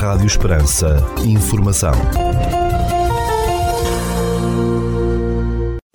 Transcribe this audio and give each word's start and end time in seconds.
Rádio 0.00 0.26
Esperança. 0.26 0.96
Informação. 1.26 1.92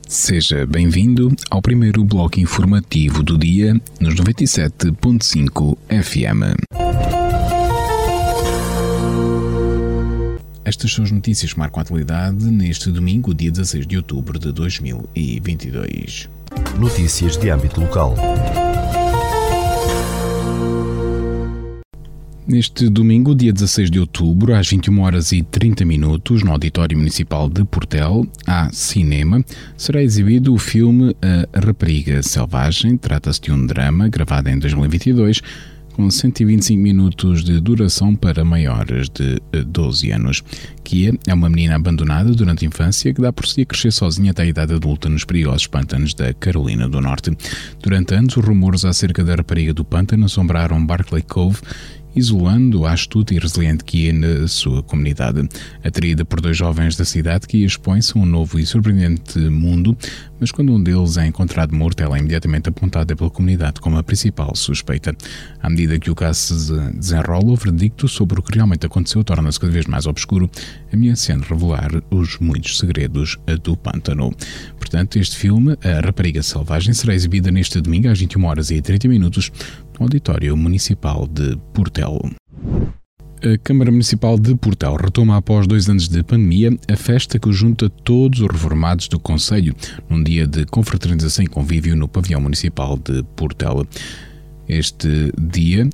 Seja 0.08 0.64
bem-vindo 0.68 1.36
ao 1.50 1.60
primeiro 1.60 2.06
bloco 2.06 2.40
informativo 2.40 3.24
do 3.24 3.36
dia 3.36 3.74
nos 4.00 4.14
97.5 4.14 5.76
FM. 5.90 6.54
Estas 10.64 10.94
são 10.94 11.04
as 11.04 11.10
notícias 11.10 11.54
que 11.54 11.58
marcam 11.58 11.80
a 11.80 11.82
atualidade 11.82 12.46
neste 12.46 12.92
domingo, 12.92 13.34
dia 13.34 13.50
16 13.50 13.88
de 13.88 13.98
outubro 13.98 14.38
de 14.38 14.52
2022. 14.52 16.30
Notícias 16.78 17.38
de 17.38 17.50
âmbito 17.50 17.82
local. 17.82 18.14
Neste 22.48 22.90
domingo, 22.90 23.34
dia 23.34 23.52
16 23.52 23.90
de 23.90 24.00
outubro, 24.00 24.54
às 24.54 24.70
21 24.70 25.02
horas 25.02 25.32
e 25.32 25.42
30 25.42 25.84
minutos, 25.84 26.44
no 26.44 26.52
Auditório 26.52 26.96
Municipal 26.96 27.50
de 27.50 27.66
Portel, 27.66 28.24
há 28.46 28.70
cinema, 28.72 29.44
será 29.76 30.04
exibido 30.04 30.54
o 30.54 30.60
filme 30.60 31.16
A 31.24 31.66
Rapariga 31.66 32.22
Selvagem. 32.22 32.98
Trata-se 32.98 33.42
de 33.42 33.52
um 33.52 33.66
drama 33.66 34.08
gravado 34.10 34.48
em 34.48 34.60
2022 34.60 35.42
com 35.94 36.12
125 36.12 36.80
minutos 36.80 37.44
de 37.44 37.60
duração 37.60 38.14
para 38.14 38.44
maiores 38.44 39.10
de 39.10 39.42
12 39.64 40.12
anos. 40.12 40.44
Kia 40.84 41.18
é 41.26 41.34
uma 41.34 41.50
menina 41.50 41.76
abandonada 41.76 42.32
durante 42.32 42.66
a 42.66 42.68
infância 42.68 43.14
que 43.14 43.22
dá 43.22 43.32
por 43.32 43.48
si 43.48 43.62
a 43.62 43.66
crescer 43.66 43.92
sozinha 43.92 44.32
até 44.32 44.44
a 44.44 44.46
idade 44.46 44.74
adulta 44.74 45.08
nos 45.08 45.24
perigosos 45.24 45.68
pântanos 45.68 46.14
da 46.14 46.34
Carolina 46.34 46.88
do 46.88 47.00
Norte. 47.00 47.32
Durante 47.82 48.14
anos, 48.14 48.36
os 48.36 48.46
rumores 48.46 48.84
acerca 48.84 49.24
da 49.24 49.36
rapariga 49.36 49.74
do 49.74 49.86
pântano 49.86 50.26
assombraram 50.26 50.86
Barclay 50.86 51.24
Cove 51.24 51.60
isolando 52.16 52.86
a 52.86 52.94
astuta 52.94 53.34
e 53.34 53.40
resiliente 53.40 53.84
Kia 53.84 54.14
na 54.14 54.48
sua 54.48 54.82
comunidade. 54.82 55.48
Atraída 55.84 56.24
por 56.24 56.42
dois 56.42 56.58
jovens 56.58 56.96
da 56.96 57.06
cidade, 57.06 57.48
Kia 57.48 57.66
expõe-se 57.66 58.18
a 58.18 58.22
um 58.22 58.26
novo 58.26 58.60
e 58.60 58.66
surpreendente 58.66 59.38
mundo, 59.40 59.98
mas 60.40 60.52
quando 60.52 60.74
um 60.74 60.82
deles 60.82 61.18
é 61.18 61.28
encontrado 61.28 61.76
morto, 61.76 62.02
ela 62.02 62.18
é 62.18 62.20
imediatamente 62.20 62.70
apontada 62.70 63.16
pela 63.16 63.30
comunidade 63.30 63.80
como 63.80 63.98
a 63.98 64.04
principal 64.04 64.56
suspeita. 64.56 65.16
À 65.62 65.70
medida 65.70 66.00
que 66.00 66.10
o 66.10 66.16
caso 66.16 66.60
se 66.60 66.92
desenrola, 66.92 67.52
o 67.52 67.56
verdicto 67.56 68.08
sobre 68.08 68.40
o 68.40 68.44
que 68.44 68.56
realmente 68.56 68.86
aconteceu 68.86 69.24
torna-se 69.24 69.60
cada 69.60 69.72
vez 69.72 69.86
mais 69.86 70.06
obscuro, 70.06 70.50
ameaçando 70.94 71.44
revelar 71.44 71.92
os 72.10 72.38
muitos 72.40 72.78
segredos 72.78 73.38
do 73.64 73.76
pântano. 73.76 74.34
Portanto, 74.78 75.18
este 75.18 75.36
filme, 75.38 75.78
A 75.84 76.06
Rapariga 76.06 76.44
Selvagem, 76.44 76.94
será 76.94 77.14
exibida 77.14 77.52
neste 77.52 77.82
domingo 77.82 78.10
às 78.10 78.20
21 78.20 78.46
horas 78.46 78.72
e 78.72 78.82
30 78.82 79.08
minutos 79.08 79.52
Auditório 80.00 80.56
Municipal 80.58 81.28
de 81.28 81.58
Portel. 81.74 82.20
A 83.44 83.58
Câmara 83.64 83.92
Municipal 83.92 84.40
de 84.40 84.56
Portel 84.56 84.96
retoma 84.96 85.38
após 85.38 85.68
dois 85.68 85.88
anos 85.88 86.08
de 86.08 86.24
pandemia 86.24 86.76
a 86.92 86.96
festa 86.96 87.38
que 87.38 87.52
junta 87.52 87.90
todos 87.90 88.40
os 88.40 88.48
reformados 88.48 89.08
do 89.08 89.20
Conselho 89.20 89.76
num 90.10 90.24
dia 90.24 90.48
de 90.48 90.66
confraternização 90.66 91.46
e 91.46 91.48
convívio 91.48 91.96
no 91.96 92.08
pavilhão 92.08 92.42
municipal 92.42 92.98
de 92.98 93.24
Portel. 93.36 93.86
Este 94.68 95.32
dia 95.40 95.88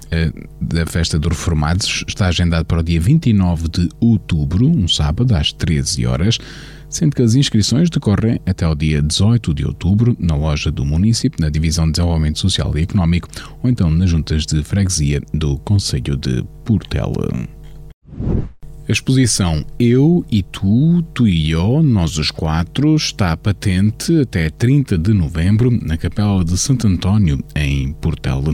da 0.62 0.86
festa 0.86 1.20
dos 1.20 1.38
reformados 1.38 2.06
está 2.08 2.28
agendado 2.28 2.66
para 2.66 2.80
o 2.80 2.84
dia 2.84 3.02
29 3.02 3.68
de 3.68 3.90
outubro, 4.00 4.70
um 4.70 4.88
sábado, 4.88 5.36
às 5.36 5.52
13 5.52 6.06
horas 6.06 6.38
sendo 6.92 7.16
que 7.16 7.22
as 7.22 7.34
inscrições 7.34 7.90
decorrem 7.90 8.40
até 8.46 8.68
o 8.68 8.76
dia 8.76 9.02
18 9.02 9.54
de 9.54 9.66
outubro 9.66 10.16
na 10.20 10.36
loja 10.36 10.70
do 10.70 10.86
município, 10.86 11.42
na 11.42 11.50
Divisão 11.50 11.86
de 11.86 11.94
Desenvolvimento 11.94 12.38
Social 12.38 12.78
e 12.78 12.82
Económico 12.82 13.30
ou 13.64 13.70
então 13.70 13.90
nas 13.90 14.10
juntas 14.10 14.46
de 14.46 14.64
freguesia 14.64 15.22
do 15.34 15.58
Conselho 15.60 16.18
de 16.18 16.44
Portela. 16.64 17.28
A 18.88 18.92
exposição 18.92 19.64
Eu 19.80 20.26
e 20.30 20.44
Tu, 20.44 21.02
Tu 21.14 21.28
e 21.28 21.52
Eu, 21.52 21.82
Nós 21.82 22.18
os 22.18 22.30
Quatro, 22.30 22.96
está 22.96 23.38
patente 23.38 24.20
até 24.20 24.50
30 24.50 24.98
de 24.98 25.14
novembro 25.14 25.72
na 25.72 25.96
Capela 25.96 26.44
de 26.44 26.58
Santo 26.58 26.88
António, 26.88 27.42
em 27.56 27.94
Portela. 27.94 28.54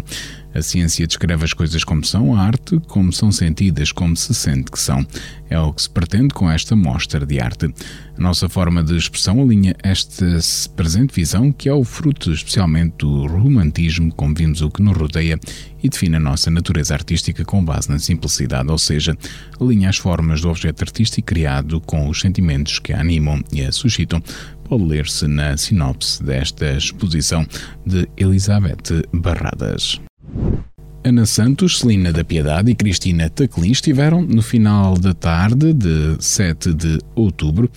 A 0.57 0.61
ciência 0.63 1.05
descreve 1.05 1.45
as 1.45 1.53
coisas 1.53 1.83
como 1.83 2.03
são, 2.03 2.35
a 2.35 2.41
arte 2.41 2.81
como 2.87 3.13
são 3.13 3.31
sentidas, 3.31 3.91
como 3.91 4.17
se 4.17 4.33
sente 4.33 4.71
que 4.71 4.79
são. 4.79 5.05
É 5.51 5.59
o 5.59 5.71
que 5.71 5.83
se 5.83 5.89
pretende 5.89 6.33
com 6.33 6.49
esta 6.49 6.75
mostra 6.75 7.23
de 7.27 7.39
arte. 7.39 7.71
A 8.17 8.19
nossa 8.19 8.49
forma 8.49 8.83
de 8.83 8.97
expressão 8.97 9.39
alinha 9.39 9.75
esta 9.83 10.25
presente 10.75 11.13
visão, 11.13 11.51
que 11.51 11.69
é 11.69 11.73
o 11.73 11.83
fruto 11.83 12.31
especialmente 12.31 12.95
do 12.97 13.27
romantismo, 13.27 14.11
como 14.11 14.33
vimos 14.33 14.61
o 14.61 14.71
que 14.71 14.81
nos 14.81 14.97
rodeia, 14.97 15.39
e 15.83 15.89
define 15.89 16.15
a 16.15 16.19
nossa 16.19 16.49
natureza 16.49 16.95
artística 16.95 17.45
com 17.45 17.63
base 17.63 17.87
na 17.91 17.99
simplicidade, 17.99 18.71
ou 18.71 18.79
seja, 18.79 19.15
alinha 19.61 19.89
as 19.89 19.97
formas 19.97 20.41
do 20.41 20.49
objeto 20.49 20.81
artístico 20.81 21.27
criado 21.27 21.79
com 21.81 22.09
os 22.09 22.19
sentimentos 22.19 22.79
que 22.79 22.93
a 22.93 22.99
animam 22.99 23.43
e 23.51 23.61
a 23.61 23.71
suscitam. 23.71 24.23
Pode 24.63 24.83
ler-se 24.83 25.27
na 25.27 25.55
sinopse 25.55 26.23
desta 26.23 26.75
exposição 26.75 27.45
de 27.85 28.09
Elizabeth 28.17 29.05
Barradas. 29.13 30.01
Ana 31.03 31.25
Santos, 31.25 31.79
Celina 31.79 32.11
da 32.11 32.23
Piedade 32.23 32.69
e 32.69 32.75
Cristina 32.75 33.29
Taclin 33.29 33.71
estiveram 33.71 34.21
no 34.21 34.41
final 34.41 34.97
da 34.97 35.13
tarde 35.13 35.71
de 35.71 36.17
7 36.19 36.73
de 36.73 36.99
outubro 37.15 37.71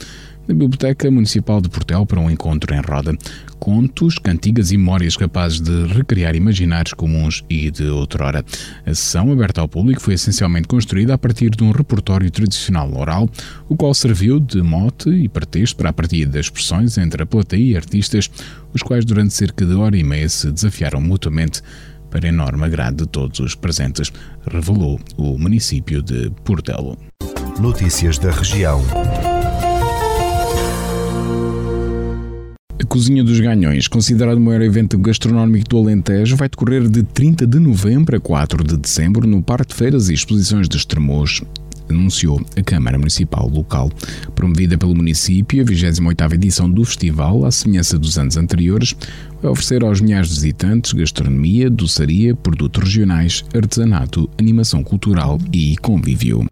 na 0.48 0.54
Biblioteca 0.54 1.08
Municipal 1.12 1.60
de 1.60 1.68
Portel 1.68 2.04
para 2.04 2.18
um 2.18 2.28
encontro 2.28 2.74
em 2.74 2.80
roda. 2.80 3.16
Contos, 3.60 4.18
cantigas 4.18 4.72
e 4.72 4.76
memórias 4.76 5.16
capazes 5.16 5.60
de 5.60 5.86
recriar 5.86 6.34
imaginários 6.34 6.92
comuns 6.92 7.44
e 7.48 7.70
de 7.70 7.84
outrora. 7.84 8.44
A 8.84 8.94
sessão, 8.94 9.30
aberta 9.30 9.60
ao 9.60 9.68
público, 9.68 10.00
foi 10.00 10.14
essencialmente 10.14 10.66
construída 10.66 11.14
a 11.14 11.18
partir 11.18 11.50
de 11.50 11.62
um 11.62 11.70
repertório 11.70 12.28
tradicional 12.32 12.92
oral, 12.96 13.30
o 13.68 13.76
qual 13.76 13.94
serviu 13.94 14.40
de 14.40 14.60
mote 14.60 15.08
e 15.08 15.28
pretexto 15.28 15.76
para 15.76 15.90
a 15.90 15.92
partilha 15.92 16.26
das 16.26 16.46
expressões 16.46 16.98
entre 16.98 17.22
a 17.22 17.26
plateia 17.26 17.62
e 17.62 17.76
artistas, 17.76 18.28
os 18.74 18.82
quais 18.82 19.04
durante 19.04 19.34
cerca 19.34 19.64
de 19.64 19.74
hora 19.74 19.96
e 19.96 20.02
meia 20.02 20.28
se 20.28 20.50
desafiaram 20.50 21.00
mutuamente 21.00 21.62
para 22.10 22.28
enorme 22.28 22.64
agrado 22.64 23.04
de 23.04 23.08
todos 23.08 23.38
os 23.40 23.54
presentes, 23.54 24.12
revelou 24.50 25.00
o 25.16 25.38
município 25.38 26.02
de 26.02 26.30
Portelo. 26.44 26.98
Notícias 27.60 28.18
da 28.18 28.30
região. 28.30 28.82
A 32.80 32.86
Cozinha 32.86 33.22
dos 33.22 33.38
Ganhões, 33.38 33.86
considerado 33.86 34.38
o 34.38 34.40
maior 34.40 34.62
evento 34.62 34.98
gastronómico 34.98 35.68
do 35.68 35.78
Alentejo, 35.78 36.34
vai 36.34 36.48
decorrer 36.48 36.88
de 36.88 37.02
30 37.02 37.46
de 37.46 37.58
novembro 37.58 38.16
a 38.16 38.20
4 38.20 38.64
de 38.64 38.76
dezembro 38.76 39.26
no 39.26 39.42
Parque 39.42 39.68
de 39.68 39.74
Feiras 39.74 40.08
e 40.08 40.14
Exposições 40.14 40.68
de 40.68 40.76
Estremoz, 40.76 41.42
anunciou 41.92 42.40
a 42.56 42.62
Câmara 42.62 42.98
Municipal 42.98 43.48
local. 43.48 43.90
Promovida 44.34 44.76
pelo 44.76 44.94
município, 44.94 45.62
a 45.62 45.64
28ª 45.64 46.34
edição 46.34 46.70
do 46.70 46.84
festival, 46.84 47.44
à 47.44 47.50
semelhança 47.50 47.98
dos 47.98 48.18
anos 48.18 48.36
anteriores, 48.36 48.94
vai 49.42 49.50
oferecer 49.50 49.82
aos 49.82 50.00
milhares 50.00 50.28
de 50.28 50.34
visitantes 50.34 50.92
gastronomia, 50.92 51.70
doçaria, 51.70 52.34
produtos 52.34 52.82
regionais, 52.82 53.44
artesanato, 53.54 54.28
animação 54.38 54.82
cultural 54.82 55.38
e 55.52 55.76
convívio. 55.78 56.46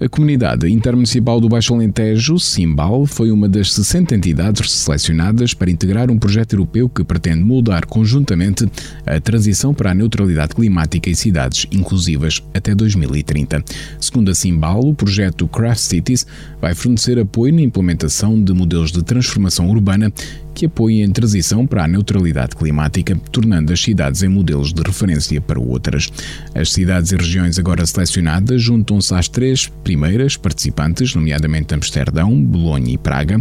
A 0.00 0.08
comunidade 0.08 0.66
intermunicipal 0.66 1.38
do 1.40 1.48
Baixo 1.48 1.74
Alentejo, 1.74 2.38
Simbal, 2.38 3.04
foi 3.04 3.30
uma 3.30 3.46
das 3.46 3.72
60 3.74 4.16
entidades 4.16 4.70
selecionadas 4.70 5.52
para 5.52 5.70
integrar 5.70 6.10
um 6.10 6.18
projeto 6.18 6.54
europeu 6.54 6.88
que 6.88 7.04
pretende 7.04 7.44
moldar 7.44 7.86
conjuntamente 7.86 8.66
a 9.04 9.20
transição 9.20 9.74
para 9.74 9.90
a 9.90 9.94
neutralidade 9.94 10.54
climática 10.54 11.10
e 11.10 11.14
cidades 11.14 11.66
inclusivas 11.70 12.42
até 12.54 12.74
2030. 12.74 13.62
Segundo 14.00 14.30
a 14.30 14.34
Simbal, 14.34 14.69
o 14.78 14.94
projeto 14.94 15.48
Craft 15.48 15.80
Cities 15.80 16.26
vai 16.60 16.74
fornecer 16.74 17.18
apoio 17.18 17.54
na 17.54 17.62
implementação 17.62 18.42
de 18.42 18.52
modelos 18.52 18.92
de 18.92 19.02
transformação 19.02 19.68
urbana 19.68 20.12
que 20.54 20.66
apoiem 20.66 21.04
a 21.04 21.10
transição 21.10 21.66
para 21.66 21.84
a 21.84 21.88
neutralidade 21.88 22.56
climática, 22.56 23.16
tornando 23.32 23.72
as 23.72 23.80
cidades 23.80 24.22
em 24.22 24.28
modelos 24.28 24.72
de 24.72 24.82
referência 24.82 25.40
para 25.40 25.60
outras. 25.60 26.10
As 26.54 26.72
cidades 26.72 27.12
e 27.12 27.16
regiões 27.16 27.58
agora 27.58 27.86
selecionadas 27.86 28.62
juntam-se 28.62 29.14
às 29.14 29.28
três 29.28 29.68
primeiras 29.82 30.36
participantes, 30.36 31.14
nomeadamente 31.14 31.74
Amsterdão, 31.74 32.42
Bolonha 32.42 32.92
e 32.92 32.98
Praga, 32.98 33.40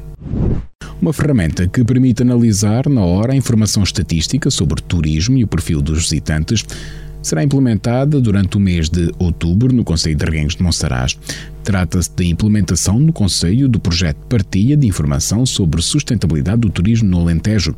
Uma 1.01 1.13
ferramenta 1.13 1.67
que 1.67 1.85
permite 1.85 2.23
analisar 2.23 2.89
na 2.89 3.03
hora 3.03 3.33
a 3.33 3.37
informação 3.37 3.83
estatística 3.83 4.51
sobre 4.51 4.83
turismo 4.83 5.37
e 5.39 5.45
o 5.45 5.47
perfil 5.47 5.81
dos 5.81 6.03
visitantes 6.03 6.65
será 7.23 7.43
implementada 7.43 8.21
durante 8.21 8.57
o 8.57 8.61
mês 8.61 8.89
de 8.89 9.13
outubro 9.19 9.75
no 9.75 9.85
Conselho 9.85 10.17
de 10.17 10.25
Reguengos 10.25 10.57
de 10.57 10.63
Monsaraz. 10.63 11.19
Trata-se 11.65 12.11
da 12.17 12.25
implementação 12.25 12.99
no 13.01 13.13
Conselho 13.13 13.69
do 13.69 13.81
projeto 13.81 14.19
Partilha 14.29 14.77
de 14.77 14.87
Informação 14.87 15.45
sobre 15.45 15.83
Sustentabilidade 15.83 16.61
do 16.61 16.71
Turismo 16.71 17.09
no 17.09 17.21
Alentejo, 17.21 17.75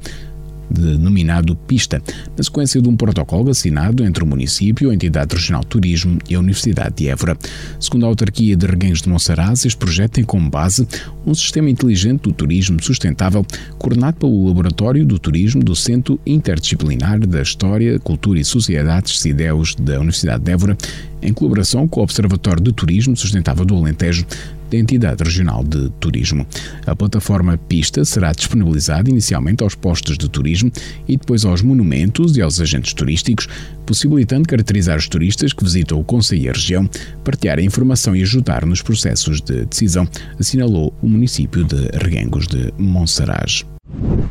denominado 0.71 1.57
PISTA, 1.57 2.03
na 2.37 2.43
sequência 2.43 2.81
de 2.81 2.89
um 2.89 2.97
protocolo 2.97 3.51
assinado 3.51 4.05
entre 4.05 4.23
o 4.23 4.27
município, 4.27 4.91
a 4.91 4.95
entidade 4.95 5.35
regional 5.35 5.63
de 5.63 5.69
turismo 5.69 6.19
e 6.29 6.35
a 6.35 6.39
Universidade 6.39 6.97
de 6.97 7.09
Évora. 7.09 7.37
Segundo 7.81 8.05
a 8.05 8.09
autarquia 8.09 8.57
de 8.57 8.67
Reguengos 8.67 9.03
de 9.03 9.09
Monsaraz, 9.09 9.65
este 9.65 9.79
projeto 9.79 10.13
tem 10.13 10.25
como 10.25 10.49
base 10.51 10.87
um 11.27 11.35
sistema 11.35 11.71
inteligente 11.71 12.23
do 12.23 12.33
turismo 12.33 12.83
sustentável 12.83 13.45
coordenado 13.79 14.19
pelo 14.19 14.47
Laboratório 14.47 15.05
do 15.05 15.19
Turismo 15.19 15.63
do 15.63 15.75
Centro 15.75 16.21
Interdisciplinar 16.27 17.19
da 17.27 17.43
História, 17.43 17.99
Cultura 17.99 18.39
e 18.39 18.45
Sociedades 18.45 19.21
CIDEUS 19.21 19.75
da 19.75 19.97
Universidade 19.97 20.45
de 20.45 20.53
Évora, 20.53 20.77
em 21.21 21.33
colaboração 21.33 21.89
com 21.89 22.01
o 22.01 22.03
Observatório 22.03 22.63
de 22.63 22.73
Turismo 22.73 23.17
Sustentável 23.17 23.65
do 23.65 23.77
Alentejo, 23.77 24.25
da 24.71 24.77
entidade 24.77 25.23
regional 25.23 25.65
de 25.65 25.91
turismo. 26.01 26.47
A 26.87 26.95
plataforma 26.95 27.57
Pista 27.57 28.05
será 28.05 28.33
disponibilizada 28.33 29.11
inicialmente 29.11 29.63
aos 29.63 29.75
postos 29.75 30.17
de 30.17 30.29
turismo 30.29 30.71
e 31.07 31.17
depois 31.17 31.45
aos 31.45 31.63
monumentos 31.63 32.37
e 32.37 32.43
aos 32.43 32.61
agentes 32.61 32.93
turísticos, 32.93 33.49
possibilitando 33.87 34.49
caracterizar 34.49 34.99
os 34.99 35.09
turistas 35.09 35.53
que 35.53 35.65
visitam 35.65 35.99
o 35.99 36.05
Conselho 36.05 36.43
e 36.43 36.49
a 36.49 36.53
região, 36.53 36.89
partilhar 37.25 37.59
a 37.59 37.63
informação 37.63 38.15
e 38.15 38.23
ajudar 38.23 38.65
nos 38.67 38.83
processos 38.83 39.41
de 39.41 39.65
decisão, 39.65 40.07
assinalou 40.39 40.93
o 41.03 41.09
município 41.09 41.65
de 41.65 41.89
Reguengos 41.99 42.47
de 42.47 42.73
Monsaraz. 42.79 43.65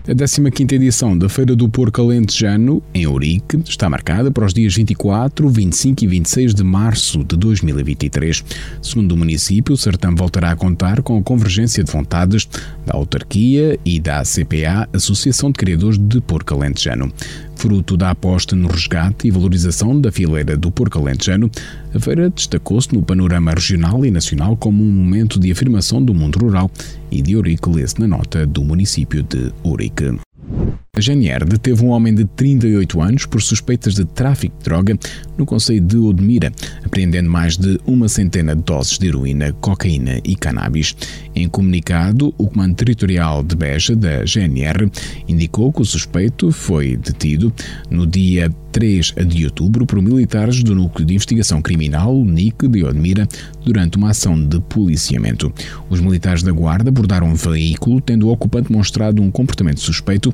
A 0.07 0.15
15ª 0.15 0.71
edição 0.71 1.17
da 1.17 1.27
Feira 1.27 1.53
do 1.53 1.67
Porco 1.67 2.01
Alentejano, 2.01 2.81
em 2.93 3.05
Ourique, 3.05 3.57
está 3.67 3.89
marcada 3.89 4.31
para 4.31 4.45
os 4.45 4.53
dias 4.53 4.73
24, 4.73 5.49
25 5.49 6.03
e 6.03 6.07
26 6.07 6.55
de 6.55 6.63
março 6.63 7.23
de 7.25 7.35
2023. 7.35 8.43
Segundo 8.81 9.11
o 9.11 9.17
município, 9.17 9.73
o 9.73 9.77
certame 9.77 10.15
voltará 10.15 10.51
a 10.51 10.55
contar 10.55 11.01
com 11.01 11.17
a 11.17 11.21
convergência 11.21 11.83
de 11.83 11.91
vontades 11.91 12.47
da 12.85 12.93
autarquia 12.95 13.77
e 13.83 13.99
da 13.99 14.19
ACPA, 14.19 14.87
Associação 14.93 15.51
de 15.51 15.57
Criadores 15.57 15.97
de 15.97 16.21
Porco 16.21 16.53
Alentejano. 16.53 17.11
Fruto 17.57 17.97
da 17.97 18.11
aposta 18.11 18.55
no 18.55 18.67
resgate 18.67 19.27
e 19.27 19.31
valorização 19.31 19.99
da 19.99 20.11
fileira 20.11 20.55
do 20.55 20.69
porco 20.69 20.99
alentejano, 20.99 21.49
a 21.93 21.99
feira 21.99 22.29
destacou-se 22.29 22.93
no 22.93 23.01
panorama 23.01 23.51
regional 23.51 24.05
e 24.05 24.11
nacional 24.11 24.55
como 24.55 24.83
um 24.83 24.91
momento 24.91 25.39
de 25.39 25.51
afirmação 25.51 26.01
do 26.01 26.13
mundo 26.13 26.37
rural 26.37 26.69
e 27.09 27.19
de 27.19 27.35
Ourique 27.35 27.67
lê-se 27.67 27.99
na 27.99 28.07
nota 28.07 28.45
do 28.45 28.63
município 28.63 29.23
de 29.23 29.51
Ourique. 29.63 30.26
A 30.97 30.99
GNR 30.99 31.45
deteve 31.45 31.85
um 31.85 31.89
homem 31.89 32.11
de 32.11 32.25
38 32.25 32.99
anos 32.99 33.25
por 33.27 33.39
suspeitas 33.39 33.93
de 33.93 34.03
tráfico 34.03 34.57
de 34.57 34.63
droga 34.63 34.97
no 35.37 35.45
Conselho 35.45 35.79
de 35.79 35.95
Odmira, 35.95 36.51
apreendendo 36.83 37.29
mais 37.29 37.55
de 37.55 37.79
uma 37.85 38.09
centena 38.09 38.55
de 38.55 38.63
doses 38.63 38.97
de 38.97 39.05
heroína, 39.05 39.53
cocaína 39.61 40.19
e 40.23 40.35
cannabis. 40.35 40.95
Em 41.35 41.47
comunicado, 41.47 42.33
o 42.35 42.47
Comando 42.47 42.73
Territorial 42.73 43.43
de 43.43 43.55
Beja, 43.55 43.95
da 43.95 44.25
GNR, 44.25 44.91
indicou 45.27 45.71
que 45.71 45.83
o 45.83 45.85
suspeito 45.85 46.51
foi 46.51 46.97
detido 46.97 47.53
no 47.91 48.07
dia 48.07 48.49
3 48.71 49.13
de 49.27 49.45
outubro 49.45 49.85
por 49.85 50.01
militares 50.01 50.63
do 50.63 50.73
Núcleo 50.73 51.05
de 51.05 51.13
Investigação 51.13 51.61
Criminal, 51.61 52.15
NIC, 52.25 52.67
de 52.67 52.83
Odmira, 52.83 53.27
durante 53.63 53.97
uma 53.97 54.09
ação 54.09 54.43
de 54.43 54.59
policiamento. 54.61 55.53
Os 55.91 55.99
militares 55.99 56.41
da 56.41 56.51
Guarda 56.51 56.89
abordaram 56.89 57.27
um 57.27 57.35
veículo, 57.35 58.01
tendo 58.01 58.27
o 58.27 58.31
ocupante 58.31 58.71
mostrado 58.71 59.21
um 59.21 59.29
comportamento 59.29 59.79
suspeito, 59.79 60.33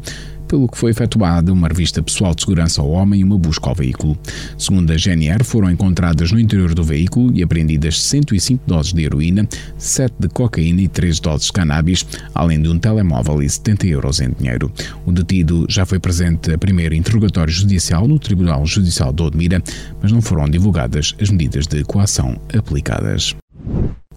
pelo 0.53 0.67
que 0.67 0.77
foi 0.77 0.91
efetuada 0.91 1.51
uma 1.51 1.67
revista 1.67 2.03
pessoal 2.03 2.35
de 2.35 2.41
segurança 2.41 2.79
ao 2.79 2.91
homem 2.91 3.21
e 3.21 3.23
uma 3.23 3.39
busca 3.39 3.69
ao 3.69 3.73
veículo. 3.73 4.15
Segundo 4.55 4.91
a 4.91 4.95
GNR, 4.95 5.43
foram 5.43 5.71
encontradas 5.71 6.31
no 6.31 6.39
interior 6.39 6.75
do 6.75 6.83
veículo 6.83 7.35
e 7.35 7.41
apreendidas 7.41 7.99
105 7.99 8.63
doses 8.67 8.93
de 8.93 9.03
heroína, 9.03 9.49
7 9.79 10.13
de 10.19 10.27
cocaína 10.27 10.81
e 10.81 10.87
3 10.87 11.19
doses 11.19 11.47
de 11.47 11.53
cannabis, 11.53 12.05
além 12.35 12.61
de 12.61 12.69
um 12.69 12.77
telemóvel 12.77 13.41
e 13.41 13.49
70 13.49 13.87
euros 13.87 14.21
em 14.21 14.29
dinheiro. 14.29 14.71
O 15.07 15.11
detido 15.11 15.65
já 15.67 15.87
foi 15.87 15.97
presente 15.97 16.53
a 16.53 16.57
primeiro 16.59 16.93
interrogatório 16.93 17.51
judicial 17.51 18.07
no 18.07 18.19
Tribunal 18.19 18.63
Judicial 18.63 19.11
de 19.11 19.23
Odmira, 19.23 19.59
mas 20.03 20.11
não 20.11 20.21
foram 20.21 20.47
divulgadas 20.47 21.15
as 21.19 21.31
medidas 21.31 21.65
de 21.65 21.83
coação 21.83 22.39
aplicadas. 22.55 23.35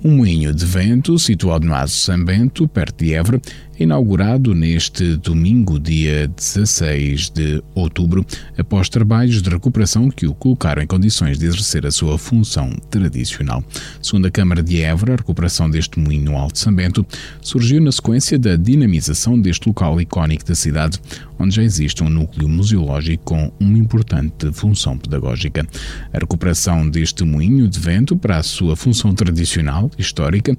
Um 0.04 0.18
moinho 0.18 0.54
de 0.54 0.64
vento, 0.64 1.18
situado 1.18 1.66
no 1.66 1.74
Aso 1.74 1.96
São 1.96 2.22
Bento, 2.22 2.68
perto 2.68 3.02
de 3.02 3.14
Évora, 3.14 3.40
inaugurado 3.78 4.54
neste 4.54 5.16
domingo, 5.16 5.78
dia 5.78 6.28
16 6.28 7.30
de 7.30 7.62
outubro, 7.74 8.24
após 8.56 8.88
trabalhos 8.88 9.42
de 9.42 9.50
recuperação 9.50 10.10
que 10.10 10.26
o 10.26 10.34
colocaram 10.34 10.82
em 10.82 10.86
condições 10.86 11.38
de 11.38 11.46
exercer 11.46 11.86
a 11.86 11.90
sua 11.90 12.18
função 12.18 12.70
tradicional. 12.90 13.62
Segundo 14.02 14.26
a 14.26 14.30
Câmara 14.30 14.62
de 14.62 14.80
Évora, 14.80 15.14
a 15.14 15.16
recuperação 15.16 15.68
deste 15.68 15.98
moinho 15.98 16.36
Alto 16.36 16.58
São 16.58 16.74
Bento 16.74 17.06
surgiu 17.40 17.80
na 17.80 17.92
sequência 17.92 18.38
da 18.38 18.56
dinamização 18.56 19.38
deste 19.38 19.68
local 19.68 20.00
icónico 20.00 20.44
da 20.44 20.54
cidade, 20.54 21.00
onde 21.38 21.54
já 21.54 21.62
existe 21.62 22.02
um 22.02 22.08
núcleo 22.08 22.48
museológico 22.48 23.24
com 23.24 23.52
uma 23.60 23.78
importante 23.78 24.52
função 24.52 24.96
pedagógica. 24.96 25.66
A 26.12 26.18
recuperação 26.18 26.88
deste 26.88 27.24
moinho 27.24 27.68
de 27.68 27.78
vento 27.78 28.16
para 28.16 28.38
a 28.38 28.42
sua 28.42 28.74
função 28.76 29.14
tradicional, 29.14 29.90
histórica, 29.98 30.56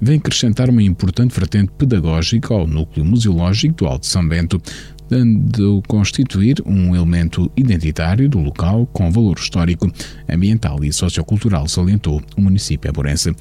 vem 0.00 0.18
acrescentar 0.18 0.70
uma 0.70 0.82
importante 0.82 1.34
vertente 1.34 1.72
pedagógica 1.76 2.54
ao 2.54 2.66
núcleo 2.66 3.04
museológico 3.04 3.74
do 3.74 3.86
Alto 3.86 4.06
São 4.06 4.26
Bento, 4.26 4.60
dando 5.08 5.82
constituir 5.88 6.62
um 6.64 6.94
elemento 6.94 7.50
identitário 7.56 8.28
do 8.28 8.38
local 8.38 8.86
com 8.86 9.10
valor 9.10 9.36
histórico, 9.38 9.90
ambiental 10.28 10.82
e 10.84 10.92
sociocultural, 10.92 11.66
salientou 11.68 12.22
o 12.36 12.40
município 12.40 12.88
aborense. 12.88 13.34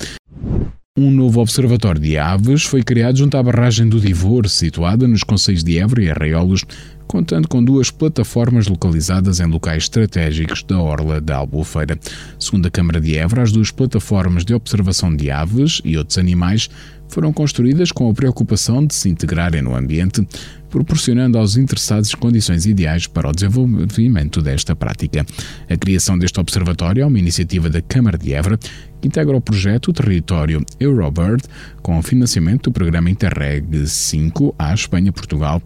Um 0.98 1.12
novo 1.12 1.40
observatório 1.40 2.02
de 2.02 2.18
aves 2.18 2.64
foi 2.64 2.84
criado 2.84 3.20
junto 3.20 3.38
à 3.38 3.44
barragem 3.44 3.88
do 3.88 4.02
Divor, 4.02 4.50
situada 4.50 5.08
nos 5.08 5.24
concelhos 5.24 5.64
de 5.64 5.80
Évora 5.80 6.04
e 6.04 6.10
Arraiolos, 6.10 6.66
contando 7.10 7.48
com 7.48 7.64
duas 7.64 7.90
plataformas 7.90 8.68
localizadas 8.68 9.40
em 9.40 9.48
locais 9.48 9.84
estratégicos 9.84 10.62
da 10.62 10.80
Orla 10.80 11.20
da 11.20 11.38
Albufeira. 11.38 11.98
Segundo 12.38 12.68
a 12.68 12.70
Câmara 12.70 13.02
de 13.02 13.18
Évora, 13.18 13.42
as 13.42 13.52
duas 13.52 13.72
plataformas 13.72 14.46
de 14.46 14.54
observação 14.54 15.16
de 15.16 15.32
aves 15.32 15.82
e 15.84 15.98
outros 15.98 16.20
animais 16.20 16.70
foram 17.10 17.34
construídas 17.34 17.92
com 17.92 18.10
a 18.10 18.14
preocupação 18.14 18.86
de 18.86 18.94
se 18.94 19.10
integrarem 19.10 19.62
no 19.62 19.76
ambiente, 19.76 20.26
proporcionando 20.70 21.38
aos 21.38 21.58
interessados 21.58 22.14
condições 22.14 22.68
ideais 22.68 23.08
para 23.08 23.28
o 23.28 23.32
desenvolvimento 23.32 24.42
desta 24.42 24.76
prática. 24.76 25.26
A 25.68 25.76
criação 25.76 26.18
deste 26.18 26.40
observatório 26.40 27.02
é 27.02 27.06
uma 27.06 27.18
iniciativa 27.18 27.70
da 27.70 27.82
Câmara 27.82 28.18
de 28.18 28.34
Évora 28.34 28.60
que 29.02 29.08
integra 29.08 29.36
o 29.36 29.42
projeto 29.42 29.94
Território 29.94 30.64
Eurobird 30.80 31.44
com 31.82 31.98
o 31.98 32.04
financiamento 32.04 32.64
do 32.64 32.74
programa 32.74 33.10
Interreg 33.10 33.88
5 33.88 34.54
à 34.60 34.74
Espanha-Portugal 34.74 35.62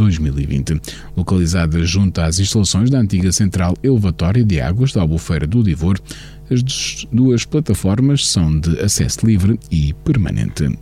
2014-2020. 0.00 0.80
Localizada 1.16 1.84
junto 1.84 2.20
às 2.20 2.38
instalações 2.38 2.90
da 2.90 2.98
antiga 2.98 3.30
central 3.32 3.74
elevatória 3.82 4.44
de 4.44 4.60
águas 4.60 4.92
da 4.92 5.02
Albufeira 5.02 5.46
do 5.46 5.62
Divor, 5.62 5.98
As 6.50 7.06
duas 7.12 7.44
plataformas 7.44 8.26
são 8.26 8.58
de 8.58 8.80
acesso 8.80 9.24
livre 9.24 9.58
e 9.70 9.94
permanente. 10.04 10.76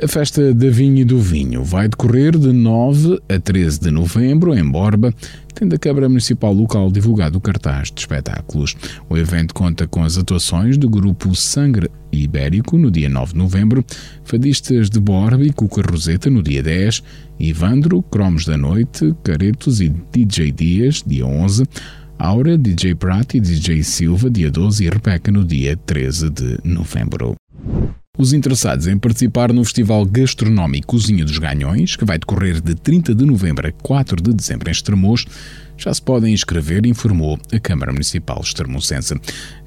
A 0.00 0.06
festa 0.06 0.54
da 0.54 0.70
Vinha 0.70 1.02
e 1.02 1.04
do 1.04 1.18
Vinho 1.18 1.64
vai 1.64 1.88
decorrer 1.88 2.38
de 2.38 2.52
9 2.52 3.20
a 3.28 3.36
13 3.36 3.80
de 3.80 3.90
novembro 3.90 4.56
em 4.56 4.64
Borba, 4.64 5.12
tendo 5.52 5.74
a 5.74 5.78
Câmara 5.78 6.08
Municipal 6.08 6.52
local 6.52 6.88
divulgado 6.88 7.38
o 7.38 7.40
cartaz 7.40 7.90
de 7.90 8.02
espetáculos. 8.02 8.76
O 9.10 9.16
evento 9.16 9.52
conta 9.52 9.88
com 9.88 10.04
as 10.04 10.16
atuações 10.16 10.78
do 10.78 10.88
grupo 10.88 11.34
Sangre 11.34 11.90
Ibérico 12.12 12.78
no 12.78 12.92
dia 12.92 13.08
9 13.08 13.32
de 13.32 13.38
novembro, 13.38 13.84
Fadistas 14.22 14.88
de 14.88 15.00
Borba 15.00 15.42
e 15.42 15.52
Cuca 15.52 15.82
Roseta 15.82 16.30
no 16.30 16.44
dia 16.44 16.62
10, 16.62 17.02
Ivandro, 17.40 18.00
Cromos 18.00 18.44
da 18.44 18.56
Noite, 18.56 19.12
Caretos 19.24 19.80
e 19.80 19.92
DJ 20.12 20.52
Dias, 20.52 21.02
dia 21.04 21.26
11, 21.26 21.64
Aura, 22.20 22.56
DJ 22.56 22.94
Prat 22.94 23.34
e 23.34 23.40
DJ 23.40 23.82
Silva, 23.82 24.30
dia 24.30 24.48
12 24.48 24.84
e 24.84 24.90
Rebeca 24.90 25.32
no 25.32 25.44
dia 25.44 25.76
13 25.76 26.30
de 26.30 26.58
novembro. 26.62 27.34
Os 28.18 28.32
interessados 28.32 28.88
em 28.88 28.98
participar 28.98 29.52
no 29.52 29.62
Festival 29.62 30.04
Gastronómico 30.04 30.88
Cozinha 30.88 31.24
dos 31.24 31.38
Ganhões, 31.38 31.94
que 31.94 32.04
vai 32.04 32.18
decorrer 32.18 32.60
de 32.60 32.74
30 32.74 33.14
de 33.14 33.24
novembro 33.24 33.68
a 33.68 33.70
4 33.70 34.20
de 34.20 34.32
dezembro 34.32 34.68
em 34.68 34.72
Estremoz, 34.72 35.24
já 35.78 35.94
se 35.94 36.02
podem 36.02 36.34
inscrever, 36.34 36.84
informou 36.84 37.38
a 37.52 37.58
Câmara 37.60 37.92
Municipal 37.92 38.40
Extremocense. 38.42 39.14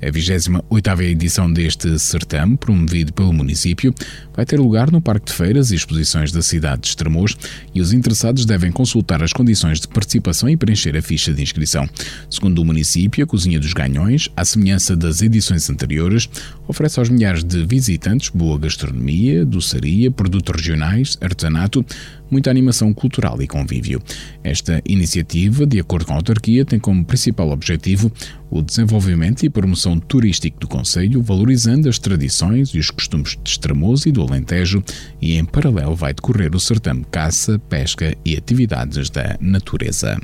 A 0.01 0.05
28ª 0.07 1.01
edição 1.03 1.51
deste 1.51 1.97
certame, 1.97 2.57
promovido 2.57 3.13
pelo 3.13 3.31
município, 3.31 3.95
vai 4.35 4.45
ter 4.45 4.59
lugar 4.59 4.91
no 4.91 5.01
Parque 5.01 5.27
de 5.27 5.33
Feiras 5.33 5.71
e 5.71 5.75
Exposições 5.75 6.31
da 6.31 6.41
cidade 6.41 6.81
de 6.81 6.87
Estremoz 6.89 7.37
e 7.73 7.79
os 7.79 7.93
interessados 7.93 8.45
devem 8.45 8.71
consultar 8.71 9.23
as 9.23 9.31
condições 9.31 9.79
de 9.79 9.87
participação 9.87 10.49
e 10.49 10.57
preencher 10.57 10.97
a 10.97 11.01
ficha 11.01 11.33
de 11.33 11.41
inscrição. 11.41 11.87
Segundo 12.29 12.59
o 12.59 12.65
município, 12.65 13.23
a 13.23 13.27
Cozinha 13.27 13.59
dos 13.59 13.73
Ganhões, 13.73 14.29
à 14.35 14.43
semelhança 14.43 14.95
das 14.95 15.21
edições 15.21 15.69
anteriores, 15.69 16.27
oferece 16.67 16.99
aos 16.99 17.09
milhares 17.09 17.43
de 17.43 17.65
visitantes 17.65 18.29
boa 18.29 18.59
gastronomia, 18.59 19.45
doçaria, 19.45 20.11
produtos 20.11 20.55
regionais, 20.55 21.17
artesanato, 21.21 21.85
muita 22.31 22.49
animação 22.49 22.93
cultural 22.93 23.41
e 23.41 23.47
convívio. 23.47 24.01
Esta 24.43 24.81
iniciativa, 24.85 25.65
de 25.65 25.79
acordo 25.79 26.05
com 26.05 26.13
a 26.13 26.15
autarquia, 26.15 26.65
tem 26.65 26.79
como 26.79 27.05
principal 27.05 27.49
objetivo 27.49 28.11
o 28.49 28.61
desenvolvimento 28.61 29.43
e 29.43 29.49
promoção 29.49 29.99
turístico 29.99 30.59
do 30.59 30.67
Conselho, 30.67 31.21
valorizando 31.21 31.89
as 31.89 31.99
tradições 31.99 32.69
e 32.69 32.79
os 32.79 32.89
costumes 32.89 33.37
de 33.43 33.49
Estremoz 33.49 34.05
e 34.05 34.11
do 34.11 34.21
Alentejo, 34.21 34.83
e 35.21 35.35
em 35.35 35.45
paralelo 35.45 35.95
vai 35.95 36.13
decorrer 36.13 36.55
o 36.55 36.59
certame 36.59 37.05
caça, 37.11 37.59
pesca 37.69 38.15
e 38.25 38.37
atividades 38.37 39.09
da 39.09 39.37
natureza. 39.39 40.17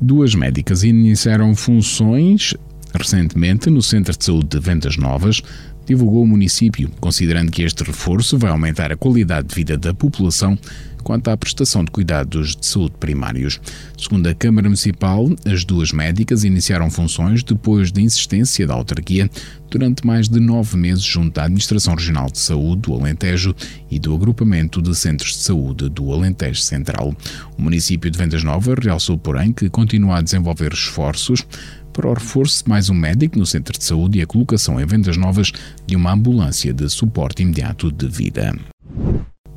Duas 0.00 0.34
médicas 0.34 0.82
iniciaram 0.82 1.54
funções 1.54 2.54
recentemente 2.96 3.68
no 3.70 3.82
Centro 3.82 4.16
de 4.16 4.24
Saúde 4.24 4.48
de 4.48 4.60
Vendas 4.60 4.96
Novas, 4.96 5.42
divulgou 5.86 6.22
o 6.22 6.26
município, 6.26 6.90
considerando 7.00 7.50
que 7.50 7.62
este 7.62 7.84
reforço 7.84 8.36
vai 8.38 8.50
aumentar 8.50 8.90
a 8.90 8.96
qualidade 8.96 9.48
de 9.48 9.54
vida 9.54 9.76
da 9.76 9.94
população 9.94 10.58
quanto 11.06 11.28
à 11.28 11.36
prestação 11.36 11.84
de 11.84 11.90
cuidados 11.92 12.56
de 12.56 12.66
saúde 12.66 12.96
primários. 12.98 13.60
Segundo 13.96 14.26
a 14.26 14.34
Câmara 14.34 14.66
Municipal, 14.66 15.28
as 15.46 15.64
duas 15.64 15.92
médicas 15.92 16.42
iniciaram 16.42 16.90
funções 16.90 17.44
depois 17.44 17.92
da 17.92 18.00
insistência 18.00 18.66
da 18.66 18.74
autarquia 18.74 19.30
durante 19.70 20.04
mais 20.04 20.28
de 20.28 20.40
nove 20.40 20.76
meses 20.76 21.04
junto 21.04 21.38
à 21.38 21.44
Administração 21.44 21.94
Regional 21.94 22.28
de 22.28 22.40
Saúde 22.40 22.82
do 22.82 22.94
Alentejo 22.94 23.54
e 23.88 24.00
do 24.00 24.12
Agrupamento 24.16 24.82
de 24.82 24.96
Centros 24.96 25.30
de 25.30 25.44
Saúde 25.44 25.88
do 25.88 26.12
Alentejo 26.12 26.60
Central. 26.60 27.14
O 27.56 27.62
município 27.62 28.10
de 28.10 28.18
Vendas 28.18 28.42
Novas 28.42 28.76
realçou, 28.82 29.16
porém, 29.16 29.52
que 29.52 29.70
continua 29.70 30.18
a 30.18 30.22
desenvolver 30.22 30.72
esforços 30.72 31.46
para 31.92 32.08
o 32.08 32.14
reforço 32.14 32.64
de 32.64 32.68
mais 32.68 32.90
um 32.90 32.94
médico 32.94 33.38
no 33.38 33.46
centro 33.46 33.78
de 33.78 33.84
saúde 33.84 34.18
e 34.18 34.22
a 34.22 34.26
colocação 34.26 34.80
em 34.80 34.84
vendas 34.84 35.16
novas 35.16 35.52
de 35.86 35.94
uma 35.94 36.12
ambulância 36.12 36.74
de 36.74 36.90
suporte 36.90 37.44
imediato 37.44 37.92
de 37.92 38.08
vida. 38.08 38.52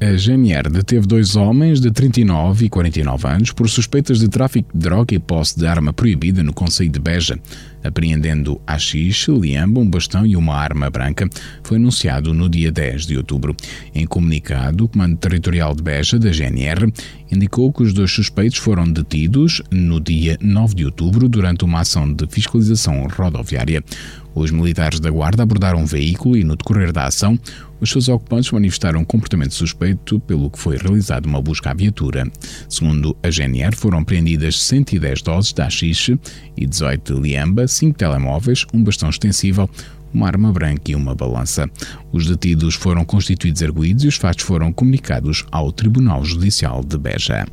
A 0.01 0.15
GNR 0.15 0.69
deteve 0.69 1.05
dois 1.05 1.35
homens 1.35 1.81
de 1.81 1.91
39 1.91 2.65
e 2.65 2.69
49 2.69 3.27
anos 3.27 3.51
por 3.51 3.69
suspeitas 3.69 4.19
de 4.19 4.29
tráfico 4.29 4.71
de 4.73 4.79
droga 4.79 5.13
e 5.13 5.19
posse 5.19 5.59
de 5.59 5.67
arma 5.67 5.91
proibida 5.91 6.41
no 6.41 6.53
Conselho 6.53 6.89
de 6.89 6.99
Beja. 6.99 7.37
Apreendendo 7.83 8.59
haxixe, 8.67 9.31
liamba, 9.31 9.79
um 9.79 9.89
bastão 9.89 10.25
e 10.25 10.35
uma 10.35 10.55
arma 10.55 10.89
branca, 10.89 11.29
foi 11.63 11.77
anunciado 11.77 12.33
no 12.33 12.49
dia 12.49 12.71
10 12.71 13.05
de 13.05 13.17
outubro. 13.17 13.55
Em 13.93 14.05
comunicado, 14.05 14.85
o 14.85 14.87
Comando 14.87 15.17
Territorial 15.17 15.73
de 15.75 15.83
Beja, 15.83 16.19
da 16.19 16.31
GNR, 16.31 16.91
indicou 17.31 17.71
que 17.71 17.83
os 17.83 17.93
dois 17.93 18.11
suspeitos 18.11 18.57
foram 18.57 18.91
detidos 18.91 19.61
no 19.71 19.99
dia 19.99 20.37
9 20.41 20.75
de 20.75 20.85
outubro 20.85 21.29
durante 21.29 21.63
uma 21.63 21.81
ação 21.81 22.11
de 22.11 22.27
fiscalização 22.27 23.07
rodoviária. 23.07 23.83
Os 24.35 24.51
militares 24.51 24.99
da 24.99 25.09
Guarda 25.09 25.43
abordaram 25.43 25.79
um 25.79 25.85
veículo 25.85 26.37
e, 26.37 26.43
no 26.43 26.55
decorrer 26.55 26.93
da 26.93 27.05
ação, 27.07 27.37
os 27.81 27.89
seus 27.89 28.09
ocupantes 28.09 28.51
manifestaram 28.51 28.99
um 28.99 29.05
comportamento 29.05 29.53
suspeito, 29.53 30.19
pelo 30.19 30.49
que 30.49 30.59
foi 30.59 30.77
realizada 30.77 31.27
uma 31.27 31.41
busca 31.41 31.71
à 31.71 31.73
viatura. 31.73 32.29
Segundo 32.67 33.15
a 33.23 33.29
GNR, 33.29 33.75
foram 33.75 33.99
apreendidas 33.99 34.61
110 34.61 35.21
doses 35.21 35.53
de 35.53 35.61
haxixe 35.61 36.19
e 36.57 36.65
18 36.65 37.15
de 37.15 37.21
liamba, 37.21 37.67
5 37.71 37.97
telemóveis, 37.97 38.65
um 38.73 38.83
bastão 38.83 39.09
extensível, 39.09 39.69
uma 40.13 40.27
arma 40.27 40.51
branca 40.51 40.91
e 40.91 40.95
uma 40.95 41.15
balança. 41.15 41.69
Os 42.11 42.25
detidos 42.25 42.75
foram 42.75 43.05
constituídos 43.05 43.61
arguídos 43.61 44.03
e 44.03 44.07
os 44.07 44.15
fatos 44.15 44.43
foram 44.43 44.73
comunicados 44.73 45.45
ao 45.51 45.71
Tribunal 45.71 46.23
Judicial 46.25 46.83
de 46.83 46.97
Beja. 46.97 47.45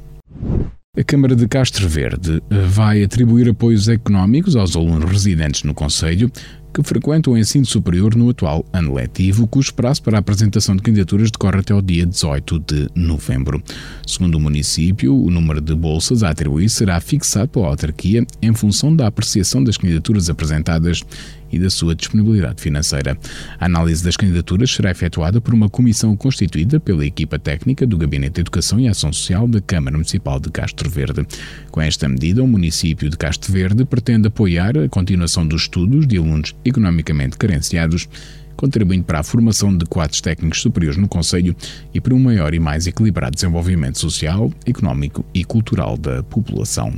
A 0.98 1.04
Câmara 1.04 1.36
de 1.36 1.46
Castro 1.46 1.86
Verde 1.86 2.42
vai 2.70 3.02
atribuir 3.02 3.50
apoios 3.50 3.86
económicos 3.86 4.56
aos 4.56 4.74
alunos 4.74 5.10
residentes 5.10 5.62
no 5.62 5.74
Conselho 5.74 6.32
que 6.76 6.82
frequentam 6.82 7.32
o 7.32 7.38
ensino 7.38 7.64
superior 7.64 8.14
no 8.14 8.28
atual 8.28 8.62
ano 8.70 8.92
letivo, 8.92 9.46
cujo 9.46 9.72
prazo 9.72 10.02
para 10.02 10.18
a 10.18 10.20
apresentação 10.20 10.76
de 10.76 10.82
candidaturas 10.82 11.30
decorre 11.30 11.60
até 11.60 11.74
o 11.74 11.80
dia 11.80 12.04
18 12.04 12.58
de 12.58 12.88
novembro. 12.94 13.62
Segundo 14.06 14.34
o 14.34 14.40
município, 14.40 15.14
o 15.14 15.30
número 15.30 15.62
de 15.62 15.74
bolsas 15.74 16.22
a 16.22 16.28
atribuir 16.28 16.68
será 16.68 17.00
fixado 17.00 17.48
pela 17.48 17.68
autarquia 17.68 18.26
em 18.42 18.52
função 18.52 18.94
da 18.94 19.06
apreciação 19.06 19.64
das 19.64 19.78
candidaturas 19.78 20.28
apresentadas 20.28 21.02
e 21.50 21.58
da 21.58 21.70
sua 21.70 21.94
disponibilidade 21.94 22.60
financeira. 22.60 23.18
A 23.58 23.66
análise 23.66 24.04
das 24.04 24.16
candidaturas 24.16 24.70
será 24.70 24.90
efetuada 24.90 25.40
por 25.40 25.54
uma 25.54 25.68
comissão 25.68 26.16
constituída 26.16 26.78
pela 26.80 27.04
equipa 27.04 27.38
técnica 27.38 27.86
do 27.86 27.98
Gabinete 27.98 28.34
de 28.34 28.40
Educação 28.40 28.78
e 28.80 28.88
Ação 28.88 29.12
Social 29.12 29.46
da 29.46 29.60
Câmara 29.60 29.96
Municipal 29.96 30.40
de 30.40 30.50
Castro 30.50 30.88
Verde. 30.88 31.26
Com 31.70 31.80
esta 31.80 32.08
medida, 32.08 32.42
o 32.42 32.48
município 32.48 33.08
de 33.10 33.16
Castro 33.16 33.52
Verde 33.52 33.84
pretende 33.84 34.28
apoiar 34.28 34.76
a 34.78 34.88
continuação 34.88 35.46
dos 35.46 35.62
estudos 35.62 36.06
de 36.06 36.16
alunos 36.16 36.54
economicamente 36.64 37.36
carenciados 37.36 38.08
contribuindo 38.56 39.04
para 39.04 39.20
a 39.20 39.22
formação 39.22 39.76
de 39.76 39.84
quadros 39.84 40.20
técnicos 40.20 40.62
superiores 40.62 40.98
no 40.98 41.06
Conselho 41.06 41.54
e 41.92 42.00
para 42.00 42.14
um 42.14 42.18
maior 42.18 42.54
e 42.54 42.58
mais 42.58 42.86
equilibrado 42.86 43.34
desenvolvimento 43.34 43.98
social, 43.98 44.50
económico 44.66 45.24
e 45.34 45.44
cultural 45.44 45.96
da 45.96 46.22
população. 46.22 46.92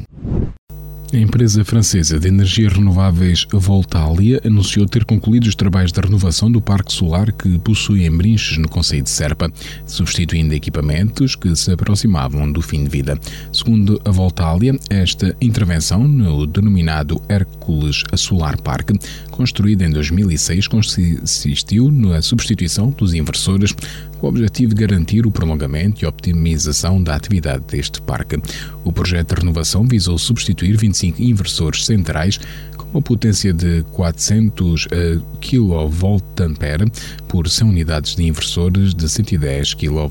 A 1.10 1.16
empresa 1.16 1.64
francesa 1.64 2.20
de 2.20 2.28
energias 2.28 2.74
renováveis 2.74 3.46
Voltalia 3.50 4.42
anunciou 4.44 4.86
ter 4.86 5.06
concluído 5.06 5.46
os 5.46 5.54
trabalhos 5.54 5.90
de 5.90 5.98
renovação 5.98 6.52
do 6.52 6.60
parque 6.60 6.92
solar 6.92 7.32
que 7.32 7.58
possui 7.60 8.04
em 8.04 8.14
Brinches, 8.14 8.58
no 8.58 8.68
Conselho 8.68 9.04
de 9.04 9.08
Serpa, 9.08 9.50
substituindo 9.86 10.52
equipamentos 10.52 11.34
que 11.34 11.56
se 11.56 11.72
aproximavam 11.72 12.52
do 12.52 12.60
fim 12.60 12.84
de 12.84 12.90
vida. 12.90 13.18
Segundo 13.50 13.98
a 14.04 14.10
Voltalia, 14.10 14.78
esta 14.90 15.34
intervenção 15.40 16.06
no 16.06 16.46
denominado 16.46 17.22
Hércules 17.26 18.02
Solar 18.14 18.60
Park, 18.60 18.90
construída 19.30 19.86
em 19.86 19.90
2006, 19.90 20.68
consistiu 20.68 21.90
na 21.90 22.20
substituição 22.20 22.90
dos 22.90 23.14
inversores 23.14 23.74
com 24.18 24.26
o 24.26 24.30
objetivo 24.30 24.74
de 24.74 24.86
garantir 24.86 25.26
o 25.26 25.30
prolongamento 25.30 26.04
e 26.04 26.06
optimização 26.06 27.02
da 27.02 27.14
atividade 27.14 27.64
deste 27.66 28.00
parque. 28.02 28.36
O 28.84 28.92
projeto 28.92 29.34
de 29.34 29.40
renovação 29.40 29.86
visou 29.86 30.18
substituir 30.18 30.76
25 30.76 31.22
inversores 31.22 31.84
centrais 31.84 32.38
com 32.76 32.86
uma 32.90 33.02
potência 33.02 33.52
de 33.52 33.82
400 33.92 34.86
uh, 34.86 34.88
kVA 35.40 35.88
por 37.28 37.48
100 37.48 37.68
unidades 37.68 38.16
de 38.16 38.24
inversores 38.24 38.94
de 38.94 39.08
110 39.08 39.74
kVA, 39.74 40.08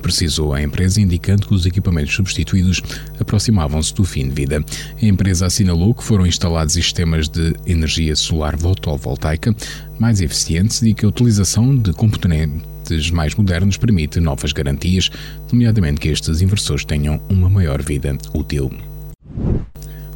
precisou 0.00 0.52
a 0.52 0.62
empresa, 0.62 1.00
indicando 1.00 1.46
que 1.46 1.54
os 1.54 1.64
equipamentos 1.64 2.14
substituídos 2.14 2.82
aproximavam-se 3.18 3.94
do 3.94 4.04
fim 4.04 4.28
de 4.28 4.34
vida. 4.34 4.62
A 5.00 5.06
empresa 5.06 5.46
assinalou 5.46 5.94
que 5.94 6.04
foram 6.04 6.26
instalados 6.26 6.74
sistemas 6.74 7.28
de 7.28 7.54
energia 7.66 8.14
solar 8.14 8.58
fotovoltaica 8.58 9.54
mais 9.98 10.20
eficientes 10.20 10.82
e 10.82 10.92
que 10.92 11.04
a 11.04 11.08
utilização 11.08 11.76
de 11.76 11.92
componentes 11.92 12.71
mais 13.10 13.34
modernos 13.34 13.76
permite 13.76 14.20
novas 14.20 14.52
garantias, 14.52 15.10
nomeadamente 15.50 16.00
que 16.00 16.08
estes 16.08 16.40
inversores 16.40 16.84
tenham 16.84 17.20
uma 17.28 17.48
maior 17.48 17.82
vida 17.82 18.16
útil. 18.34 18.70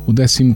O 0.06 0.14
14 0.14 0.54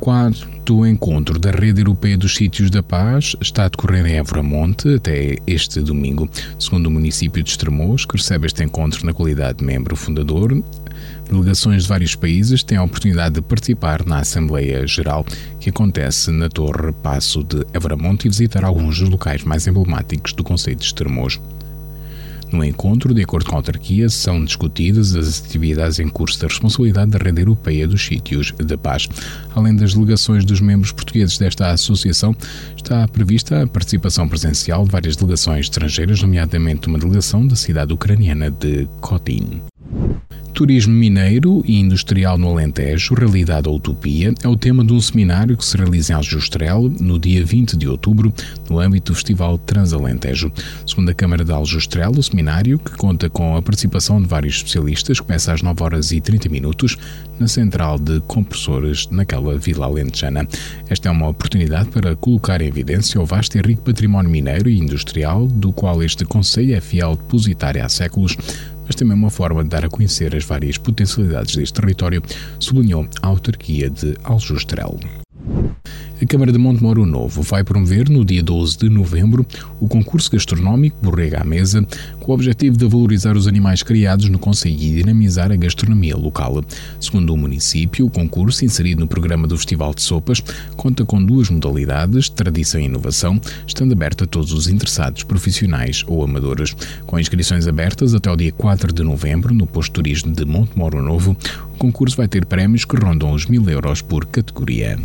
encontro 0.89 1.37
da 1.37 1.51
Rede 1.51 1.81
Europeia 1.81 2.17
dos 2.17 2.37
Sítios 2.37 2.71
da 2.71 2.85
Paz 2.85 3.35
está 3.41 3.65
a 3.65 3.69
decorrer 3.69 4.07
em 4.07 4.19
Évora 4.19 4.45
Monte 4.45 4.95
até 4.95 5.39
este 5.45 5.81
domingo. 5.81 6.31
Segundo 6.57 6.87
o 6.87 6.91
município 6.91 7.43
de 7.43 7.51
Estremoz, 7.51 8.05
que 8.05 8.17
recebe 8.17 8.47
este 8.47 8.63
encontro 8.63 9.05
na 9.05 9.13
qualidade 9.13 9.59
de 9.59 9.65
membro 9.65 9.97
fundador, 9.97 10.63
delegações 11.29 11.83
de 11.83 11.89
vários 11.89 12.15
países 12.15 12.63
têm 12.63 12.79
a 12.79 12.85
oportunidade 12.85 13.35
de 13.35 13.43
participar 13.43 14.07
na 14.07 14.21
Assembleia 14.21 14.87
Geral, 14.87 15.27
que 15.59 15.71
acontece 15.71 16.31
na 16.31 16.49
Torre 16.49 16.93
Passo 17.03 17.43
de 17.43 17.67
Évora 17.73 17.97
Monte 17.97 18.27
e 18.27 18.29
visitar 18.29 18.65
alguns 18.65 19.01
dos 19.01 19.09
locais 19.09 19.43
mais 19.43 19.67
emblemáticos 19.67 20.33
do 20.33 20.45
Conselho 20.45 20.77
de 20.77 20.85
Estremoz. 20.85 21.41
No 22.53 22.65
encontro, 22.65 23.15
de 23.15 23.23
acordo 23.23 23.49
com 23.49 23.55
a 23.55 23.59
autarquia, 23.59 24.09
são 24.09 24.45
discutidas 24.45 25.15
as 25.15 25.41
atividades 25.45 26.01
em 26.01 26.09
curso 26.09 26.41
da 26.41 26.49
responsabilidade 26.49 27.13
da 27.13 27.19
Rede 27.19 27.43
Europeia 27.43 27.87
dos 27.87 28.05
Sítios 28.05 28.53
da 28.59 28.77
Paz. 28.77 29.09
Além 29.55 29.77
das 29.77 29.95
delegações 29.95 30.45
dos 30.45 30.61
membros 30.61 30.93
portugueses 30.93 31.39
desta 31.39 31.69
associação, 31.71 32.35
está 32.77 33.07
prevista 33.07 33.63
a 33.63 33.67
participação 33.67 34.29
presencial 34.29 34.85
de 34.85 34.91
várias 34.91 35.17
delegações 35.17 35.67
estrangeiras, 35.67 36.23
nomeadamente 36.23 36.89
uma 36.89 36.99
delegação 36.99 37.47
da 37.47 37.55
cidade 37.55 37.93
ucraniana 37.93 38.51
de 38.51 38.89
Kotin. 39.01 39.70
Turismo 40.61 40.93
mineiro 40.93 41.63
e 41.65 41.81
industrial 41.81 42.37
no 42.37 42.51
Alentejo, 42.51 43.15
realidade 43.15 43.67
ou 43.67 43.77
utopia, 43.77 44.35
é 44.43 44.47
o 44.47 44.55
tema 44.55 44.85
de 44.85 44.93
um 44.93 45.01
seminário 45.01 45.57
que 45.57 45.65
se 45.65 45.75
realiza 45.75 46.13
em 46.13 46.17
Aljustrel 46.17 46.93
no 47.01 47.19
dia 47.19 47.43
20 47.43 47.79
de 47.79 47.89
outubro, 47.89 48.31
no 48.69 48.79
âmbito 48.79 49.11
do 49.11 49.15
Festival 49.15 49.57
Transalentejo. 49.57 50.53
Segundo 50.87 51.09
a 51.09 51.15
Câmara 51.15 51.47
de 51.47 51.51
Aljustrel, 51.51 52.11
o 52.11 52.23
seminário, 52.23 52.79
que 52.79 52.91
conta 52.91 53.31
com 53.31 53.57
a 53.57 53.63
participação 53.63 54.21
de 54.21 54.29
vários 54.29 54.57
especialistas, 54.57 55.19
começa 55.19 55.51
às 55.51 55.63
9 55.63 55.83
horas 55.83 56.13
e 56.13 56.21
30 56.21 56.51
minutos 56.51 56.99
na 57.39 57.49
central 57.49 57.99
de 57.99 58.21
compressores 58.27 59.09
naquela 59.11 59.57
vila 59.57 59.87
alentejana. 59.87 60.47
Esta 60.91 61.09
é 61.09 61.11
uma 61.11 61.29
oportunidade 61.29 61.89
para 61.89 62.15
colocar 62.15 62.61
em 62.61 62.67
evidência 62.67 63.19
o 63.19 63.25
vasto 63.25 63.57
e 63.57 63.63
rico 63.63 63.81
património 63.81 64.31
mineiro 64.31 64.69
e 64.69 64.79
industrial 64.79 65.47
do 65.47 65.73
qual 65.73 66.03
este 66.03 66.27
Conselho 66.27 66.75
é 66.75 66.83
fiel 66.83 67.17
depositário 67.17 67.83
há 67.83 67.89
séculos, 67.89 68.37
mas 68.91 68.97
também 68.97 69.17
uma 69.17 69.31
forma 69.31 69.63
de 69.63 69.69
dar 69.71 69.85
a 69.85 69.89
conhecer 69.89 70.35
as 70.35 70.43
várias 70.43 70.77
potencialidades 70.77 71.55
deste 71.55 71.81
território, 71.81 72.21
sublinhou 72.59 73.07
a 73.23 73.29
autarquia 73.29 73.89
de 73.89 74.17
Aljustrel. 74.25 74.99
A 76.23 76.27
Câmara 76.27 76.53
de 76.53 76.59
Montemoro 76.59 77.07
Novo 77.07 77.41
vai 77.41 77.65
promover 77.65 78.11
no 78.11 78.27
dia 78.27 78.43
12 78.43 78.77
de 78.77 78.91
novembro 78.91 79.47
o 79.81 79.89
concurso 79.89 80.31
gastronómico 80.31 80.99
Borrega 81.03 81.41
à 81.41 81.45
Mesa, 81.45 81.83
com 82.19 82.31
o 82.31 82.35
objetivo 82.35 82.77
de 82.77 82.87
valorizar 82.87 83.39
os 83.39 83.49
animais 83.49 83.83
criados 83.83 84.29
no 84.29 84.39
Conselho 84.39 84.75
e 84.75 84.97
dinamizar 84.97 85.51
a 85.51 85.57
gastronomia 85.57 86.15
local. 86.15 86.63
Segundo 87.01 87.33
o 87.33 87.39
município, 87.39 88.05
o 88.05 88.11
concurso, 88.11 88.67
inserido 88.67 89.01
no 89.01 89.09
programa 89.09 89.49
do 89.49 89.57
Festival 89.57 89.95
de 89.95 90.03
Sopas, 90.03 90.43
conta 90.77 91.07
com 91.07 91.25
duas 91.25 91.49
modalidades, 91.49 92.29
tradição 92.29 92.83
e 92.83 92.85
inovação, 92.85 93.41
estando 93.67 93.93
aberto 93.93 94.25
a 94.25 94.27
todos 94.27 94.53
os 94.53 94.69
interessados, 94.69 95.23
profissionais 95.23 96.05
ou 96.07 96.23
amadores. 96.23 96.77
Com 97.07 97.19
inscrições 97.19 97.67
abertas 97.67 98.15
até 98.15 98.31
o 98.31 98.37
dia 98.37 98.53
4 98.53 98.93
de 98.93 99.03
novembro 99.03 99.55
no 99.55 99.67
posto 99.67 99.89
de 99.89 99.95
turismo 99.95 100.35
de 100.35 100.45
Montemoro 100.45 101.01
Novo, 101.01 101.35
o 101.75 101.79
concurso 101.79 102.19
vai 102.19 102.29
ter 102.29 102.45
prémios 102.45 102.85
que 102.85 102.95
rondam 102.95 103.33
os 103.33 103.47
mil 103.47 103.67
euros 103.71 104.03
por 104.03 104.27
categoria. 104.27 104.99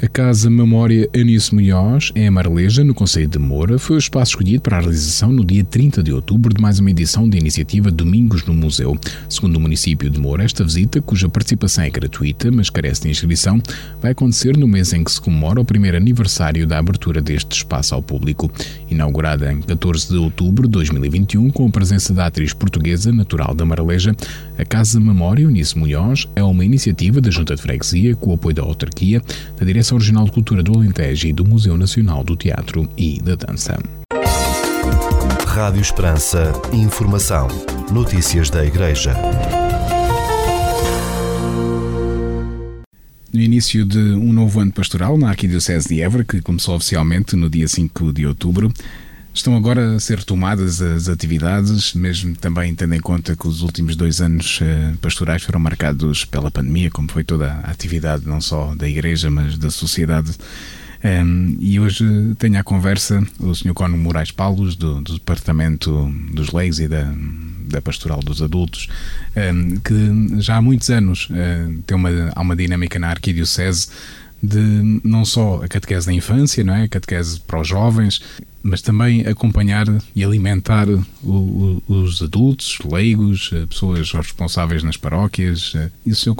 A 0.00 0.06
Casa 0.06 0.48
Memória 0.48 1.10
Anísio 1.12 1.56
Munhoz, 1.56 2.12
em 2.14 2.28
Amareleja, 2.28 2.84
no 2.84 2.94
Conselho 2.94 3.26
de 3.26 3.36
Moura, 3.36 3.80
foi 3.80 3.96
o 3.96 3.98
espaço 3.98 4.30
escolhido 4.30 4.62
para 4.62 4.76
a 4.76 4.80
realização 4.80 5.32
no 5.32 5.44
dia 5.44 5.64
30 5.64 6.04
de 6.04 6.12
outubro 6.12 6.54
de 6.54 6.62
mais 6.62 6.78
uma 6.78 6.88
edição 6.88 7.28
da 7.28 7.36
iniciativa 7.36 7.90
Domingos 7.90 8.44
no 8.44 8.54
Museu. 8.54 8.96
Segundo 9.28 9.56
o 9.56 9.60
município 9.60 10.08
de 10.08 10.20
Moura, 10.20 10.44
esta 10.44 10.62
visita, 10.62 11.02
cuja 11.02 11.28
participação 11.28 11.82
é 11.82 11.90
gratuita, 11.90 12.48
mas 12.52 12.70
carece 12.70 13.02
de 13.02 13.10
inscrição, 13.10 13.60
vai 14.00 14.12
acontecer 14.12 14.56
no 14.56 14.68
mês 14.68 14.92
em 14.92 15.02
que 15.02 15.10
se 15.10 15.20
comemora 15.20 15.60
o 15.60 15.64
primeiro 15.64 15.96
aniversário 15.96 16.64
da 16.64 16.78
abertura 16.78 17.20
deste 17.20 17.56
espaço 17.56 17.92
ao 17.92 18.00
público. 18.00 18.48
Inaugurada 18.88 19.52
em 19.52 19.60
14 19.60 20.10
de 20.10 20.16
outubro 20.16 20.68
de 20.68 20.72
2021, 20.74 21.50
com 21.50 21.66
a 21.66 21.70
presença 21.70 22.14
da 22.14 22.26
atriz 22.26 22.52
portuguesa 22.54 23.10
natural 23.10 23.52
da 23.52 23.64
Amareleja, 23.64 24.14
a 24.58 24.64
Casa 24.64 25.00
Memória 25.00 25.46
Anísio 25.46 25.78
Munhoz 25.78 26.26
é 26.36 26.42
uma 26.42 26.64
iniciativa 26.64 27.20
da 27.20 27.30
Junta 27.30 27.54
de 27.54 27.62
Freguesia, 27.62 28.14
com 28.16 28.30
o 28.30 28.34
apoio 28.34 28.56
da 28.56 28.62
autarquia, 28.62 29.22
da 29.56 29.64
Direção 29.64 29.78
Direção 29.78 29.96
Regional 29.96 30.24
de 30.24 30.32
Cultura 30.32 30.62
do 30.62 30.74
Alentejo 30.74 31.28
e 31.28 31.32
do 31.32 31.44
Museu 31.44 31.78
Nacional 31.78 32.24
do 32.24 32.36
Teatro 32.36 32.88
e 32.96 33.22
da 33.22 33.36
Dança. 33.36 33.78
Rádio 35.46 35.80
Esperança. 35.80 36.52
Informação. 36.72 37.46
Notícias 37.92 38.50
da 38.50 38.66
Igreja. 38.66 39.14
No 43.32 43.40
início 43.40 43.84
de 43.84 43.98
um 43.98 44.32
novo 44.32 44.58
ano 44.58 44.72
pastoral 44.72 45.16
na 45.16 45.28
Arquidiocese 45.28 45.88
de 45.88 46.02
Évora, 46.02 46.24
que 46.24 46.40
começou 46.42 46.74
oficialmente 46.74 47.36
no 47.36 47.48
dia 47.48 47.68
5 47.68 48.12
de 48.12 48.26
outubro, 48.26 48.72
Estão 49.38 49.56
agora 49.56 49.94
a 49.94 50.00
ser 50.00 50.18
retomadas 50.18 50.82
as 50.82 51.08
atividades, 51.08 51.94
mesmo 51.94 52.34
também 52.34 52.74
tendo 52.74 52.96
em 52.96 53.00
conta 53.00 53.36
que 53.36 53.46
os 53.46 53.62
últimos 53.62 53.94
dois 53.94 54.20
anos 54.20 54.58
eh, 54.60 54.94
pastorais 55.00 55.44
foram 55.44 55.60
marcados 55.60 56.24
pela 56.24 56.50
pandemia, 56.50 56.90
como 56.90 57.08
foi 57.08 57.22
toda 57.22 57.52
a 57.52 57.70
atividade 57.70 58.26
não 58.26 58.40
só 58.40 58.74
da 58.74 58.88
Igreja, 58.88 59.30
mas 59.30 59.56
da 59.56 59.70
sociedade. 59.70 60.32
Um, 61.04 61.56
e 61.60 61.78
hoje 61.78 62.04
tenho 62.36 62.58
à 62.58 62.64
conversa 62.64 63.24
o 63.38 63.54
Sr. 63.54 63.74
Cono 63.74 63.96
Moraes 63.96 64.32
Paulos, 64.32 64.74
do, 64.74 65.00
do, 65.00 65.14
Departamento 65.14 66.12
dos 66.32 66.50
Leis 66.50 66.80
e 66.80 66.88
da, 66.88 67.14
da 67.60 67.80
Pastoral 67.80 68.18
dos 68.18 68.42
Adultos, 68.42 68.88
um, 69.36 69.76
que 69.76 70.42
já 70.42 70.56
há 70.56 70.60
muitos 70.60 70.90
anos 70.90 71.28
uh, 71.30 71.80
tem 71.86 71.96
uma, 71.96 72.10
há 72.34 72.40
uma 72.40 72.56
dinâmica 72.56 72.98
na 72.98 73.10
Arquidiocese 73.10 73.86
de 74.42 75.00
não 75.02 75.24
só 75.24 75.62
a 75.62 75.68
catequese 75.68 76.06
da 76.06 76.12
infância, 76.12 76.62
não 76.62 76.74
é? 76.74 76.84
a 76.84 76.88
catequese 76.88 77.40
para 77.40 77.60
os 77.60 77.68
jovens, 77.68 78.20
mas 78.62 78.82
também 78.82 79.26
acompanhar 79.26 79.86
e 80.14 80.24
alimentar 80.24 80.88
o, 80.88 81.04
o, 81.22 81.82
os 81.86 82.22
adultos, 82.22 82.78
leigos, 82.84 83.50
eh, 83.52 83.66
pessoas 83.66 84.12
responsáveis 84.12 84.82
nas 84.82 84.96
paróquias. 84.96 85.72
Eh, 85.74 85.90
e 86.06 86.12
o 86.12 86.16
Sr. 86.16 86.34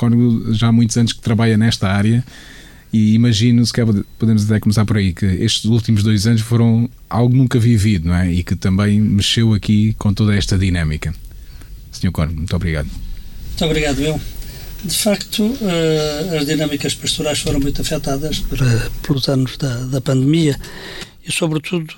Já 0.53 0.69
há 0.69 0.73
muitos 0.73 0.97
anos 0.97 1.13
que 1.13 1.21
trabalha 1.21 1.57
nesta 1.57 1.89
área 1.89 2.25
e 2.93 3.15
imagino, 3.15 3.65
se 3.67 3.73
podemos 4.19 4.45
até 4.45 4.59
começar 4.61 4.85
por 4.85 4.97
aí, 4.97 5.13
que 5.13 5.27
estes 5.27 5.67
últimos 5.67 6.03
dois 6.03 6.27
anos 6.27 6.41
foram 6.41 6.89
algo 7.09 7.37
nunca 7.37 7.59
vivido, 7.59 8.09
não 8.09 8.15
é? 8.15 8.33
E 8.33 8.43
que 8.43 8.57
também 8.57 9.01
mexeu 9.01 9.53
aqui 9.53 9.95
com 9.99 10.13
toda 10.13 10.35
esta 10.35 10.57
dinâmica. 10.57 11.15
Sr. 11.93 12.11
Cónigo, 12.11 12.39
muito 12.39 12.57
obrigado. 12.57 12.89
Muito 12.89 13.65
obrigado, 13.65 14.01
eu. 14.01 14.21
De 14.85 14.97
facto, 14.97 15.43
uh, 15.43 16.37
as 16.39 16.47
dinâmicas 16.47 16.95
pastorais 16.95 17.41
foram 17.41 17.59
muito 17.59 17.81
afetadas 17.83 18.39
por, 18.39 18.59
pelos 19.03 19.29
anos 19.29 19.57
da, 19.57 19.75
da 19.85 20.01
pandemia 20.01 20.59
e, 21.27 21.33
sobretudo, 21.33 21.95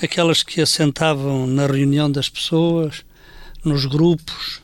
aquelas 0.00 0.42
que 0.42 0.60
assentavam 0.60 1.46
na 1.46 1.66
reunião 1.66 2.10
das 2.10 2.28
pessoas, 2.28 3.04
nos 3.64 3.86
grupos, 3.86 4.62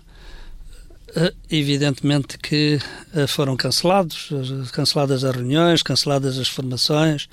uh, 1.16 1.34
evidentemente 1.50 2.38
que 2.38 2.78
foram 3.26 3.56
cancelados, 3.56 4.30
canceladas 4.72 5.24
as 5.24 5.34
reuniões, 5.34 5.82
canceladas 5.82 6.38
as 6.38 6.48
formações 6.48 7.28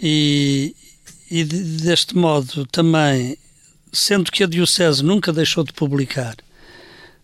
e, 0.00 0.76
e 1.28 1.42
deste 1.44 2.16
modo 2.16 2.66
também, 2.66 3.36
sendo 3.92 4.30
que 4.30 4.44
a 4.44 4.46
Diocese 4.46 5.02
nunca 5.02 5.32
deixou 5.32 5.64
de 5.64 5.72
publicar 5.72 6.36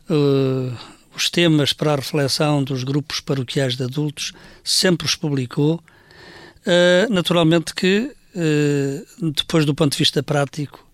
uh, 0.09 0.77
os 1.21 1.29
temas 1.29 1.75
para 1.75 1.93
a 1.93 1.97
reflexão 1.97 2.65
dos 2.65 2.83
grupos 2.83 3.21
paroquiais 3.21 3.77
de 3.77 3.83
adultos, 3.83 4.33
sempre 4.65 5.07
os 5.07 5.15
publicou. 5.15 5.83
Uh, 6.61 7.13
naturalmente 7.13 7.75
que, 7.75 8.11
uh, 8.35 9.31
depois 9.31 9.67
do 9.67 9.75
ponto 9.75 9.93
de 9.93 9.99
vista 9.99 10.23
prático, 10.23 10.87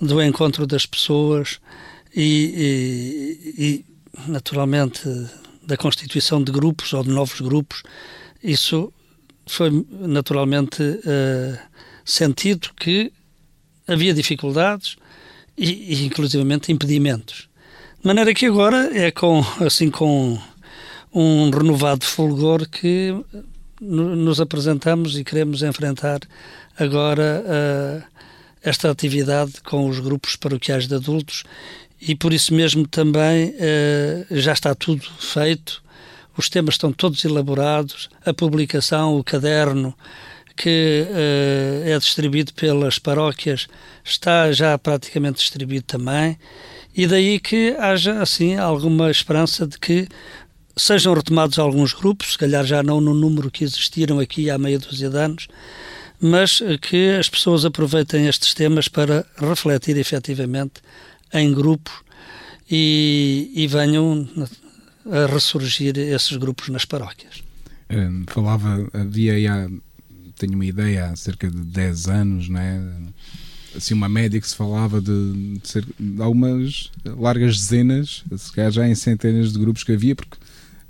do 0.00 0.20
encontro 0.20 0.66
das 0.66 0.86
pessoas 0.86 1.60
e, 2.14 3.38
e, 3.56 3.64
e, 3.64 3.84
naturalmente, 4.26 5.02
da 5.62 5.76
constituição 5.76 6.42
de 6.42 6.50
grupos 6.50 6.92
ou 6.92 7.04
de 7.04 7.10
novos 7.10 7.40
grupos, 7.40 7.84
isso 8.42 8.92
foi 9.46 9.86
naturalmente 9.90 10.82
uh, 10.82 11.58
sentido 12.04 12.70
que 12.74 13.12
havia 13.86 14.14
dificuldades 14.14 14.96
e, 15.56 15.94
e 15.94 16.06
inclusivamente 16.06 16.72
impedimentos. 16.72 17.49
De 18.02 18.06
maneira 18.06 18.32
que 18.32 18.46
agora 18.46 18.90
é 18.98 19.10
com, 19.10 19.44
assim, 19.60 19.90
com 19.90 20.38
um 21.12 21.50
renovado 21.50 22.02
fulgor 22.02 22.66
que 22.66 23.14
nos 23.78 24.40
apresentamos 24.40 25.18
e 25.18 25.22
queremos 25.22 25.62
enfrentar 25.62 26.20
agora 26.78 27.44
uh, 27.44 28.02
esta 28.62 28.90
atividade 28.90 29.60
com 29.62 29.86
os 29.86 30.00
grupos 30.00 30.34
paroquiais 30.34 30.88
de 30.88 30.94
adultos 30.94 31.44
e 32.00 32.14
por 32.14 32.32
isso 32.32 32.54
mesmo 32.54 32.88
também 32.88 33.50
uh, 33.50 34.26
já 34.30 34.54
está 34.54 34.74
tudo 34.74 35.02
feito, 35.18 35.82
os 36.34 36.48
temas 36.48 36.76
estão 36.76 36.94
todos 36.94 37.22
elaborados, 37.22 38.08
a 38.24 38.32
publicação, 38.32 39.18
o 39.18 39.22
caderno 39.22 39.94
que 40.56 41.04
uh, 41.06 41.86
é 41.86 41.98
distribuído 41.98 42.54
pelas 42.54 42.98
paróquias 42.98 43.66
está 44.02 44.50
já 44.52 44.78
praticamente 44.78 45.40
distribuído 45.40 45.84
também 45.84 46.38
e 46.94 47.06
daí 47.06 47.38
que 47.38 47.74
haja 47.78 48.20
assim 48.20 48.56
alguma 48.56 49.10
esperança 49.10 49.66
de 49.66 49.78
que 49.78 50.08
sejam 50.76 51.14
retomados 51.14 51.58
alguns 51.58 51.92
grupos, 51.92 52.32
se 52.32 52.38
calhar 52.38 52.64
já 52.64 52.82
não 52.82 53.00
no 53.00 53.14
número 53.14 53.50
que 53.50 53.64
existiram 53.64 54.18
aqui 54.18 54.50
há 54.50 54.58
meia 54.58 54.78
dúzia 54.78 55.10
de 55.10 55.16
anos, 55.16 55.48
mas 56.20 56.62
que 56.82 57.10
as 57.18 57.28
pessoas 57.28 57.64
aproveitem 57.64 58.26
estes 58.26 58.54
temas 58.54 58.88
para 58.88 59.24
refletir 59.36 59.96
efetivamente 59.96 60.80
em 61.32 61.52
grupos 61.52 61.92
e, 62.70 63.50
e 63.54 63.66
venham 63.66 64.28
a 65.10 65.32
ressurgir 65.32 65.96
esses 65.98 66.36
grupos 66.36 66.68
nas 66.68 66.84
paróquias. 66.84 67.42
Falava, 68.28 68.88
havia 68.92 69.34
tenho 70.40 70.54
uma 70.54 70.64
ideia, 70.64 71.06
há 71.06 71.16
cerca 71.16 71.50
de 71.50 71.58
10 71.58 72.08
anos, 72.08 72.48
não 72.48 72.60
é? 72.60 72.80
Assim, 73.76 73.94
uma 73.94 74.08
média 74.08 74.40
que 74.40 74.48
se 74.48 74.56
falava 74.56 75.00
de, 75.00 75.58
de, 75.60 75.68
ser, 75.68 75.84
de 75.98 76.22
algumas 76.22 76.90
largas 77.04 77.56
dezenas, 77.56 78.24
se 78.36 78.52
calhar 78.52 78.70
já 78.70 78.88
em 78.88 78.94
centenas 78.94 79.52
de 79.52 79.58
grupos 79.58 79.84
que 79.84 79.92
havia, 79.92 80.14
porque 80.14 80.36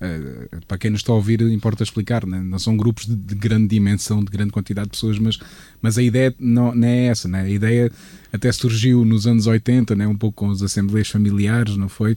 uh, 0.01 0.67
para 0.67 0.79
quem 0.79 0.91
nos 0.91 1.01
está 1.01 1.13
a 1.13 1.17
ouvir 1.17 1.41
importa 1.43 1.83
explicar, 1.83 2.27
né? 2.27 2.41
não 2.41 2.59
são 2.59 2.77
grupos 2.77 3.07
de, 3.07 3.15
de, 3.15 3.35
grande 3.35 3.69
dimensão, 3.69 4.25
de 4.25 4.31
grande 4.31 4.53
quantidade 4.53 4.87
de 4.87 4.93
pessoas, 4.93 5.19
mas, 5.19 5.39
mas 5.81 5.99
a 5.99 6.03
ideia 6.03 6.35
não, 6.39 6.75
não 6.75 6.89
é 6.89 7.07
essa, 7.07 7.29
né? 7.29 7.43
a 7.43 7.51
ideia 7.51 7.91
até 8.33 8.51
surgiu 8.51 9.05
nos 9.05 9.27
anos 9.27 9.47
80, 9.47 9.95
né? 9.95 10.07
um 10.07 10.17
pouco 10.17 10.45
com 10.45 10.51
as 10.51 10.63
assembleias 10.63 11.09
familiares, 11.09 11.77
não 11.77 11.89
foi? 11.89 12.17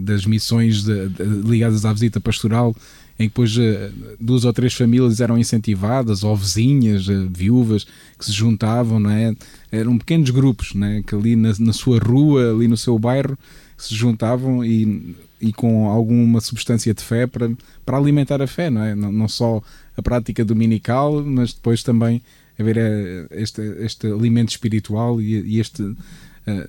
Das 0.00 0.26
missões 0.26 0.82
de, 0.82 1.08
ligadas 1.44 1.84
à 1.84 1.92
visita 1.92 2.20
pastoral 2.20 2.74
em 3.20 3.28
que 3.28 3.34
depois 3.34 3.54
eh, 3.58 3.90
duas 4.18 4.46
ou 4.46 4.52
três 4.52 4.72
famílias 4.72 5.20
eram 5.20 5.36
incentivadas, 5.36 6.24
ou 6.24 6.34
vizinhas, 6.34 7.06
eh, 7.06 7.26
viúvas, 7.30 7.86
que 8.18 8.24
se 8.24 8.32
juntavam, 8.32 8.98
não 8.98 9.10
é? 9.10 9.36
Eram 9.70 9.98
pequenos 9.98 10.30
grupos, 10.30 10.72
não 10.72 10.86
é? 10.86 11.02
Que 11.02 11.14
ali 11.14 11.36
na, 11.36 11.52
na 11.58 11.72
sua 11.74 11.98
rua, 11.98 12.54
ali 12.54 12.66
no 12.66 12.78
seu 12.78 12.98
bairro, 12.98 13.38
se 13.76 13.94
juntavam 13.94 14.64
e, 14.64 15.14
e 15.38 15.52
com 15.52 15.86
alguma 15.90 16.40
substância 16.40 16.94
de 16.94 17.04
fé 17.04 17.26
para, 17.26 17.50
para 17.84 17.98
alimentar 17.98 18.40
a 18.40 18.46
fé, 18.46 18.70
não 18.70 18.82
é? 18.82 18.94
Não, 18.94 19.12
não 19.12 19.28
só 19.28 19.62
a 19.94 20.00
prática 20.00 20.42
dominical, 20.42 21.22
mas 21.22 21.52
depois 21.52 21.82
também 21.82 22.22
haver 22.58 22.78
eh, 22.78 23.26
este, 23.32 23.60
este 23.80 24.06
alimento 24.06 24.48
espiritual 24.48 25.20
e, 25.20 25.56
e 25.56 25.60
este, 25.60 25.94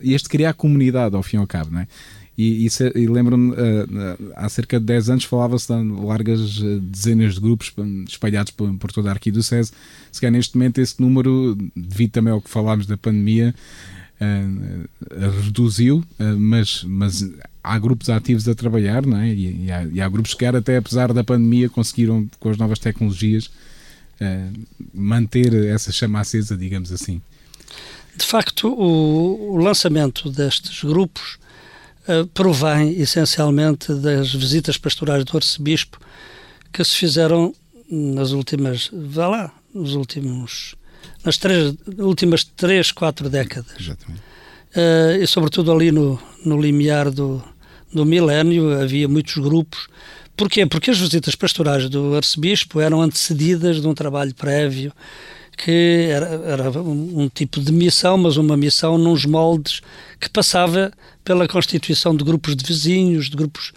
este 0.01 0.27
criar 0.27 0.53
comunidade 0.53 1.15
ao 1.15 1.23
fim 1.23 1.37
e 1.37 1.39
ao 1.39 1.47
cabo, 1.47 1.71
não 1.71 1.79
é? 1.79 1.87
E, 2.37 2.65
e, 2.65 2.99
e 2.99 3.07
lembro-me, 3.07 3.51
uh, 3.51 4.33
há 4.35 4.47
cerca 4.49 4.79
de 4.79 4.85
10 4.85 5.09
anos 5.09 5.23
falava-se 5.25 5.67
de 5.67 5.91
largas 6.03 6.59
eh, 6.63 6.79
dezenas 6.81 7.35
de 7.35 7.41
grupos 7.41 7.73
espalhados 8.07 8.51
por, 8.51 8.73
por 8.77 8.91
toda 8.91 9.09
a 9.09 9.11
Arquidiocese. 9.11 9.71
Se 10.11 10.21
calhar 10.21 10.31
neste 10.31 10.55
momento 10.55 10.79
esse 10.79 10.99
número, 11.01 11.57
devido 11.75 12.11
também 12.11 12.33
ao 12.33 12.41
que 12.41 12.49
falámos 12.49 12.85
da 12.85 12.97
pandemia, 12.97 13.53
reduziu, 15.43 16.03
mas, 16.37 16.83
mas 16.83 17.27
há 17.63 17.79
grupos 17.79 18.07
ativos 18.07 18.47
a 18.47 18.53
trabalhar, 18.53 19.03
não 19.03 19.17
é? 19.17 19.29
E, 19.33 19.65
e, 19.65 19.71
há, 19.71 19.83
e 19.83 19.99
há 19.99 20.07
grupos 20.07 20.35
que, 20.35 20.45
até 20.45 20.77
apesar 20.77 21.11
da 21.11 21.23
pandemia, 21.23 21.67
conseguiram, 21.69 22.29
com 22.39 22.49
as 22.49 22.57
novas 22.57 22.77
tecnologias, 22.77 23.49
manter 24.93 25.53
essa 25.65 25.91
chama 25.91 26.19
acesa, 26.19 26.55
digamos 26.55 26.91
assim. 26.91 27.19
De 28.15 28.25
facto, 28.25 28.67
o, 28.67 29.53
o 29.53 29.57
lançamento 29.57 30.29
destes 30.29 30.83
grupos 30.83 31.39
uh, 32.07 32.27
provém 32.27 32.99
essencialmente 32.99 33.93
das 33.93 34.33
visitas 34.33 34.77
pastorais 34.77 35.23
do 35.23 35.37
arcebispo 35.37 35.99
que 36.71 36.83
se 36.83 36.95
fizeram 36.95 37.53
nas 37.89 38.31
últimas, 38.31 38.89
vá 38.93 39.27
lá, 39.27 39.53
nos 39.73 39.95
últimos, 39.95 40.75
nas 41.25 41.37
três, 41.37 41.75
últimas 41.97 42.43
três, 42.43 42.91
quatro 42.91 43.29
décadas. 43.29 43.73
Exatamente. 43.79 44.21
Uh, 44.75 45.21
e 45.21 45.27
sobretudo 45.27 45.71
ali 45.71 45.91
no, 45.91 46.17
no 46.45 46.59
limiar 46.59 47.11
do, 47.11 47.43
do 47.93 48.05
milénio 48.05 48.71
havia 48.81 49.07
muitos 49.07 49.35
grupos. 49.35 49.87
Porquê? 50.37 50.65
Porque 50.65 50.91
as 50.91 50.97
visitas 50.97 51.35
pastorais 51.35 51.89
do 51.89 52.15
arcebispo 52.15 52.79
eram 52.79 53.01
antecedidas 53.01 53.81
de 53.81 53.87
um 53.87 53.93
trabalho 53.93 54.33
prévio 54.33 54.93
que 55.63 56.07
era, 56.09 56.25
era 56.25 56.81
um, 56.81 57.29
tipo 57.29 57.61
de 57.61 57.71
missão, 57.71 58.17
mas 58.17 58.35
uma 58.35 58.57
missão 58.57 58.97
nos 58.97 59.25
moldes 59.25 59.81
que 60.19 60.27
passava 60.27 60.91
pela 61.23 61.47
constituição 61.47 62.15
de 62.15 62.23
grupos 62.23 62.55
de 62.55 62.65
vizinhos, 62.65 63.29
de 63.29 63.37
grupos 63.37 63.71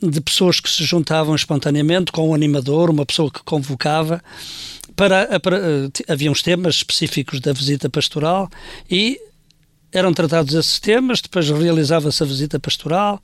de 0.00 0.20
pessoas 0.22 0.60
que 0.60 0.70
se 0.70 0.82
juntavam 0.84 1.34
espontaneamente 1.34 2.10
com 2.10 2.30
um 2.30 2.34
animador, 2.34 2.88
uma 2.88 3.04
pessoa 3.04 3.30
que 3.30 3.42
convocava. 3.44 4.22
Para, 4.94 5.38
para, 5.38 5.58
eh, 5.58 5.90
havia 6.08 6.30
uns 6.30 6.42
temas 6.42 6.76
específicos 6.76 7.38
da 7.40 7.52
visita 7.52 7.90
pastoral 7.90 8.48
e 8.90 9.20
eram 9.92 10.14
tratados 10.14 10.54
esses 10.54 10.80
temas, 10.80 11.20
depois 11.20 11.50
realizava-se 11.50 12.22
a 12.22 12.26
visita 12.26 12.58
pastoral 12.58 13.20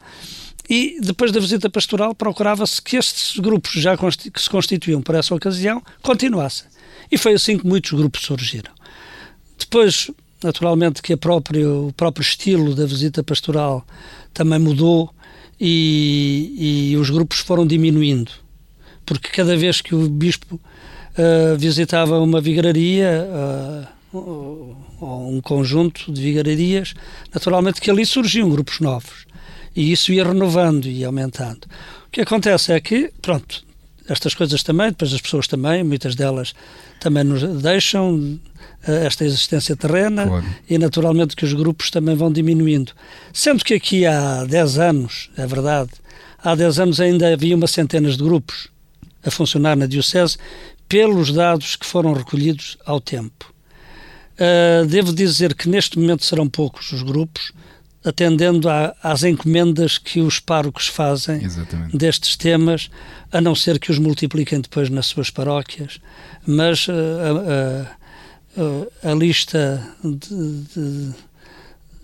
e 0.69 0.99
depois 1.01 1.33
da 1.33 1.41
visita 1.41 1.69
pastoral 1.69 2.15
procurava-se 2.15 2.81
que 2.81 2.97
estes 2.97 3.39
grupos 3.39 3.73
já 3.73 3.97
que 3.97 4.41
se 4.41 4.51
constituíam 4.51 5.03
para 5.03 5.19
essa 5.19 5.35
ocasião 5.35 5.83
continuassem. 6.03 6.67
E 7.11 7.19
foi 7.19 7.35
assim 7.35 7.59
que 7.59 7.67
muitos 7.67 7.93
grupos 7.93 8.23
surgiram. 8.23 8.73
Depois, 9.59 10.11
naturalmente, 10.43 11.03
que 11.03 11.13
o 11.15 11.19
próprio 11.19 12.23
estilo 12.23 12.75
da 12.75 12.87
visita 12.87 13.23
pastoral 13.23 13.87
também 14.33 14.59
mudou 14.59 15.13
e, 15.61 16.91
e 16.93 16.97
os 16.97 17.11
grupos 17.11 17.39
foram 17.39 17.67
diminuindo. 17.67 18.33
Porque 19.05 19.29
cada 19.29 19.57
vez 19.57 19.81
que 19.81 19.95
o 19.95 20.09
bispo 20.09 20.55
uh, 20.55 21.59
visitava 21.59 22.19
uma 22.19 22.41
vigararia, 22.41 23.29
uh, 23.29 24.03
ou 25.01 25.29
um 25.31 25.41
conjunto 25.41 26.13
de 26.13 26.21
vigararias, 26.21 26.95
naturalmente 27.33 27.81
que 27.81 27.91
ali 27.91 28.05
surgiam 28.05 28.49
grupos 28.51 28.81
novos. 28.81 29.27
E 29.75 29.93
isso 29.93 30.13
ia 30.13 30.25
renovando 30.25 30.87
e 30.87 31.05
aumentando. 31.05 31.67
O 32.07 32.11
que 32.11 32.21
acontece 32.21 32.73
é 32.73 32.81
que, 32.81 33.11
pronto, 33.23 33.65
estas 34.09 34.35
coisas 34.35 34.63
também, 34.63 34.89
depois 34.89 35.13
as 35.13 35.21
pessoas 35.21 35.47
também, 35.47 35.83
muitas 35.83 36.15
delas 36.15 36.55
também 37.01 37.25
nos 37.25 37.43
deixam 37.63 38.39
eh, 38.87 39.07
esta 39.07 39.25
existência 39.25 39.77
terrena 39.77 40.27
claro. 40.27 40.47
e 40.69 40.77
naturalmente 40.79 41.37
que 41.37 41.45
os 41.45 41.53
grupos 41.53 41.91
também 41.91 42.15
vão 42.15 42.31
diminuindo. 42.31 42.93
Sendo 43.33 43.65
que 43.65 43.75
aqui 43.75 44.05
há 44.05 44.45
10 44.45 44.79
anos, 44.79 45.31
é 45.37 45.47
verdade, 45.47 45.91
há 46.43 46.55
10 46.55 46.81
anos 46.81 47.01
ainda 47.01 47.33
havia 47.33 47.57
uma 47.57 47.67
centenas 47.67 48.17
de 48.17 48.25
grupos 48.25 48.69
a 49.25 49.31
funcionar 49.31 49.77
na 49.77 49.87
Diocese 49.87 50.37
pelos 50.89 51.33
dados 51.33 51.77
que 51.77 51.87
foram 51.87 52.13
recolhidos 52.13 52.77
ao 52.85 53.01
tempo. 53.01 53.53
Uh, 54.33 54.85
devo 54.87 55.13
dizer 55.13 55.55
que 55.55 55.69
neste 55.69 55.99
momento 55.99 56.25
serão 56.25 56.49
poucos 56.49 56.91
os 56.93 57.03
grupos, 57.03 57.53
atendendo 58.05 58.69
a, 58.69 58.95
às 59.03 59.23
encomendas 59.23 59.99
que 59.99 60.21
os 60.21 60.39
párocos 60.39 60.89
fazem 60.89 61.43
Exatamente. 61.43 61.97
destes 61.97 62.37
temas, 62.37 62.91
a 63.31 63.41
não 63.41 63.55
ser 63.55 63.79
que 63.79 63.91
os 63.91 63.99
multipliquem 63.99 64.61
depois 64.61 64.91
nas 64.91 65.07
suas 65.07 65.31
paróquias. 65.31 66.01
Mas 66.47 66.89
uh, 66.89 66.93
a, 68.57 69.09
a, 69.09 69.13
a, 69.13 69.15
lista 69.15 69.83
de, 70.03 70.63
de, 70.75 71.11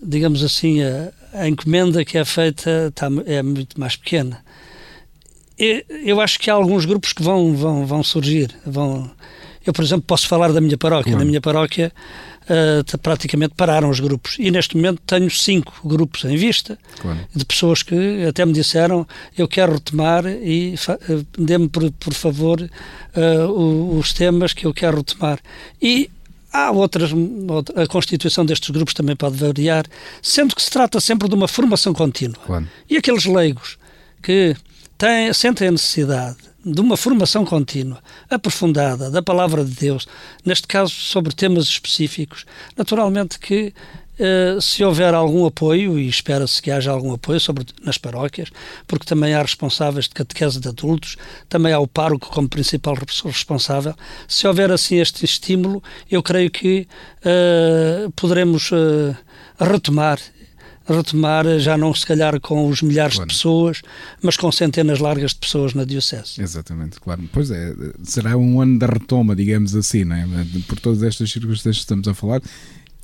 digamos 0.01 0.43
assim, 0.43 0.81
a, 1.33 1.47
encomenda 1.47 2.05
que 2.05 2.17
é 2.17 2.25
feita 2.25 2.91
tá, 2.95 3.07
é 3.25 3.43
muito 3.43 3.79
mais 3.79 3.95
pequena. 3.95 4.43
E, 5.57 5.85
eu 6.05 6.21
acho 6.21 6.39
que 6.39 6.49
há 6.49 6.53
alguns 6.53 6.85
grupos 6.85 7.11
que 7.11 7.21
vão, 7.21 7.53
vão, 7.53 7.85
vão 7.85 8.01
surgir. 8.01 8.49
Vão, 8.65 9.11
eu, 9.65 9.73
por 9.73 9.83
exemplo, 9.83 10.03
posso 10.07 10.27
falar 10.27 10.53
da 10.53 10.61
minha 10.61 10.77
paróquia. 10.77 11.17
Na 11.17 11.25
minha 11.25 11.41
paróquia 11.41 11.91
uh, 12.49 12.97
praticamente 12.97 13.53
pararam 13.55 13.89
os 13.89 13.99
grupos. 13.99 14.35
E 14.39 14.49
neste 14.51 14.75
momento 14.75 15.01
tenho 15.05 15.29
cinco 15.29 15.73
grupos 15.83 16.25
em 16.25 16.35
vista, 16.35 16.77
claro. 16.99 17.19
de 17.33 17.45
pessoas 17.45 17.83
que 17.83 18.25
até 18.25 18.45
me 18.45 18.53
disseram 18.53 19.07
eu 19.37 19.47
quero 19.47 19.73
retomar 19.73 20.25
e 20.25 20.75
uh, 20.75 21.25
dê-me, 21.37 21.69
por, 21.69 21.89
por, 21.91 22.13
favor, 22.13 22.61
uh, 22.61 23.97
os 23.97 24.13
temas 24.13 24.53
que 24.53 24.65
eu 24.65 24.73
quero 24.73 24.97
retomar. 24.97 25.39
E 25.81 26.09
Há 26.51 26.71
outras, 26.71 27.11
a 27.75 27.85
constituição 27.85 28.43
destes 28.43 28.71
grupos 28.71 28.95
também 28.95 29.15
pode 29.15 29.37
variar, 29.37 29.85
sendo 30.19 30.55
que 30.55 30.63
se 30.63 30.71
trata 30.71 30.99
sempre 30.99 31.29
de 31.29 31.35
uma 31.35 31.47
formação 31.47 31.93
contínua. 31.93 32.39
Claro. 32.43 32.67
E 32.89 32.97
aqueles 32.97 33.25
leigos 33.25 33.77
que 34.19 34.55
têm, 34.97 35.31
sentem 35.31 35.67
a 35.67 35.71
necessidade 35.71 36.48
de 36.71 36.81
uma 36.81 36.97
formação 36.97 37.45
contínua, 37.45 37.99
aprofundada 38.29 39.09
da 39.09 39.21
palavra 39.21 39.63
de 39.63 39.71
Deus, 39.71 40.07
neste 40.45 40.67
caso 40.67 40.93
sobre 40.93 41.33
temas 41.33 41.65
específicos, 41.65 42.45
naturalmente 42.77 43.39
que 43.39 43.73
Uh, 44.19 44.61
se 44.61 44.83
houver 44.83 45.13
algum 45.13 45.45
apoio, 45.45 45.97
e 45.97 46.09
espera-se 46.09 46.61
que 46.61 46.69
haja 46.69 46.91
algum 46.91 47.13
apoio, 47.13 47.39
sobre 47.39 47.65
nas 47.81 47.97
paróquias, 47.97 48.49
porque 48.85 49.05
também 49.05 49.33
há 49.33 49.41
responsáveis 49.41 50.09
de 50.09 50.13
catequese 50.13 50.59
de 50.59 50.67
adultos, 50.67 51.15
também 51.47 51.71
há 51.71 51.79
o 51.79 51.87
pároco 51.87 52.29
como 52.29 52.49
principal 52.49 52.97
responsável. 53.23 53.95
Se 54.27 54.45
houver 54.45 54.73
assim 54.73 54.97
este 54.97 55.23
estímulo, 55.23 55.81
eu 56.11 56.21
creio 56.21 56.51
que 56.51 56.85
uh, 57.23 58.11
poderemos 58.11 58.69
uh, 58.73 59.15
retomar 59.57 60.19
retomar, 60.91 61.59
já 61.59 61.77
não 61.77 61.93
se 61.93 62.05
calhar 62.05 62.39
com 62.39 62.67
os 62.67 62.81
milhares 62.81 63.15
claro. 63.15 63.27
de 63.27 63.35
pessoas, 63.35 63.81
mas 64.21 64.37
com 64.37 64.51
centenas 64.51 64.99
largas 64.99 65.31
de 65.31 65.37
pessoas 65.37 65.73
na 65.73 65.83
Diocese. 65.83 66.41
Exatamente, 66.41 66.99
claro. 66.99 67.23
Pois 67.31 67.51
é, 67.51 67.73
será 68.03 68.37
um 68.37 68.61
ano 68.61 68.79
da 68.79 68.87
retoma, 68.87 69.35
digamos 69.35 69.75
assim, 69.75 70.03
não 70.03 70.15
é? 70.15 70.25
por 70.67 70.79
todas 70.79 71.03
estas 71.03 71.31
circunstâncias 71.31 71.77
que 71.77 71.81
estamos 71.81 72.07
a 72.07 72.13
falar. 72.13 72.41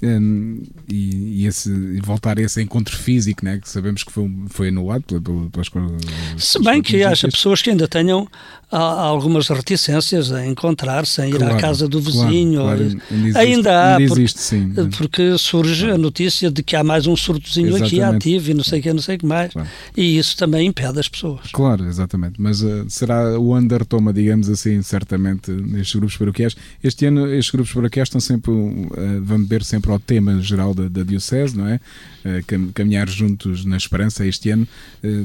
um, 0.02 0.62
e, 0.90 1.42
e, 1.42 1.48
esse, 1.48 1.70
e 1.70 2.00
voltar 2.02 2.38
a 2.38 2.42
esse 2.42 2.62
encontro 2.62 2.96
físico, 2.96 3.46
né, 3.46 3.60
que 3.60 3.70
sabemos 3.70 4.04
que 4.04 4.12
foi, 4.12 4.30
foi 4.50 4.68
anulado 4.68 5.22
pelas, 5.22 5.70
pelas, 5.70 5.92
Se 6.38 6.62
bem 6.62 6.82
que 6.82 7.04
haja 7.04 7.28
pessoas 7.30 7.62
que 7.62 7.70
ainda 7.70 7.88
tenham 7.88 8.28
há, 8.72 8.78
algumas 8.78 9.48
reticências 9.48 10.32
a 10.32 10.46
encontrar-se, 10.46 11.22
a 11.22 11.28
ir 11.28 11.38
claro, 11.38 11.56
à 11.56 11.58
casa 11.58 11.88
do 11.88 12.00
vizinho. 12.00 12.62
Claro, 12.62 12.78
claro, 12.78 12.84
ainda, 12.84 13.04
existe, 13.12 13.38
ainda 13.38 13.72
há, 13.72 13.96
ainda 13.96 14.14
existe, 14.14 14.40
sim. 14.40 14.74
porque 14.98 15.38
surge 15.38 15.92
a 15.92 15.98
notícia 15.98 16.50
de 16.52 16.64
que 16.64 16.76
há 16.76 16.84
mais 16.84 17.08
um 17.08 17.16
surtozinho 17.16 17.70
exatamente. 17.70 18.02
aqui 18.02 18.16
ativo 18.16 18.52
e 18.52 18.54
não 18.54 18.64
sei 18.64 18.80
o 18.80 18.84
que, 18.84 18.94
não 18.94 19.02
sei 19.02 19.16
o 19.16 19.20
que 19.20 19.26
mais. 19.26 19.54
E 19.96 20.18
isso 20.18 20.36
também 20.38 20.68
impede 20.68 21.00
as 21.00 21.08
pessoas. 21.08 21.52
Claro, 21.52 21.86
exatamente. 21.86 22.36
Mas 22.40 22.62
uh, 22.62 22.86
será 22.90 23.40
o 23.40 23.56
undertoma, 23.56 24.12
digamos 24.12 24.50
assim, 24.50 24.82
certamente, 24.82 25.52
nestes 25.52 25.96
grupos 25.96 26.18
paroquiais. 26.18 26.56
Este 26.84 27.06
ano, 27.06 27.28
estes 27.28 27.52
grupos 27.52 27.74
paroquiais 27.74 28.08
estão 28.08 28.22
sempre, 28.22 28.52
uh, 28.52 28.90
vamos 29.22 29.48
ver 29.48 29.64
sempre 29.64 29.92
ao 29.92 30.00
tema 30.00 30.40
geral 30.42 30.74
da, 30.74 30.88
da 30.88 31.04
Diocese, 31.04 31.58
não 31.58 31.68
é? 31.68 31.80
Uh, 32.26 32.72
caminhar 32.74 33.08
juntos 33.08 33.66
na 33.66 33.78
esperança 33.78 34.26
este 34.26 34.50
ano. 34.50 34.68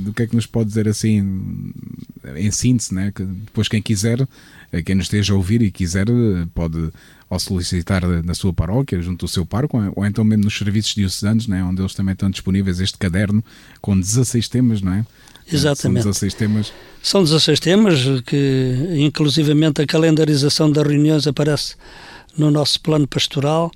Do 0.03 0.13
que 0.13 0.23
é 0.23 0.27
que 0.27 0.37
nos 0.37 0.47
pode 0.47 0.69
dizer 0.69 0.87
assim, 0.87 1.73
em 2.37 2.51
síntese, 2.51 2.95
né? 2.95 3.11
Que 3.15 3.23
depois 3.31 3.69
quem 3.69 3.81
quiser, 3.81 4.21
uh, 4.21 4.29
quem 4.85 4.95
nos 4.95 5.07
esteja 5.07 5.33
a 5.33 5.37
ouvir 5.37 5.63
e 5.63 5.71
quiser, 5.71 6.07
pode 6.55 6.91
ou 7.31 7.39
solicitar 7.39 8.05
na 8.25 8.35
sua 8.35 8.53
paróquia, 8.53 9.01
junto 9.01 9.25
ao 9.25 9.29
seu 9.29 9.47
parco, 9.47 9.79
ou 9.95 10.05
então 10.05 10.25
mesmo 10.25 10.45
nos 10.45 10.59
serviços 10.59 10.93
diocesanos, 10.97 11.47
né? 11.47 11.63
onde 11.63 11.81
eles 11.81 11.95
também 11.95 12.13
estão 12.13 12.29
disponíveis 12.29 12.81
este 12.81 12.99
caderno 12.99 13.43
com 13.81 13.99
16 13.99 14.49
temas, 14.49 14.83
não 14.83 14.93
é? 14.93 15.07
Exatamente. 15.51 16.03
São 16.03 16.11
16 16.11 16.35
temas. 16.35 16.73
São 17.01 17.23
16 17.23 17.61
temas 17.61 17.99
que, 18.27 18.75
inclusivamente, 18.97 19.81
a 19.81 19.87
calendarização 19.87 20.71
das 20.71 20.85
reuniões 20.85 21.27
aparece 21.27 21.77
no 22.37 22.51
nosso 22.51 22.81
plano 22.81 23.07
pastoral 23.07 23.71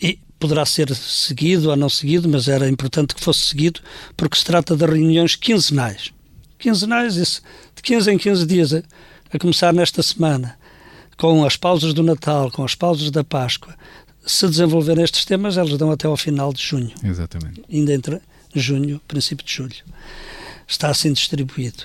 e 0.00 0.18
poderá 0.38 0.64
ser 0.66 0.94
seguido 0.94 1.70
ou 1.70 1.76
não 1.76 1.88
seguido, 1.88 2.28
mas 2.28 2.46
era 2.46 2.68
importante 2.68 3.14
que 3.14 3.24
fosse 3.24 3.40
seguido, 3.40 3.80
porque 4.16 4.36
se 4.36 4.44
trata 4.44 4.76
de 4.76 4.84
reuniões 4.84 5.34
quinzenais. 5.34 6.12
Quinzenais, 6.58 7.16
isso, 7.16 7.40
de 7.78 7.82
15 7.82 8.12
em 8.12 8.18
15 8.18 8.46
dias, 8.46 8.74
a, 8.74 8.82
a 9.32 9.38
começar 9.38 9.72
nesta 9.72 10.02
semana, 10.02 10.58
com 11.16 11.44
as 11.44 11.56
pausas 11.56 11.94
do 11.94 12.02
Natal, 12.02 12.50
com 12.50 12.64
as 12.64 12.74
pausas 12.74 13.10
da 13.10 13.24
Páscoa. 13.24 13.74
Se 14.26 14.46
desenvolverem 14.46 15.02
estes 15.02 15.24
temas, 15.24 15.56
eles 15.56 15.78
dão 15.78 15.90
até 15.90 16.06
ao 16.06 16.16
final 16.16 16.52
de 16.52 16.62
junho. 16.62 16.92
Exatamente. 17.02 17.62
Ainda 17.72 17.94
entre 17.94 18.20
junho, 18.54 19.00
princípio 19.08 19.44
de 19.44 19.52
julho. 19.52 19.76
Está 20.66 20.88
assim 20.90 21.12
distribuído. 21.12 21.84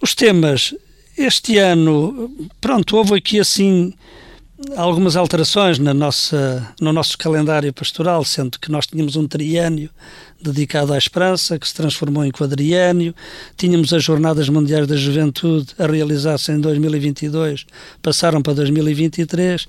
Os 0.00 0.14
temas, 0.14 0.74
este 1.16 1.58
ano, 1.58 2.30
pronto, 2.60 2.96
houve 2.96 3.16
aqui 3.16 3.38
assim 3.38 3.92
algumas 4.76 5.16
alterações 5.16 5.78
na 5.78 5.94
nossa, 5.94 6.74
no 6.80 6.92
nosso 6.92 7.16
calendário 7.16 7.72
pastoral, 7.72 8.24
sendo 8.24 8.58
que 8.58 8.70
nós 8.70 8.86
tínhamos 8.86 9.14
um 9.14 9.26
triênio 9.26 9.90
dedicado 10.40 10.92
à 10.92 10.98
esperança, 10.98 11.58
que 11.58 11.68
se 11.68 11.74
transformou 11.74 12.24
em 12.24 12.30
quadriênio, 12.30 13.14
tínhamos 13.56 13.92
as 13.92 14.02
Jornadas 14.02 14.48
Mundiais 14.48 14.86
da 14.86 14.96
Juventude 14.96 15.68
a 15.78 15.86
realizar-se 15.86 16.50
em 16.52 16.60
2022, 16.60 17.66
passaram 18.02 18.42
para 18.42 18.54
2023, 18.54 19.66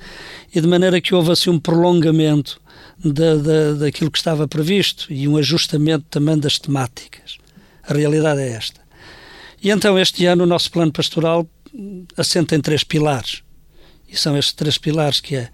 e 0.54 0.60
de 0.62 0.68
maneira 0.68 1.00
que 1.00 1.14
houve 1.14 1.32
assim 1.32 1.50
um 1.50 1.60
prolongamento 1.60 2.60
da, 3.04 3.36
da, 3.36 3.74
daquilo 3.74 4.12
que 4.12 4.18
estava 4.18 4.48
previsto 4.48 5.12
e 5.12 5.28
um 5.28 5.38
ajustamento 5.38 6.06
também 6.10 6.38
das 6.38 6.58
temáticas. 6.58 7.38
A 7.88 7.94
realidade 7.94 8.42
é 8.42 8.50
esta. 8.50 8.82
E 9.62 9.70
então 9.70 10.00
este 10.00 10.26
ano 10.26 10.44
o 10.44 10.48
nosso 10.48 10.72
plano 10.72 10.92
pastoral 10.92 11.48
assenta 12.18 12.56
em 12.56 12.62
três 12.62 12.84
pilares 12.84 13.44
e 14.12 14.18
são 14.18 14.38
estes 14.38 14.54
três 14.54 14.78
pilares 14.78 15.20
que 15.20 15.36
é 15.36 15.50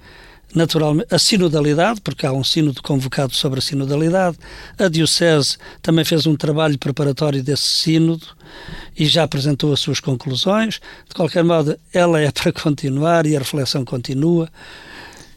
naturalmente 0.56 1.14
a 1.14 1.20
sinodalidade, 1.20 2.00
porque 2.02 2.26
há 2.26 2.32
um 2.32 2.44
sínodo 2.44 2.82
convocado 2.82 3.36
sobre 3.36 3.60
a 3.60 3.62
sinodalidade. 3.62 4.38
A 4.80 4.88
Diocese 4.88 5.58
também 5.82 6.06
fez 6.06 6.26
um 6.26 6.36
trabalho 6.36 6.80
preparatório 6.80 7.44
desse 7.44 7.68
sínodo 7.68 8.26
e 8.98 9.06
já 9.06 9.24
apresentou 9.24 9.74
as 9.74 9.82
suas 9.82 10.00
conclusões. 10.00 10.80
De 11.08 11.14
qualquer 11.14 11.44
modo, 11.44 11.78
ela 11.94 12.22
é 12.22 12.32
para 12.32 12.54
continuar 12.54 13.26
e 13.26 13.36
a 13.36 13.40
reflexão 13.40 13.84
continua. 13.84 14.50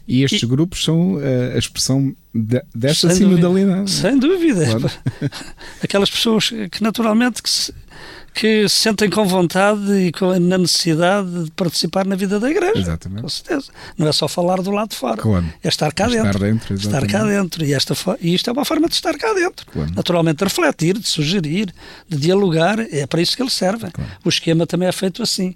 E 0.07 0.23
estes 0.23 0.41
e, 0.41 0.45
grupos 0.47 0.83
são 0.83 1.15
uh, 1.15 1.53
a 1.53 1.57
expressão 1.57 2.15
de, 2.33 2.63
desta 2.73 3.11
sinodalidade. 3.11 3.91
Sem 3.91 4.17
dúvida. 4.17 4.65
Claro. 4.65 4.91
Aquelas 5.83 6.09
pessoas 6.09 6.49
que 6.71 6.81
naturalmente 6.81 7.43
que 7.43 7.49
se, 7.49 7.71
que 8.39 8.69
se 8.69 8.75
sentem 8.75 9.09
com 9.09 9.25
vontade 9.25 9.91
e 9.91 10.13
com, 10.13 10.39
na 10.39 10.57
necessidade 10.57 11.43
de 11.43 11.51
participar 11.51 12.05
na 12.05 12.15
vida 12.15 12.39
da 12.39 12.49
igreja. 12.49 12.79
Exatamente. 12.79 13.21
Com 13.21 13.27
certeza. 13.27 13.69
Não 13.97 14.07
é 14.07 14.13
só 14.13 14.29
falar 14.29 14.61
do 14.61 14.71
lado 14.71 14.91
de 14.91 14.95
fora. 14.95 15.21
Claro. 15.21 15.45
É 15.61 15.67
estar 15.67 15.91
cá 15.91 16.07
estar 16.07 16.23
dentro. 16.23 16.39
dentro 16.39 16.73
estar 16.73 17.05
cá 17.05 17.25
dentro. 17.25 17.65
E, 17.65 17.73
esta, 17.73 17.93
e 18.21 18.33
isto 18.33 18.49
é 18.49 18.53
uma 18.53 18.63
forma 18.63 18.87
de 18.87 18.93
estar 18.93 19.13
cá 19.17 19.33
dentro. 19.33 19.65
Claro. 19.65 19.91
Naturalmente, 19.93 20.37
de 20.37 20.45
refletir, 20.45 20.97
de 20.97 21.09
sugerir, 21.09 21.73
de 22.07 22.17
dialogar. 22.17 22.79
É 22.79 23.05
para 23.05 23.21
isso 23.21 23.35
que 23.35 23.43
eles 23.43 23.51
servem. 23.51 23.91
Claro. 23.91 24.09
O 24.23 24.29
esquema 24.29 24.65
também 24.65 24.87
é 24.87 24.91
feito 24.93 25.21
assim. 25.21 25.53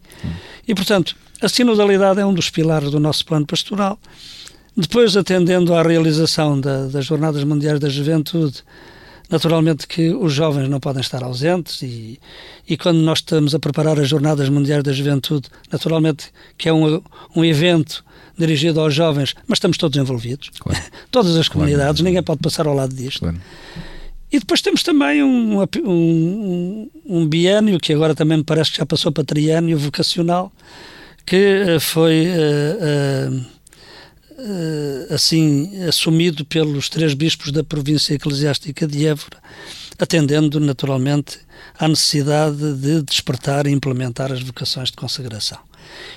E, 0.68 0.76
portanto, 0.76 1.16
a 1.42 1.48
sinodalidade 1.48 2.20
é 2.20 2.26
um 2.26 2.34
dos 2.34 2.50
pilares 2.50 2.92
do 2.92 3.00
nosso 3.00 3.26
plano 3.26 3.46
pastoral. 3.46 3.98
Depois, 4.76 5.16
atendendo 5.16 5.74
à 5.74 5.82
realização 5.82 6.60
da, 6.60 6.88
das 6.88 7.06
Jornadas 7.06 7.46
Mundiais 7.46 7.80
da 7.80 7.88
Juventude, 7.88 8.62
Naturalmente 9.34 9.88
que 9.88 10.14
os 10.14 10.32
jovens 10.32 10.70
não 10.70 10.80
podem 10.80 11.02
estar 11.02 11.24
ausentes 11.24 11.82
e, 11.82 12.20
e 12.70 12.78
quando 12.78 13.00
nós 13.00 13.18
estamos 13.18 13.56
a 13.56 13.60
preparar 13.60 14.00
as 14.00 14.08
Jornadas 14.08 14.48
Mundiais 14.48 14.84
da 14.84 14.94
Juventude, 14.94 15.50
naturalmente 15.72 16.28
que 16.56 16.70
é 16.70 16.74
um, 16.74 17.02
um 17.36 17.44
evento 17.44 18.06
dirigido 18.38 18.80
aos 18.80 18.94
jovens, 18.94 19.34
mas 19.48 19.58
estamos 19.58 19.76
todos 19.76 19.98
envolvidos. 19.98 20.52
Claro. 20.60 20.80
Todas 21.10 21.36
as 21.36 21.50
comunidades, 21.50 22.02
claro. 22.02 22.04
ninguém 22.04 22.22
pode 22.22 22.42
passar 22.42 22.68
ao 22.68 22.76
lado 22.76 22.94
disto. 22.94 23.22
Claro. 23.22 23.42
E 24.32 24.38
depois 24.38 24.62
temos 24.62 24.84
também 24.84 25.24
um, 25.24 25.64
um, 25.84 26.90
um 27.04 27.28
biênio, 27.28 27.80
que 27.80 27.92
agora 27.92 28.14
também 28.14 28.38
me 28.38 28.44
parece 28.44 28.72
que 28.72 28.78
já 28.78 28.86
passou 28.86 29.12
para 29.12 29.24
triênio 29.24 29.80
vocacional, 29.80 30.52
que 31.26 31.36
eh, 31.36 31.80
foi 31.80 32.28
uh, 32.28 33.46
assim 35.10 35.84
assumido 35.84 36.46
pelos 36.46 36.90
três 36.90 37.14
bispos 37.14 37.52
da 37.52 37.64
província 37.64 38.14
eclesiástica 38.14 38.88
de 38.88 39.06
Évora, 39.06 39.38
atendendo 40.00 40.60
naturalmente 40.60 41.40
à 41.78 41.88
necessidade 41.88 42.74
de 42.74 43.02
despertar 43.02 43.68
e 43.68 43.72
implementar 43.72 44.32
as 44.32 44.42
vocações 44.42 44.90
de 44.90 44.96
consagração. 44.96 45.60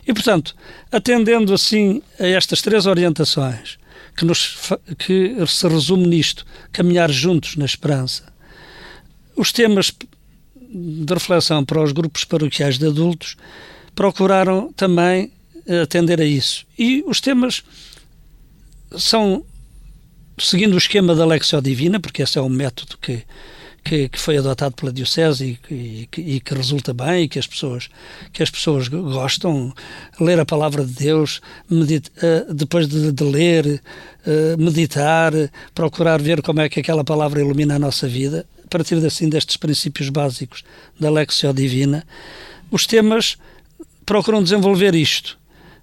E, 0.06 0.12
portanto, 0.12 0.54
atendendo 0.90 1.52
assim 1.52 2.02
a 2.18 2.26
estas 2.26 2.62
três 2.62 2.86
orientações, 2.86 3.78
que, 4.16 4.24
nos, 4.24 4.56
que 4.98 5.34
se 5.46 5.68
resume 5.68 6.06
nisto, 6.06 6.46
caminhar 6.72 7.10
juntos 7.10 7.56
na 7.56 7.64
esperança, 7.64 8.24
os 9.36 9.52
temas 9.52 9.92
de 10.72 11.12
reflexão 11.12 11.64
para 11.64 11.82
os 11.82 11.92
grupos 11.92 12.24
paroquiais 12.24 12.78
de 12.78 12.86
adultos 12.86 13.36
procuraram 13.94 14.72
também 14.72 15.30
atender 15.82 16.20
a 16.20 16.24
isso. 16.24 16.66
E 16.78 17.04
os 17.06 17.20
temas 17.20 17.62
são, 18.96 19.44
seguindo 20.38 20.74
o 20.74 20.78
esquema 20.78 21.14
da 21.14 21.26
Lexio 21.26 21.60
Divina, 21.60 21.98
porque 22.00 22.22
esse 22.22 22.38
é 22.38 22.40
o 22.40 22.48
método 22.48 22.96
que, 22.98 23.22
que, 23.86 24.08
que 24.08 24.18
foi 24.18 24.36
adotado 24.36 24.74
pela 24.74 24.92
Diocese 24.92 25.58
e, 25.70 25.74
e, 25.74 26.08
e, 26.36 26.40
que 26.40 26.54
resulta 26.54 26.92
bem 26.92 27.24
e 27.24 27.28
que 27.28 27.38
as 27.38 27.46
pessoas, 27.46 27.88
que 28.32 28.42
as 28.42 28.50
pessoas 28.50 28.88
gostam, 28.88 29.72
ler 30.20 30.40
a 30.40 30.44
palavra 30.44 30.84
de 30.84 30.92
Deus, 30.92 31.40
medita, 31.70 32.10
uh, 32.48 32.52
depois 32.52 32.88
de, 32.88 33.12
de 33.12 33.24
ler, 33.24 33.80
uh, 34.26 34.60
meditar, 34.60 35.32
procurar 35.74 36.20
ver 36.20 36.42
como 36.42 36.60
é 36.60 36.68
que 36.68 36.80
aquela 36.80 37.04
palavra 37.04 37.40
ilumina 37.40 37.76
a 37.76 37.78
nossa 37.78 38.08
vida, 38.08 38.44
a 38.64 38.68
partir 38.68 38.96
assim 39.06 39.28
destes 39.28 39.56
princípios 39.56 40.08
básicos 40.08 40.64
da 40.98 41.08
Lexio 41.08 41.52
Divina, 41.52 42.04
os 42.70 42.86
temas 42.86 43.36
procuram 44.04 44.42
desenvolver 44.42 44.94
isto. 44.94 45.38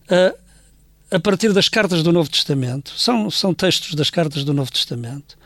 Uh, 0.05 0.42
a 1.13 1.19
partir 1.19 1.53
das 1.53 1.69
cartas 1.69 2.01
do 2.01 2.11
Novo 2.11 2.27
Testamento, 2.27 2.91
são, 2.97 3.29
são 3.29 3.53
textos 3.53 3.93
das 3.93 4.09
cartas 4.09 4.43
do 4.43 4.51
Novo 4.51 4.71
Testamento, 4.71 5.37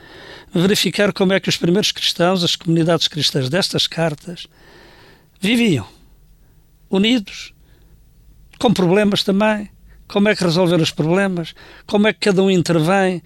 verificar 0.53 1.11
como 1.11 1.33
é 1.33 1.41
que 1.41 1.49
os 1.49 1.57
primeiros 1.57 1.91
cristãos, 1.91 2.41
as 2.41 2.55
comunidades 2.55 3.09
cristãs 3.09 3.49
destas 3.49 3.85
cartas, 3.85 4.47
viviam 5.41 5.85
unidos, 6.89 7.53
com 8.57 8.71
problemas 8.71 9.23
também, 9.23 9.69
como 10.07 10.29
é 10.29 10.35
que 10.37 10.43
resolver 10.45 10.79
os 10.79 10.89
problemas, 10.89 11.53
como 11.85 12.07
é 12.07 12.13
que 12.13 12.19
cada 12.19 12.41
um 12.41 12.49
intervém, 12.49 13.21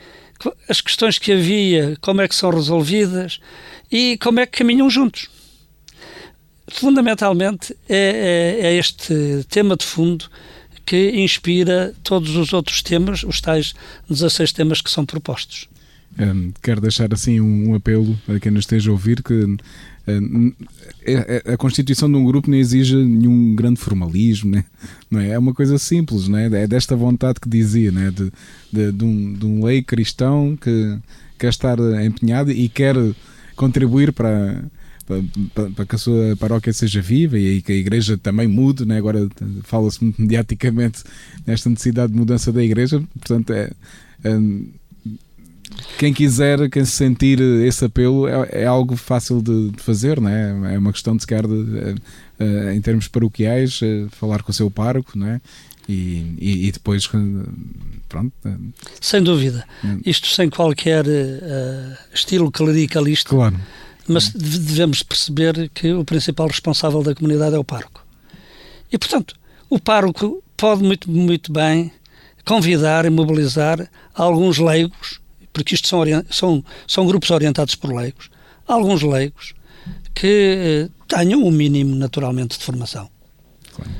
as 0.68 0.82
questões 0.82 1.20
que 1.20 1.32
havia, 1.32 1.96
como 2.02 2.22
é 2.22 2.28
que 2.28 2.34
são 2.34 2.50
resolvidas 2.50 3.40
e 3.92 4.18
como 4.18 4.40
é 4.40 4.48
que 4.48 4.58
caminham 4.58 4.90
juntos. 4.90 5.30
Fundamentalmente 6.68 7.78
é, 7.88 8.58
é, 8.64 8.68
é 8.68 8.74
este 8.74 9.46
tema 9.48 9.78
de 9.78 9.86
fundo 9.86 10.28
que 10.86 11.12
inspira 11.12 11.94
todos 12.04 12.36
os 12.36 12.54
outros 12.54 12.82
temas, 12.82 13.24
os 13.24 13.40
tais 13.40 13.74
16 14.10 14.52
temas 14.52 14.82
que 14.82 14.92
são 14.92 15.06
propostos. 15.06 15.68
Um, 16.20 16.52
quero 16.62 16.82
deixar 16.82 17.14
assim 17.14 17.40
um, 17.40 17.74
apelo 17.74 18.20
a 18.28 18.38
quem 18.38 18.52
nos 18.52 18.64
esteja 18.64 18.90
a 18.90 18.94
ouvir 18.94 19.24
que 19.24 19.34
um, 20.08 20.52
a, 21.48 21.54
a, 21.54 21.58
constituição 21.58 22.12
de 22.12 22.18
um 22.18 22.26
grupo 22.26 22.50
não 22.50 22.58
exige 22.58 22.96
nenhum 22.96 23.56
grande 23.56 23.80
formalismo, 23.80 24.52
né? 24.52 24.66
não 25.10 25.20
é? 25.22 25.30
É 25.30 25.40
uma 25.40 25.54
coisa 25.54 25.78
simples, 25.78 26.28
não 26.28 26.38
é? 26.38 26.48
É 26.48 26.68
desta 26.68 26.96
vontade 26.96 27.40
que 27.40 27.48
dizia, 27.48 27.92
né? 27.92 28.12
de, 28.12 28.32
de, 28.72 28.92
de, 28.92 29.06
um, 29.06 29.34
de 29.34 29.46
um 29.46 29.64
lei 29.64 29.82
cristão 29.82 30.58
que 30.60 30.98
quer 31.40 31.50
estar 31.50 31.80
empenhado 32.04 32.52
e 32.52 32.68
quer 32.68 32.96
contribuir 33.56 34.12
para, 34.12 34.64
para, 35.54 35.70
para, 35.72 35.86
que 35.86 35.96
a 35.96 35.98
sua 35.98 36.36
paróquia 36.38 36.72
seja 36.74 37.02
viva 37.02 37.38
e 37.38 37.62
que 37.62 37.72
a 37.72 37.76
igreja 37.76 38.18
também 38.18 38.48
mude, 38.48 38.86
né? 38.86 38.98
agora 38.98 39.28
fala-se 39.64 40.04
muito 40.04 40.22
mediaticamente 40.22 41.04
nesta 41.46 41.70
necessidade 41.70 42.12
de 42.12 42.18
mudança 42.18 42.52
da 42.52 42.64
igreja, 42.64 43.04
portanto 43.20 43.52
é, 43.54 43.72
é 44.24 44.40
quem 45.98 46.14
quiser, 46.14 46.70
quem 46.70 46.84
se 46.84 46.92
sentir 46.92 47.40
esse 47.40 47.86
apelo, 47.86 48.28
é, 48.28 48.64
é 48.64 48.66
algo 48.66 48.96
fácil 48.96 49.42
de, 49.42 49.70
de, 49.70 49.82
fazer, 49.82 50.20
não 50.20 50.30
é? 50.30 50.74
É 50.74 50.78
uma 50.78 50.92
questão 50.92 51.16
de, 51.16 51.24
se 51.24 51.28
quer, 51.28 51.46
de, 51.46 51.54
uh, 51.54 52.70
em 52.74 52.82
termos 52.82 53.08
paroquiais, 53.08 53.80
uh, 53.82 54.10
falar 54.12 54.44
com 54.44 54.52
o 54.52 54.54
seu 54.54 54.70
pároco, 54.70 55.18
não 55.18 55.28
é? 55.28 55.42
E, 55.88 56.36
e, 56.40 56.68
e 56.68 56.72
depois, 56.72 57.10
pronto. 58.08 58.32
Sem 59.00 59.22
dúvida. 59.24 59.66
Isto 60.06 60.28
sem 60.28 60.50
qualquer 60.50 61.06
uh, 61.06 61.98
estilo 62.14 62.52
clericalista. 62.52 63.30
Claro. 63.30 63.58
Mas 64.12 64.30
devemos 64.30 65.04
perceber 65.04 65.70
que 65.74 65.94
o 65.94 66.04
principal 66.04 66.48
responsável 66.48 67.02
da 67.04 67.16
comunidade 67.16 67.56
é 67.56 67.60
o 67.60 67.64
pároco. 67.64 68.06
E, 68.92 68.98
portanto, 68.98 69.36
o 69.70 69.80
pároco 69.80 70.44
pode 70.58 70.84
muito, 70.84 71.10
muito 71.10 71.52
bem 71.52 71.92
convidar 72.46 73.06
e 73.06 73.10
mobilizar 73.10 73.90
alguns 74.14 74.58
leigos 74.58 75.22
porque 75.54 75.76
isto 75.76 75.88
são, 75.88 76.02
são, 76.30 76.66
são 76.88 77.06
grupos 77.06 77.30
orientados 77.32 77.76
por 77.76 77.94
leigos, 77.94 78.30
alguns 78.68 79.02
leigos 79.02 79.54
que 80.14 80.88
eh, 80.88 80.90
tenham 81.08 81.44
o 81.44 81.48
um 81.48 81.52
mínimo, 81.52 81.96
naturalmente, 81.96 82.58
de 82.58 82.64
formação. 82.64 83.10
Claro. 83.74 83.92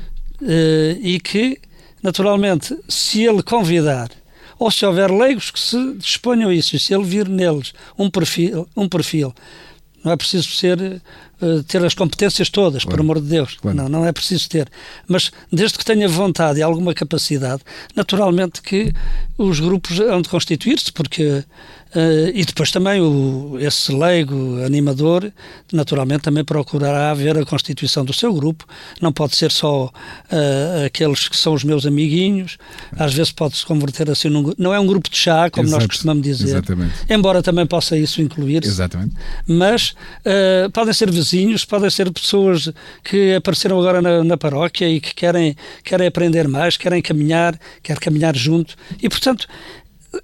Eh, 0.42 0.98
e 1.00 1.20
que, 1.20 1.58
naturalmente, 2.02 2.76
se 2.88 3.22
ele 3.24 3.42
convidar, 3.42 4.10
ou 4.58 4.70
se 4.70 4.84
houver 4.84 5.10
leigos 5.10 5.50
que 5.50 5.58
se 5.58 5.94
disponham 5.94 6.50
a 6.50 6.54
isso, 6.54 6.78
se 6.78 6.94
ele 6.94 7.04
vir 7.04 7.28
neles 7.28 7.72
um 7.98 8.10
perfil, 8.10 8.68
um 8.76 8.88
perfil 8.88 9.34
não 10.04 10.12
é 10.12 10.16
preciso 10.16 10.50
ser 10.50 11.00
uh, 11.42 11.62
ter 11.64 11.84
as 11.84 11.94
competências 11.94 12.48
todas, 12.48 12.84
claro. 12.84 12.96
por 12.96 13.02
amor 13.02 13.20
de 13.20 13.28
Deus. 13.28 13.56
Claro. 13.60 13.76
Não, 13.76 13.88
não 13.88 14.06
é 14.06 14.12
preciso 14.12 14.48
ter. 14.48 14.70
Mas 15.06 15.30
desde 15.52 15.76
que 15.78 15.84
tenha 15.84 16.08
vontade 16.08 16.60
e 16.60 16.62
alguma 16.62 16.94
capacidade, 16.94 17.62
naturalmente 17.94 18.62
que 18.62 18.92
os 19.36 19.60
grupos 19.60 20.00
hão 20.00 20.22
de 20.22 20.28
constituir-se, 20.28 20.92
porque 20.92 21.44
Uh, 21.92 22.32
e 22.34 22.42
depois 22.42 22.70
também 22.70 23.02
o, 23.02 23.58
esse 23.60 23.92
leigo 23.92 24.64
animador, 24.64 25.30
naturalmente, 25.70 26.22
também 26.22 26.42
procurará 26.42 27.12
ver 27.12 27.36
a 27.36 27.44
constituição 27.44 28.02
do 28.02 28.14
seu 28.14 28.32
grupo. 28.32 28.64
Não 28.98 29.12
pode 29.12 29.36
ser 29.36 29.50
só 29.50 29.86
uh, 29.86 30.86
aqueles 30.86 31.28
que 31.28 31.36
são 31.36 31.52
os 31.52 31.62
meus 31.62 31.84
amiguinhos. 31.84 32.56
Às 32.96 33.12
vezes 33.12 33.30
pode-se 33.30 33.66
converter 33.66 34.10
assim 34.10 34.30
num. 34.30 34.54
Não 34.56 34.72
é 34.72 34.80
um 34.80 34.86
grupo 34.86 35.10
de 35.10 35.16
chá, 35.16 35.50
como 35.50 35.68
Exato. 35.68 35.82
nós 35.82 35.86
costumamos 35.86 36.22
dizer. 36.22 36.44
Exatamente. 36.44 36.94
Embora 37.10 37.42
também 37.42 37.66
possa 37.66 37.94
isso 37.94 38.22
incluir-se. 38.22 38.70
Exatamente. 38.70 39.14
Mas 39.46 39.90
uh, 39.90 40.70
podem 40.72 40.94
ser 40.94 41.10
vizinhos, 41.10 41.31
podem 41.64 41.90
ser 41.90 42.10
pessoas 42.10 42.72
que 43.02 43.34
apareceram 43.34 43.78
agora 43.78 44.02
na, 44.02 44.22
na 44.24 44.36
paróquia 44.36 44.88
e 44.88 45.00
que 45.00 45.14
querem, 45.14 45.56
querem 45.84 46.06
aprender 46.06 46.48
mais, 46.48 46.76
querem 46.76 47.02
caminhar, 47.02 47.58
querem 47.82 48.00
caminhar 48.00 48.36
junto. 48.36 48.74
E, 49.00 49.08
portanto, 49.08 49.46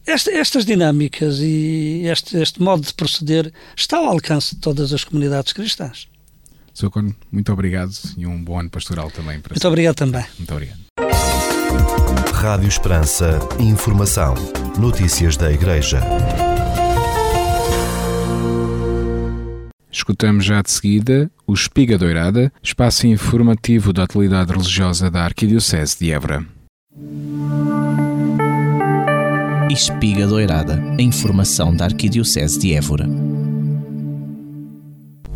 esta, 0.07 0.31
estas 0.31 0.65
dinâmicas 0.65 1.39
e 1.41 2.03
este, 2.05 2.37
este, 2.37 2.61
modo 2.61 2.83
de 2.83 2.95
proceder 2.95 3.53
está 3.77 3.97
ao 3.97 4.07
alcance 4.07 4.55
de 4.55 4.61
todas 4.61 4.93
as 4.93 5.05
comunidades 5.05 5.53
cristãs. 5.53 6.09
Sr. 6.75 6.91
Cono, 6.91 7.15
muito 7.33 7.53
obrigado 7.53 7.93
e 8.17 8.27
um 8.27 8.43
bom 8.43 8.61
ano 8.61 8.71
pastoral 8.71 9.11
também 9.11 9.41
para 9.41 9.53
Muito 9.53 9.63
si. 9.63 9.67
obrigado 9.67 9.97
também. 9.97 10.25
Muito 10.39 10.53
obrigado. 10.53 10.79
Rádio 12.33 12.69
Esperança. 12.69 13.41
Informação. 13.59 14.35
Notícias 14.79 15.37
da 15.37 15.51
Igreja. 15.51 16.01
Escutamos 19.91 20.45
já 20.45 20.61
de 20.63 20.71
seguida 20.71 21.31
o 21.47 21.55
Espiga 21.55 21.97
Doirada, 21.97 22.53
espaço 22.63 23.07
informativo 23.07 23.93
da 23.93 24.05
atualidade 24.05 24.53
religiosa 24.53 25.11
da 25.11 25.25
Arquidiocese 25.25 25.99
de 25.99 26.13
Évora. 26.13 26.45
Espiga 29.71 30.27
Doirada, 30.27 30.83
a 30.99 31.03
informação 31.03 31.75
da 31.75 31.87
Arquidiocese 31.87 32.59
de 32.59 32.75
Évora. 32.75 33.07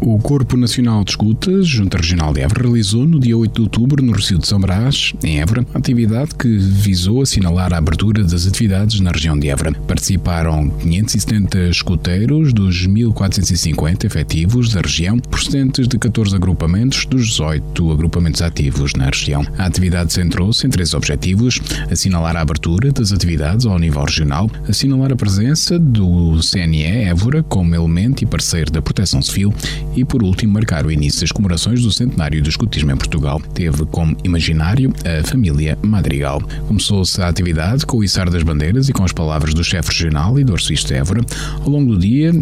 O 0.04 0.18
Corpo 0.18 0.56
Nacional 0.56 1.04
de 1.04 1.12
Escutas, 1.12 1.64
Junta 1.64 1.96
Regional 1.96 2.32
de 2.32 2.40
Évora, 2.40 2.64
realizou 2.64 3.06
no 3.06 3.20
dia 3.20 3.38
8 3.38 3.54
de 3.54 3.60
outubro, 3.60 4.04
no 4.04 4.10
Recio 4.10 4.36
de 4.36 4.48
São 4.48 4.58
Brás, 4.58 5.14
em 5.22 5.40
Évora, 5.40 5.64
atividade 5.72 6.34
que 6.34 6.48
visou 6.58 7.22
assinalar 7.22 7.72
a 7.72 7.76
abertura 7.76 8.24
das 8.24 8.44
atividades 8.44 8.98
na 8.98 9.12
região 9.12 9.38
de 9.38 9.48
Évora. 9.48 9.72
Participaram 9.86 10.68
570 10.70 11.68
escuteiros 11.68 12.52
dos 12.52 12.84
1.450 12.84 14.04
efetivos 14.04 14.72
da 14.72 14.80
região, 14.80 15.20
procedentes 15.20 15.86
de 15.86 15.96
14 15.96 16.34
agrupamentos 16.34 17.06
dos 17.06 17.28
18 17.28 17.92
agrupamentos 17.92 18.42
ativos 18.42 18.94
na 18.94 19.06
região. 19.06 19.46
A 19.56 19.66
atividade 19.66 20.12
centrou-se 20.12 20.66
em 20.66 20.70
três 20.70 20.94
objetivos: 20.94 21.60
assinalar 21.88 22.36
a 22.36 22.40
abertura 22.40 22.90
das 22.90 23.12
atividades 23.12 23.66
ao 23.66 23.78
nível 23.78 24.02
regional, 24.02 24.50
assinalar 24.68 25.12
a 25.12 25.16
presença 25.16 25.78
do 25.78 26.40
CNE 26.40 26.82
Évora 26.82 27.40
como 27.44 27.72
elemento 27.72 28.24
e 28.24 28.26
parceiro 28.26 28.72
da 28.72 28.82
proteção 28.82 29.22
civil 29.22 29.54
e, 29.96 30.04
por 30.04 30.22
último, 30.22 30.52
marcar 30.52 30.86
o 30.86 30.90
início 30.90 31.20
das 31.20 31.32
comemorações 31.32 31.82
do 31.82 31.90
centenário 31.90 32.42
do 32.42 32.48
escutismo 32.48 32.90
em 32.90 32.96
Portugal. 32.96 33.40
Teve 33.54 33.84
como 33.86 34.16
imaginário 34.24 34.92
a 35.04 35.26
família 35.26 35.78
Madrigal. 35.82 36.42
Começou-se 36.66 37.20
a 37.20 37.28
atividade 37.28 37.86
com 37.86 37.98
o 37.98 38.04
içar 38.04 38.30
das 38.30 38.42
bandeiras 38.42 38.88
e 38.88 38.92
com 38.92 39.04
as 39.04 39.12
palavras 39.12 39.54
do 39.54 39.62
chefe 39.62 39.90
regional 39.90 40.38
e 40.38 40.44
do 40.44 40.52
arcebispo 40.52 40.92
Évora. 40.92 41.20
Ao 41.60 41.68
longo 41.68 41.92
do 41.92 41.98
dia, 41.98 42.32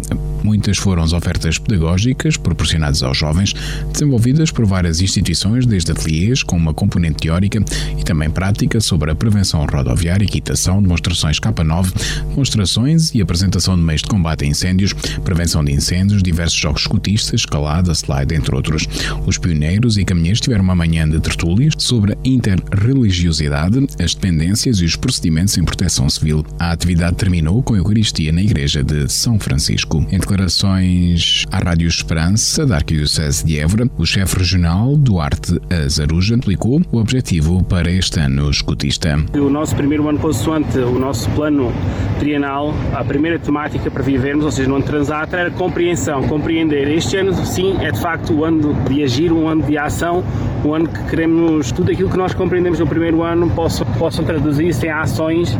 muitas 0.43 0.77
foram 0.77 1.03
as 1.03 1.13
ofertas 1.13 1.57
pedagógicas 1.57 2.37
proporcionadas 2.37 3.03
aos 3.03 3.17
jovens, 3.17 3.53
desenvolvidas 3.91 4.51
por 4.51 4.65
várias 4.65 5.01
instituições, 5.01 5.65
desde 5.65 5.91
ateliês 5.91 6.43
com 6.43 6.55
uma 6.55 6.73
componente 6.73 7.17
teórica 7.17 7.63
e 7.97 8.03
também 8.03 8.29
prática 8.29 8.79
sobre 8.79 9.11
a 9.11 9.15
prevenção 9.15 9.65
rodoviária, 9.65 10.25
equitação, 10.25 10.81
demonstrações 10.81 11.39
K9, 11.39 11.93
demonstrações 12.29 13.13
e 13.13 13.21
apresentação 13.21 13.75
de 13.75 13.83
meios 13.83 14.01
de 14.01 14.07
combate 14.07 14.45
a 14.45 14.47
incêndios, 14.47 14.93
prevenção 15.23 15.63
de 15.63 15.71
incêndios, 15.71 16.23
diversos 16.23 16.59
jogos 16.59 16.81
escutistas, 16.81 17.40
escalada, 17.41 17.91
slide, 17.93 18.33
entre 18.33 18.55
outros. 18.55 18.87
Os 19.25 19.37
pioneiros 19.37 19.97
e 19.97 20.05
caminheiros 20.05 20.41
tiveram 20.41 20.63
uma 20.63 20.75
manhã 20.75 21.07
de 21.07 21.19
tertúlias 21.19 21.73
sobre 21.77 22.13
a 22.13 22.17
interreligiosidade, 22.23 23.87
as 23.99 24.13
dependências 24.13 24.79
e 24.79 24.85
os 24.85 24.95
procedimentos 24.95 25.57
em 25.57 25.63
proteção 25.63 26.09
civil. 26.09 26.45
A 26.59 26.71
atividade 26.71 27.15
terminou 27.15 27.61
com 27.61 27.73
a 27.73 27.77
Eucaristia 27.77 28.31
na 28.31 28.41
Igreja 28.41 28.83
de 28.83 29.11
São 29.11 29.39
Francisco. 29.39 30.05
Em 30.11 30.19
declarações 30.19 31.45
à 31.51 31.59
Rádio 31.59 31.87
Esperança, 31.87 32.65
da 32.65 32.77
Arquidiocese 32.77 33.45
de 33.45 33.59
Évora, 33.59 33.89
o 33.97 34.05
chefe 34.05 34.37
regional 34.37 34.95
Duarte 34.95 35.59
Azaruja 35.69 36.35
explicou 36.35 36.81
o 36.91 36.97
objetivo 36.97 37.63
para 37.63 37.91
este 37.91 38.19
ano 38.19 38.49
escutista. 38.49 39.17
O 39.33 39.49
nosso 39.49 39.75
primeiro 39.75 40.07
ano 40.07 40.19
consoante 40.19 40.77
o 40.77 40.99
nosso 40.99 41.29
plano 41.31 41.71
trienal, 42.19 42.73
a 42.93 43.03
primeira 43.03 43.39
temática 43.39 43.89
para 43.89 44.03
vivermos, 44.03 44.45
ou 44.45 44.51
seja, 44.51 44.69
no 44.69 44.75
ano 44.75 44.85
transato, 44.85 45.35
era 45.35 45.49
compreensão, 45.51 46.23
compreender. 46.27 46.87
Este 46.87 47.17
ano 47.17 47.30
sim, 47.45 47.77
é 47.79 47.91
de 47.91 47.99
facto 47.99 48.33
o 48.33 48.45
ano 48.45 48.73
de 48.89 49.03
agir, 49.03 49.31
um 49.31 49.47
ano 49.47 49.63
de 49.63 49.77
ação, 49.77 50.23
um 50.63 50.73
ano 50.73 50.87
que 50.87 51.03
queremos 51.05 51.71
tudo 51.71 51.91
aquilo 51.91 52.09
que 52.09 52.17
nós 52.17 52.33
compreendemos 52.33 52.79
no 52.79 52.87
primeiro 52.87 53.23
ano 53.23 53.49
possam, 53.49 53.85
possam 53.97 54.23
traduzir-se 54.23 54.85
em 54.85 54.91
ações 54.91 55.57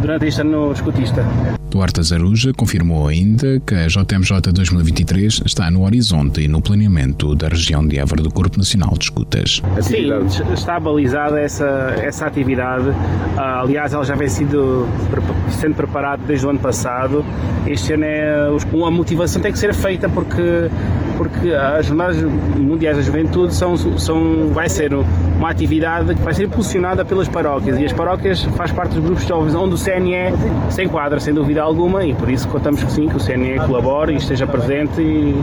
durante 0.00 0.26
este 0.26 0.40
ano 0.40 0.72
escutista. 0.72 1.24
Duarte 1.70 2.02
Zaruja 2.02 2.52
confirmou 2.54 3.08
ainda 3.08 3.60
que 3.60 3.74
a 3.74 3.86
JMJ 3.86 4.52
2023 4.52 5.42
está 5.44 5.70
no 5.70 5.84
horizonte 5.84 6.40
e 6.40 6.48
no 6.48 6.62
planeamento 6.62 7.34
da 7.34 7.48
região 7.48 7.86
de 7.86 7.98
Évora 7.98 8.22
do 8.22 8.30
Corpo 8.30 8.56
Nacional 8.56 8.94
de 8.96 9.04
Escutas. 9.04 9.62
Sim, 9.82 10.08
está 10.54 10.80
balizada 10.80 11.38
essa, 11.38 11.94
essa 12.02 12.26
atividade. 12.26 12.86
Ah, 13.36 13.60
aliás, 13.60 13.92
ela 13.92 14.04
já 14.04 14.14
vem 14.14 14.28
sido, 14.28 14.88
sendo 15.50 15.74
preparada 15.74 16.22
desde 16.26 16.46
o 16.46 16.50
ano 16.50 16.58
passado. 16.58 17.24
Este 17.66 17.92
ano 17.92 18.04
é, 18.04 18.48
a 18.48 18.90
motivação 18.90 19.42
tem 19.42 19.52
que 19.52 19.58
ser 19.58 19.74
feita 19.74 20.08
porque 20.08 20.70
porque 21.18 21.52
as 21.52 21.86
Jornadas 21.86 22.16
Mundiais 22.56 22.96
da 22.96 23.02
Juventude 23.02 23.52
são, 23.52 23.76
são, 23.76 24.48
vai 24.52 24.68
ser 24.68 24.94
uma 24.94 25.50
atividade 25.50 26.14
que 26.14 26.22
vai 26.22 26.32
ser 26.32 26.44
impulsionada 26.44 27.04
pelas 27.04 27.28
paróquias. 27.28 27.78
E 27.78 27.84
as 27.84 27.92
paróquias 27.92 28.44
faz 28.56 28.70
parte 28.70 28.94
dos 28.94 29.04
grupos 29.04 29.24
de 29.24 29.28
jovens 29.28 29.54
onde 29.54 29.74
o 29.74 29.78
CNE 29.78 30.32
se 30.70 30.84
enquadra, 30.84 31.18
sem 31.18 31.34
dúvida 31.34 31.60
alguma, 31.60 32.04
e 32.04 32.14
por 32.14 32.30
isso 32.30 32.46
contamos 32.48 32.84
que 32.84 32.92
sim, 32.92 33.08
que 33.08 33.16
o 33.16 33.20
CNE 33.20 33.58
colabore 33.66 34.14
e 34.14 34.16
esteja 34.16 34.46
presente 34.46 35.02
e, 35.02 35.34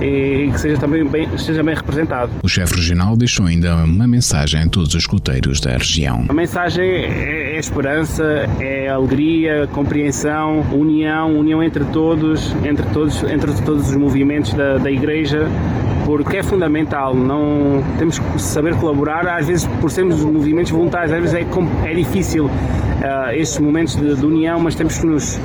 e 0.00 0.50
que 0.52 0.60
seja 0.60 0.78
também 0.78 1.04
bem, 1.04 1.28
esteja 1.34 1.62
bem 1.62 1.74
representado. 1.74 2.30
O 2.42 2.48
chefe 2.48 2.74
regional 2.74 3.16
deixou 3.16 3.46
ainda 3.46 3.76
uma 3.76 4.06
mensagem 4.06 4.62
a 4.62 4.68
todos 4.68 4.94
os 4.94 4.94
escuteiros 4.94 5.60
da 5.60 5.72
região. 5.72 6.24
A 6.28 6.32
mensagem 6.32 6.84
é, 6.84 7.54
é 7.54 7.58
esperança, 7.58 8.24
é 8.58 8.88
alegria, 8.88 9.68
compreensão, 9.72 10.60
união, 10.72 11.38
união 11.38 11.62
entre 11.62 11.84
todos, 11.86 12.54
entre 12.64 12.86
todos, 12.90 13.22
entre 13.24 13.52
todos 13.62 13.90
os 13.90 13.96
movimentos 13.96 14.52
da, 14.54 14.78
da 14.78 14.90
Igreja, 14.90 15.48
porque 16.10 16.38
é 16.38 16.42
fundamental. 16.42 17.14
Não 17.14 17.84
temos 17.96 18.18
que 18.18 18.42
saber 18.42 18.74
colaborar. 18.74 19.28
Às 19.28 19.46
vezes, 19.46 19.64
por 19.80 19.92
sermos 19.92 20.24
movimentos 20.24 20.72
voluntários, 20.72 21.12
às 21.12 21.20
vezes 21.20 21.34
é, 21.36 21.88
é 21.88 21.94
difícil 21.94 22.46
uh, 22.46 22.50
estes 23.32 23.60
momentos 23.60 23.94
de, 23.94 24.16
de, 24.16 24.26
união, 24.26 24.58
mas 24.58 24.74
temos 24.74 24.98
que 24.98 25.06
nos 25.06 25.38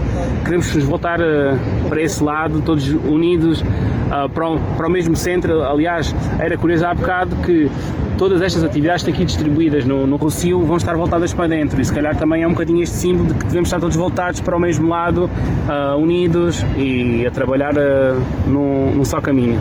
queremos 0.43 0.74
nos 0.74 0.84
voltar 0.84 1.20
uh, 1.22 1.59
para 1.88 2.01
esse 2.01 2.24
lado, 2.24 2.61
todos 2.61 2.89
unidos 2.89 3.61
uh, 3.61 4.28
para, 4.34 4.49
o, 4.49 4.59
para 4.76 4.88
o 4.88 4.89
mesmo 4.89 5.16
centro. 5.16 5.61
Aliás, 5.63 6.16
era 6.39 6.57
curioso 6.57 6.84
há 6.88 6.95
bocado 6.95 7.36
que 7.38 7.70
todas 8.18 8.41
estas 8.41 8.63
atividades 8.63 9.07
aqui 9.07 9.24
distribuídas 9.24 9.86
no, 9.86 10.07
no 10.07 10.16
Rocio 10.16 10.61
vão 10.61 10.78
estar 10.78 10.95
voltadas 10.95 11.32
para 11.32 11.47
dentro 11.47 11.80
e 11.80 11.86
se 11.86 11.93
calhar 11.93 12.16
também 12.16 12.41
é 12.41 12.47
um 12.47 12.51
bocadinho 12.51 12.82
este 12.82 12.95
símbolo 12.95 13.28
de 13.28 13.36
que 13.36 13.45
devemos 13.45 13.68
estar 13.68 13.80
todos 13.80 13.95
voltados 13.95 14.41
para 14.41 14.55
o 14.55 14.59
mesmo 14.59 14.89
lado, 14.89 15.30
uh, 15.70 15.95
unidos 15.95 16.66
e 16.76 17.24
a 17.28 17.30
trabalhar 17.30 17.74
uh, 17.76 18.49
num, 18.49 19.05
só 19.05 19.22
caminho. 19.22 19.59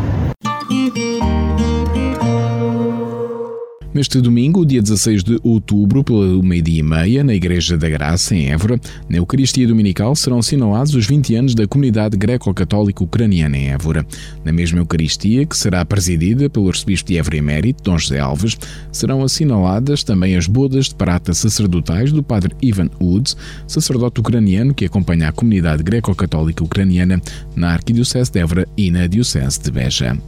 Neste 3.95 4.21
domingo, 4.21 4.67
dia 4.67 4.83
16 4.83 5.23
de 5.23 5.39
outubro, 5.45 6.03
pelo 6.03 6.43
meio-dia 6.43 6.81
e 6.81 6.83
meia, 6.83 7.23
na 7.23 7.33
Igreja 7.33 7.79
da 7.79 7.89
Graça, 7.89 8.35
em 8.35 8.51
Évora, 8.51 8.81
na 9.09 9.19
Eucaristia 9.19 9.69
Dominical, 9.69 10.17
serão 10.17 10.41
assinalados 10.41 10.97
os 10.97 11.07
20 11.07 11.37
anos 11.37 11.55
da 11.55 11.65
comunidade 11.65 12.17
greco-católica 12.17 13.05
ucraniana 13.05 13.57
em 13.57 13.69
Évora. 13.71 14.05
Na 14.45 14.53
mesma 14.53 14.81
Eucaristia, 14.81 15.47
que 15.47 15.57
será 15.57 15.85
presidida 15.85 16.51
pelo 16.51 16.69
arcebispo 16.69 17.07
de 17.07 17.19
Évora 17.19 17.37
Emérito, 17.37 17.85
Dom 17.85 17.97
José 17.97 18.19
Alves, 18.19 18.59
serão 18.91 19.23
assinaladas 19.23 20.03
também 20.03 20.35
as 20.35 20.49
bodas 20.49 20.87
de 20.87 20.97
prata 20.97 21.33
sacerdotais 21.33 22.11
do 22.11 22.21
padre 22.21 22.53
Ivan 22.61 22.91
Woods, 23.01 23.37
sacerdote 23.65 24.19
ucraniano 24.19 24.75
que 24.75 24.87
acompanha 24.87 25.29
a 25.29 25.33
comunidade 25.33 25.85
greco-católica 25.85 26.65
ucraniana 26.65 27.23
na 27.55 27.71
Arquidiocese 27.75 28.33
de 28.33 28.41
Évora 28.41 28.67
e 28.77 28.91
na 28.91 29.07
Diocese 29.07 29.63
de 29.63 29.71
Beja. 29.71 30.19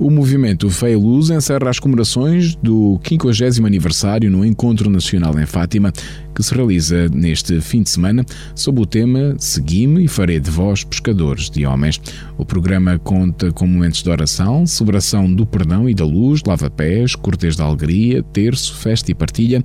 O 0.00 0.08
movimento 0.08 0.70
Fé 0.70 0.92
e 0.92 0.96
Luz 0.96 1.28
encerra 1.28 1.68
as 1.68 1.78
comemorações 1.78 2.54
do 2.54 2.98
50 3.06 3.66
aniversário 3.66 4.30
no 4.30 4.42
Encontro 4.42 4.88
Nacional 4.88 5.38
em 5.38 5.44
Fátima, 5.44 5.92
que 6.34 6.42
se 6.42 6.54
realiza 6.54 7.06
neste 7.10 7.60
fim 7.60 7.82
de 7.82 7.90
semana 7.90 8.24
sob 8.54 8.80
o 8.80 8.86
tema 8.86 9.36
Segui-me 9.38 10.02
e 10.02 10.08
farei 10.08 10.40
de 10.40 10.50
vós 10.50 10.84
pescadores 10.84 11.50
de 11.50 11.66
homens. 11.66 12.00
O 12.38 12.46
programa 12.46 12.98
conta 12.98 13.52
com 13.52 13.66
momentos 13.66 14.02
de 14.02 14.08
oração, 14.08 14.66
celebração 14.66 15.30
do 15.30 15.44
perdão 15.44 15.86
e 15.86 15.94
da 15.94 16.06
luz, 16.06 16.40
lava-pés, 16.46 17.14
cortês 17.14 17.54
da 17.54 17.64
alegria, 17.64 18.22
terço, 18.22 18.76
festa 18.76 19.10
e 19.10 19.14
partilha. 19.14 19.62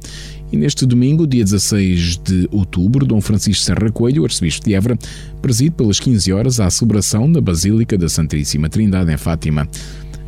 E 0.52 0.58
neste 0.58 0.86
domingo, 0.86 1.26
dia 1.26 1.46
16 1.46 2.18
de 2.18 2.50
outubro, 2.52 3.06
Dom 3.06 3.22
Francisco 3.22 3.64
Serra 3.64 3.90
Coelho, 3.90 4.26
arcebispo 4.26 4.66
de 4.66 4.74
Évora, 4.74 4.98
preside 5.42 5.72
pelas 5.72 6.00
15 6.00 6.34
horas 6.34 6.60
a 6.60 6.70
celebração 6.70 7.32
da 7.32 7.40
Basílica 7.40 7.98
da 7.98 8.10
Santíssima 8.10 8.68
Trindade 8.68 9.12
em 9.12 9.18
Fátima. 9.18 9.68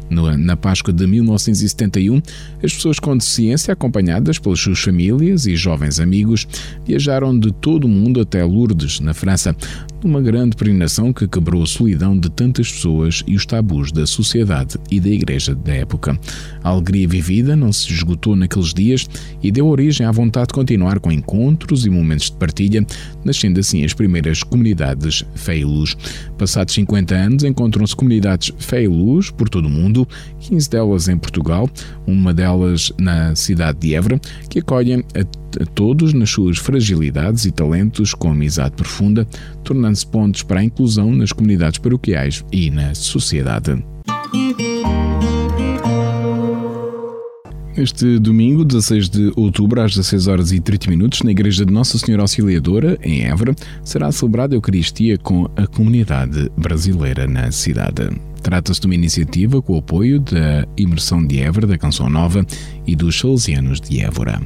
Na 0.10 0.56
Páscoa 0.56 0.94
de 0.94 1.06
1971, 1.06 2.22
as 2.64 2.74
pessoas 2.74 3.00
com 3.00 3.16
deficiência, 3.16 3.74
acompanhadas 3.74 4.40
pelas 4.40 4.60
suas 4.60 4.80
famílias 4.80 5.46
e 5.46 5.56
jovens 5.56 6.00
amigos, 6.00 6.48
viajaram 6.86 7.38
de 7.38 7.52
todo 7.52 7.86
o 7.86 7.90
mundo 7.90 8.22
até 8.22 8.44
Lourdes, 8.44 9.00
na 9.00 9.14
França, 9.14 9.56
numa 10.04 10.22
grande 10.22 10.56
peregrinação 10.56 11.12
que 11.12 11.28
quebrou 11.28 11.64
a 11.64 11.66
solidão 11.66 12.18
de 12.18 12.30
tantas 12.30 12.72
pessoas 12.72 13.24
e 13.26 13.36
os 13.36 13.46
tabus 13.46 13.92
da 13.92 14.06
sociedade 14.06 14.78
e 14.92 15.00
da 15.00 15.10
Igreja 15.10 15.56
da 15.56 15.74
época. 15.74 16.20
A 16.64 16.70
alegria 16.70 17.08
vivida 17.08 17.56
não 17.56 17.72
se 17.72 17.92
esgotou 17.92 18.36
naqueles 18.36 18.74
dias 18.74 19.08
e 19.42 19.52
deu 19.52 19.68
origem 19.68 20.06
à 20.06 20.12
vontade 20.12 20.48
de 20.48 20.54
continuar 20.54 21.00
com 21.00 21.12
encontros 21.12 21.86
e 21.86 21.90
momentos 21.90 22.30
de 22.30 22.38
partilha, 22.38 22.86
nascendo 23.24 23.60
assim 23.60 23.84
as 23.84 23.94
primeiras 23.94 24.44
comunidades 24.44 25.24
Fé 25.36 25.58
e 25.58 25.66
Luz. 25.66 25.96
Passados 26.38 26.74
50 26.74 27.16
anos, 27.16 27.44
encontram-se 27.44 27.96
comunidades 27.96 28.52
Fé 28.60 28.84
e 28.84 28.88
Luz 28.88 29.32
por 29.32 29.50
todo 29.50 29.66
o 29.66 29.70
mundo, 29.70 30.08
15 30.40 30.70
delas 30.70 31.08
em 31.08 31.18
Portugal, 31.18 31.70
uma 32.06 32.34
delas 32.34 32.92
na 33.00 33.36
cidade 33.36 33.80
de 33.80 33.96
Évora, 33.96 34.20
que 34.50 34.60
acolhem 34.60 35.04
a 35.16 35.47
todos 35.74 36.14
nas 36.14 36.30
suas 36.30 36.58
fragilidades 36.58 37.46
e 37.46 37.52
talentos 37.52 38.14
com 38.14 38.32
amizade 38.32 38.76
profunda, 38.76 39.28
tornando-se 39.64 40.08
pontos 40.08 40.44
para 40.44 40.60
a 40.60 40.64
inclusão 40.64 41.12
nas 41.12 41.32
comunidades 41.32 41.80
paroquiais 41.80 42.44
e 42.52 42.70
na 42.70 42.94
sociedade. 42.94 43.84
Este 47.78 48.18
domingo, 48.18 48.66
16 48.66 49.08
de 49.08 49.32
outubro, 49.36 49.80
às 49.80 49.92
16 49.92 50.28
horas 50.28 50.52
e 50.52 50.60
30 50.60 50.90
minutos, 50.90 51.22
na 51.22 51.30
Igreja 51.30 51.64
de 51.64 51.72
Nossa 51.72 52.00
Senhora 52.00 52.24
Auxiliadora, 52.24 52.98
em 53.04 53.26
Évora, 53.26 53.56
será 53.84 54.12
celebrada 54.12 54.56
a 54.56 54.58
Eucaristia 54.58 55.16
com 55.16 55.48
a 55.56 55.68
comunidade 55.68 56.50
brasileira 56.58 57.28
na 57.28 57.52
cidade. 57.52 58.10
Trata-se 58.42 58.82
de 58.82 58.88
uma 58.88 58.96
iniciativa 58.96 59.62
com 59.62 59.74
o 59.74 59.78
apoio 59.78 60.20
da 60.20 60.68
Imersão 60.76 61.24
de 61.24 61.40
Évora, 61.40 61.68
da 61.68 61.78
Canção 61.78 62.10
Nova 62.10 62.44
e 62.88 62.96
dos 62.96 63.20
Salesianos 63.20 63.80
de 63.80 64.02
Évora. 64.02 64.42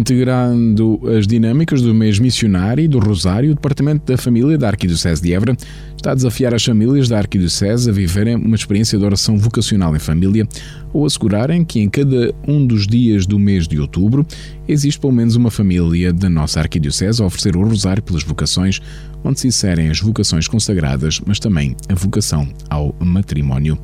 Integrando 0.00 0.98
as 1.14 1.26
dinâmicas 1.26 1.82
do 1.82 1.94
mês 1.94 2.18
missionário 2.18 2.82
e 2.82 2.88
do 2.88 2.98
Rosário, 2.98 3.50
o 3.50 3.54
Departamento 3.54 4.10
da 4.10 4.16
Família 4.16 4.56
da 4.56 4.68
Arquidiocese 4.68 5.20
de 5.20 5.34
Évora 5.34 5.54
está 5.94 6.12
a 6.12 6.14
desafiar 6.14 6.54
as 6.54 6.64
famílias 6.64 7.06
da 7.06 7.18
Arquidiocese 7.18 7.90
a 7.90 7.92
viverem 7.92 8.34
uma 8.34 8.56
experiência 8.56 8.98
de 8.98 9.04
oração 9.04 9.36
vocacional 9.36 9.94
em 9.94 9.98
família 9.98 10.48
ou 10.90 11.04
assegurarem 11.04 11.66
que 11.66 11.80
em 11.80 11.90
cada 11.90 12.34
um 12.48 12.66
dos 12.66 12.86
dias 12.86 13.26
do 13.26 13.38
mês 13.38 13.68
de 13.68 13.78
outubro 13.78 14.26
existe 14.66 14.98
pelo 14.98 15.12
menos 15.12 15.36
uma 15.36 15.50
família 15.50 16.14
da 16.14 16.30
nossa 16.30 16.60
Arquidiocese 16.60 17.20
a 17.20 17.26
oferecer 17.26 17.54
o 17.54 17.62
Rosário 17.62 18.02
pelas 18.02 18.22
vocações, 18.22 18.80
onde 19.22 19.38
se 19.38 19.48
inserem 19.48 19.90
as 19.90 20.00
vocações 20.00 20.48
consagradas, 20.48 21.20
mas 21.26 21.38
também 21.38 21.76
a 21.90 21.94
vocação 21.94 22.48
ao 22.70 22.96
matrimónio. 23.00 23.78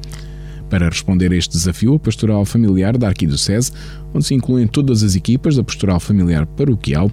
Para 0.69 0.89
responder 0.89 1.33
a 1.33 1.37
este 1.37 1.53
desafio, 1.53 1.95
a 1.95 1.99
Pastoral 1.99 2.45
Familiar 2.45 2.97
da 2.99 3.09
Arquidiocese, 3.09 3.73
onde 4.13 4.27
se 4.27 4.35
incluem 4.35 4.67
todas 4.67 5.03
as 5.03 5.15
equipas 5.15 5.57
da 5.57 5.63
Pastoral 5.65 6.01
Familiar 6.01 6.47
Paroquial, 6.47 7.11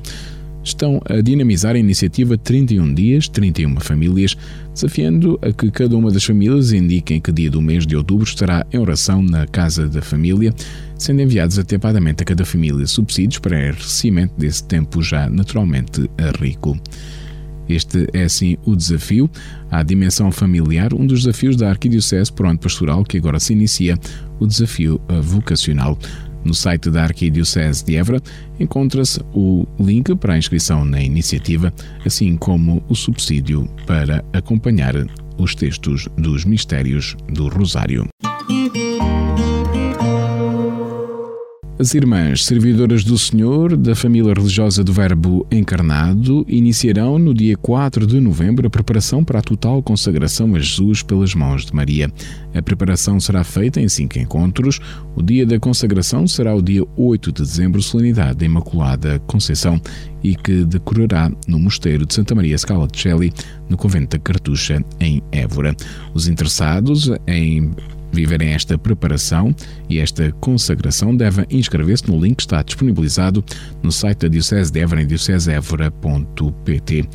estão 0.64 1.02
a 1.06 1.20
dinamizar 1.22 1.76
a 1.76 1.80
iniciativa 1.80 2.38
31 2.38 2.94
Dias, 2.94 3.28
31 3.28 3.80
Famílias, 3.80 4.36
desafiando 4.74 5.38
a 5.42 5.52
que 5.52 5.70
cada 5.70 5.96
uma 5.96 6.10
das 6.10 6.24
famílias 6.24 6.72
indique 6.72 7.14
em 7.14 7.22
que 7.22 7.32
dia 7.32 7.52
do 7.52 7.62
mês 7.62 7.86
de 7.86 7.96
outubro 7.96 8.26
estará 8.26 8.66
em 8.72 8.80
oração 8.80 9.22
na 9.22 9.46
Casa 9.46 9.88
da 9.88 10.02
Família, 10.02 10.54
sendo 10.98 11.22
enviados 11.22 11.60
atempadamente 11.60 12.24
a 12.24 12.26
cada 12.26 12.46
família 12.46 12.88
subsídios 12.88 13.40
para 13.40 13.68
enriquecimento 13.68 14.34
desse 14.38 14.64
tempo 14.64 15.02
já 15.04 15.30
naturalmente 15.30 16.10
rico. 16.40 16.80
Este 17.68 18.08
é, 18.14 18.24
assim, 18.24 18.58
o 18.66 18.76
desafio 18.76 19.30
à 19.72 19.84
dimensão 19.84 20.32
familiar, 20.32 20.94
um 20.94 21.06
dos 21.06 21.22
desafios 21.24 21.56
da 21.56 21.70
Arquidiocese 21.70 22.32
por 22.32 22.46
onde 22.46 22.60
pastoral, 22.60 23.04
que 23.04 23.18
agora 23.18 23.40
se 23.40 23.54
inicia 23.54 23.98
o 24.40 24.46
desafio 24.48 25.00
vocacional. 25.22 25.98
No 26.44 26.54
site 26.54 26.90
da 26.90 27.04
Arquidiocese 27.04 27.86
de 27.86 27.96
Évora 27.96 28.22
encontra-se 28.60 29.22
o 29.34 29.66
link 29.80 30.14
para 30.16 30.34
a 30.34 30.38
inscrição 30.38 30.84
na 30.84 31.02
iniciativa, 31.02 31.74
assim 32.06 32.36
como 32.36 32.84
o 32.90 32.96
subsídio 32.96 33.66
para 33.88 34.24
acompanhar 34.34 34.94
os 35.38 35.56
textos 35.56 36.08
dos 36.18 36.44
mistérios 36.44 37.16
do 37.30 37.48
Rosário. 37.48 38.08
As 41.80 41.96
irmãs 41.96 42.46
servidoras 42.46 43.04
do 43.04 43.18
Senhor 43.18 43.76
da 43.76 43.96
família 43.96 44.32
religiosa 44.32 44.84
do 44.84 44.94
Verbo 44.94 45.46
encarnado 45.52 46.46
iniciarão 46.48 47.18
no 47.18 47.34
dia 47.34 47.58
4 47.58 48.06
de 48.06 48.20
novembro 48.20 48.68
a 48.68 48.70
preparação 48.70 49.24
para 49.24 49.40
a 49.40 49.42
total 49.42 49.82
consagração 49.82 50.54
a 50.54 50.60
Jesus 50.60 51.02
pelas 51.02 51.34
mãos 51.34 51.66
de 51.66 51.74
Maria. 51.74 52.14
A 52.54 52.62
preparação 52.62 53.20
será 53.20 53.44
feita 53.44 53.82
em 53.82 53.90
cinco 53.90 54.20
encontros. 54.20 54.80
O 55.16 55.24
dia 55.24 55.48
da 55.48 55.60
consagração 55.60 56.28
será 56.28 56.56
o 56.56 56.62
dia 56.62 56.84
8 56.96 57.32
de 57.32 57.42
dezembro, 57.42 57.82
solenidade 57.82 58.38
da 58.38 58.46
Imaculada 58.46 59.18
Conceição, 59.26 59.82
e 60.24 60.36
que 60.36 60.64
decorará 60.66 61.32
no 61.48 61.58
Mosteiro 61.58 62.06
de 62.06 62.14
Santa 62.14 62.36
Maria 62.36 62.58
Scala 62.58 62.88
de 62.88 63.02
Celli, 63.02 63.34
no 63.68 63.78
convento 63.78 64.16
da 64.16 64.24
Cartucha, 64.24 64.80
em 65.00 65.24
Évora. 65.32 65.76
Os 66.14 66.28
interessados 66.28 67.10
em 67.26 67.72
viverem 68.14 68.54
esta 68.54 68.78
preparação 68.78 69.56
e 69.90 70.00
esta 70.00 70.32
consagração 70.34 71.16
devem 71.16 71.46
inscrever-se 71.50 72.10
no 72.10 72.20
link 72.20 72.36
que 72.38 72.44
está 72.44 72.62
disponibilizado 72.62 73.44
no 73.82 73.92
site 73.92 74.20
da 74.20 74.28
Diocese 74.28 74.72
de 74.72 74.80
Évora 74.80 75.02
em 75.02 75.08
diocesevora.pt. 75.08 77.10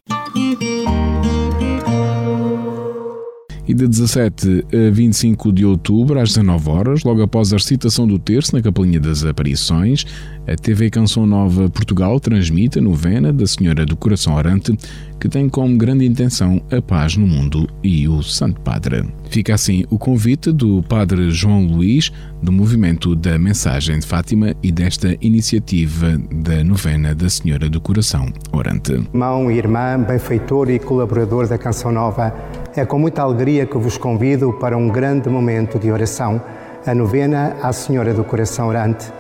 de 3.79 3.87
17 3.87 4.67
a 4.73 4.91
25 4.91 5.53
de 5.53 5.65
outubro, 5.65 6.19
às 6.19 6.31
19 6.31 6.69
horas, 6.69 7.05
logo 7.05 7.23
após 7.23 7.53
a 7.53 7.57
recitação 7.57 8.07
do 8.07 8.19
terço 8.19 8.55
na 8.55 8.61
Capelinha 8.61 8.99
das 8.99 9.25
Aparições, 9.25 10.05
a 10.47 10.57
TV 10.57 10.91
Canção 10.91 11.27
Nova 11.27 11.69
Portugal 11.69 12.19
transmite 12.19 12.79
a 12.79 12.83
novena 12.83 13.33
da 13.33 13.47
Senhora 13.47 13.87
do 13.87 13.97
Coração 13.97 14.35
Orante, 14.35 14.77
que 15.21 15.29
tem 15.29 15.49
como 15.49 15.77
grande 15.77 16.07
intenção 16.07 16.61
a 16.71 16.81
paz 16.81 17.17
no 17.17 17.27
mundo 17.27 17.69
e 17.83 18.09
o 18.09 18.23
Santo 18.23 18.61
Padre. 18.63 19.05
Fica 19.29 19.55
assim 19.55 19.85
o 19.91 19.99
convite 19.99 20.51
do 20.51 20.83
Padre 20.83 21.31
João 21.31 21.67
Luís, 21.67 22.11
do 22.43 22.51
movimento 22.51 23.15
da 23.15 23.39
Mensagem 23.39 23.99
de 23.99 24.07
Fátima 24.07 24.55
e 24.63 24.73
desta 24.73 25.17
iniciativa 25.21 26.19
da 26.33 26.65
novena 26.65 27.15
da 27.15 27.29
Senhora 27.29 27.69
do 27.69 27.81
Coração 27.81 28.33
Orante. 28.53 28.93
Irmão 28.93 29.51
e 29.51 29.59
irmã, 29.59 30.03
benfeitor 30.03 30.71
e 30.71 30.79
colaborador 30.79 31.47
da 31.47 31.59
Canção 31.59 31.93
Nova, 31.93 32.33
é 32.77 32.85
com 32.85 32.99
muita 32.99 33.23
alegria 33.23 33.67
que 33.67 33.79
vos 33.79 33.97
convido 33.97 34.53
para 34.53 34.77
um 34.77 34.89
grande 34.89 35.29
momento 35.29 35.79
de 35.79 35.91
oração, 35.91 36.41
a 36.87 36.95
novena 36.95 37.57
à 37.63 37.73
Senhora 37.73 38.13
do 38.13 38.25
Coração 38.25 38.69
Orante. 38.69 39.13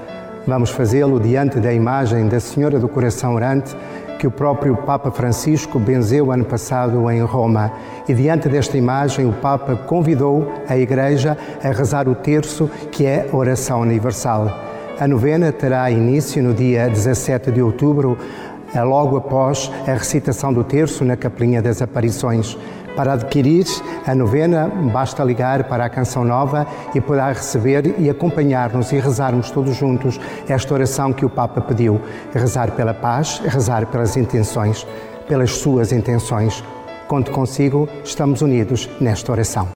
Vamos 0.46 0.70
fazê-lo 0.70 1.20
diante 1.20 1.58
da 1.58 1.72
imagem 1.72 2.28
da 2.28 2.40
Senhora 2.40 2.78
do 2.78 2.88
Coração 2.88 3.34
Orante 3.34 3.76
que 4.18 4.26
o 4.26 4.30
próprio 4.30 4.76
Papa 4.76 5.10
Francisco 5.10 5.78
benzeu 5.78 6.32
ano 6.32 6.44
passado 6.44 7.08
em 7.10 7.22
Roma. 7.22 7.72
E 8.08 8.12
diante 8.12 8.48
desta 8.48 8.76
imagem, 8.76 9.26
o 9.26 9.32
Papa 9.32 9.76
convidou 9.76 10.52
a 10.68 10.76
Igreja 10.76 11.38
a 11.62 11.68
rezar 11.68 12.08
o 12.08 12.14
terço, 12.16 12.68
que 12.90 13.06
é 13.06 13.28
oração 13.32 13.80
universal. 13.80 14.50
A 14.98 15.06
novena 15.06 15.52
terá 15.52 15.88
início 15.90 16.42
no 16.42 16.52
dia 16.52 16.88
17 16.88 17.52
de 17.52 17.62
outubro, 17.62 18.18
logo 18.76 19.16
após 19.16 19.70
a 19.86 19.92
recitação 19.92 20.52
do 20.52 20.64
terço 20.64 21.04
na 21.04 21.16
Capelinha 21.16 21.62
das 21.62 21.80
Aparições. 21.82 22.56
Para 22.96 23.12
adquirir 23.12 23.64
a 24.06 24.12
novena, 24.12 24.68
basta 24.92 25.22
ligar 25.22 25.64
para 25.64 25.84
a 25.84 25.88
Canção 25.88 26.24
Nova 26.24 26.66
e 26.94 27.00
poderá 27.00 27.28
receber 27.28 27.94
e 27.96 28.10
acompanhar-nos 28.10 28.90
e 28.90 28.98
rezarmos 28.98 29.52
todos 29.52 29.76
juntos 29.76 30.20
esta 30.48 30.74
oração 30.74 31.12
que 31.12 31.24
o 31.24 31.30
Papa 31.30 31.60
pediu. 31.60 32.00
Rezar 32.34 32.72
pela 32.72 32.92
paz, 32.92 33.40
rezar 33.44 33.86
pelas 33.86 34.16
intenções, 34.16 34.84
pelas 35.28 35.52
suas 35.52 35.92
intenções. 35.92 36.64
Conto 37.06 37.30
consigo, 37.30 37.88
estamos 38.02 38.42
unidos 38.42 38.90
nesta 39.00 39.30
oração. 39.30 39.68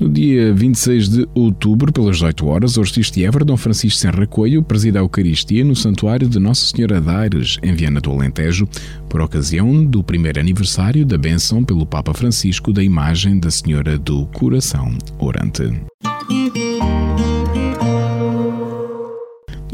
No 0.00 0.08
dia 0.08 0.52
26 0.52 1.08
de 1.08 1.28
outubro, 1.34 1.92
pelas 1.92 2.16
18 2.16 2.46
horas, 2.46 2.76
o 2.76 2.80
artista 2.80 3.20
Évora, 3.20 3.44
Dom 3.44 3.56
Francisco 3.56 4.00
Senra 4.00 4.26
Coelho, 4.26 4.62
presida 4.62 4.98
a 4.98 5.02
Eucaristia 5.02 5.64
no 5.64 5.76
Santuário 5.76 6.28
de 6.28 6.38
Nossa 6.38 6.66
Senhora 6.66 7.00
de 7.00 7.10
Aires, 7.10 7.58
em 7.62 7.74
Viana 7.74 8.00
do 8.00 8.10
Alentejo, 8.10 8.68
por 9.08 9.20
ocasião 9.20 9.84
do 9.84 10.02
primeiro 10.02 10.40
aniversário 10.40 11.06
da 11.06 11.16
bênção 11.16 11.64
pelo 11.64 11.86
Papa 11.86 12.12
Francisco 12.12 12.72
da 12.72 12.82
imagem 12.82 13.38
da 13.38 13.50
Senhora 13.50 13.96
do 13.96 14.26
Coração 14.26 14.96
Orante. 15.18 15.70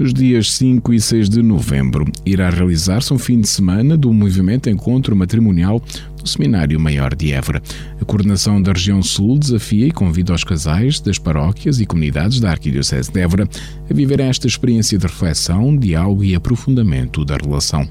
Nos 0.00 0.14
dias 0.14 0.50
5 0.52 0.94
e 0.94 0.98
6 0.98 1.28
de 1.28 1.42
novembro, 1.42 2.06
irá 2.24 2.48
realizar-se 2.48 3.12
um 3.12 3.18
fim 3.18 3.38
de 3.38 3.46
semana 3.46 3.98
do 3.98 4.10
movimento 4.14 4.70
Encontro 4.70 5.14
Matrimonial 5.14 5.78
do 6.22 6.26
Seminário 6.26 6.80
Maior 6.80 7.14
de 7.14 7.32
Évora. 7.32 7.62
A 8.00 8.04
coordenação 8.06 8.62
da 8.62 8.72
região 8.72 9.02
Sul 9.02 9.38
desafia 9.38 9.86
e 9.86 9.90
convida 9.90 10.32
os 10.32 10.42
casais 10.42 11.00
das 11.00 11.18
paróquias 11.18 11.80
e 11.80 11.86
comunidades 11.86 12.40
da 12.40 12.50
Arquidiocese 12.50 13.12
de 13.12 13.20
Évora 13.20 13.46
a 13.90 13.92
viverem 13.92 14.28
esta 14.28 14.46
experiência 14.46 14.96
de 14.96 15.06
reflexão, 15.06 15.76
diálogo 15.76 16.24
e 16.24 16.34
aprofundamento 16.34 17.22
da 17.22 17.36
relação. 17.36 17.86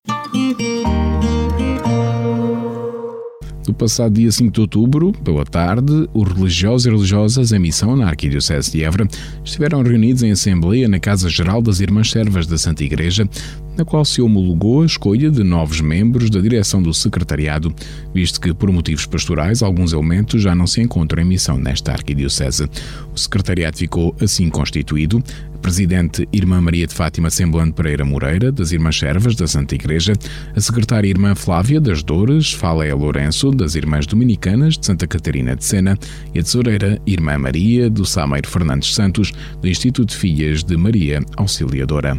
No 3.66 3.74
passado 3.74 4.14
dia 4.14 4.30
5 4.30 4.52
de 4.52 4.60
outubro, 4.60 5.12
pela 5.24 5.44
tarde, 5.44 6.08
os 6.14 6.32
religiosos 6.32 6.86
e 6.86 6.90
religiosas 6.90 7.50
em 7.50 7.58
missão 7.58 7.96
na 7.96 8.06
Arquidiocese 8.06 8.70
de 8.70 8.84
Évora 8.84 9.08
estiveram 9.44 9.82
reunidos 9.82 10.22
em 10.22 10.30
Assembleia 10.30 10.88
na 10.88 11.00
Casa 11.00 11.28
Geral 11.28 11.60
das 11.60 11.80
Irmãs 11.80 12.08
Servas 12.08 12.46
da 12.46 12.56
Santa 12.56 12.84
Igreja, 12.84 13.28
na 13.76 13.84
qual 13.84 14.04
se 14.04 14.22
homologou 14.22 14.82
a 14.82 14.86
escolha 14.86 15.30
de 15.32 15.42
novos 15.42 15.80
membros 15.80 16.30
da 16.30 16.40
direção 16.40 16.80
do 16.80 16.94
secretariado, 16.94 17.74
visto 18.14 18.40
que, 18.40 18.54
por 18.54 18.70
motivos 18.70 19.04
pastorais, 19.04 19.64
alguns 19.64 19.92
elementos 19.92 20.40
já 20.40 20.54
não 20.54 20.66
se 20.66 20.80
encontram 20.80 21.22
em 21.24 21.26
missão 21.26 21.58
nesta 21.58 21.90
arquidiocese. 21.90 22.70
O 23.12 23.18
secretariado 23.18 23.76
ficou 23.76 24.14
assim 24.20 24.48
constituído. 24.48 25.22
Presidente 25.66 26.28
Irmã 26.32 26.60
Maria 26.60 26.86
de 26.86 26.94
Fátima 26.94 27.28
Semblante 27.28 27.72
Pereira 27.72 28.04
Moreira, 28.04 28.52
das 28.52 28.70
Irmãs 28.70 28.96
Servas 28.96 29.34
da 29.34 29.48
Santa 29.48 29.74
Igreja, 29.74 30.12
a 30.54 30.60
secretária 30.60 31.08
Irmã 31.08 31.34
Flávia 31.34 31.80
das 31.80 32.04
Dores, 32.04 32.52
Fália 32.52 32.94
Lourenço, 32.94 33.50
das 33.50 33.74
Irmãs 33.74 34.06
Dominicanas 34.06 34.78
de 34.78 34.86
Santa 34.86 35.08
Catarina 35.08 35.56
de 35.56 35.64
Sena, 35.64 35.98
e 36.32 36.38
a 36.38 36.42
tesoureira 36.44 37.02
Irmã 37.04 37.36
Maria 37.36 37.90
do 37.90 38.04
Sameiro 38.04 38.48
Fernandes 38.48 38.94
Santos, 38.94 39.32
do 39.60 39.66
Instituto 39.66 40.10
de 40.10 40.16
Filhas 40.16 40.62
de 40.62 40.76
Maria 40.76 41.20
Auxiliadora. 41.36 42.16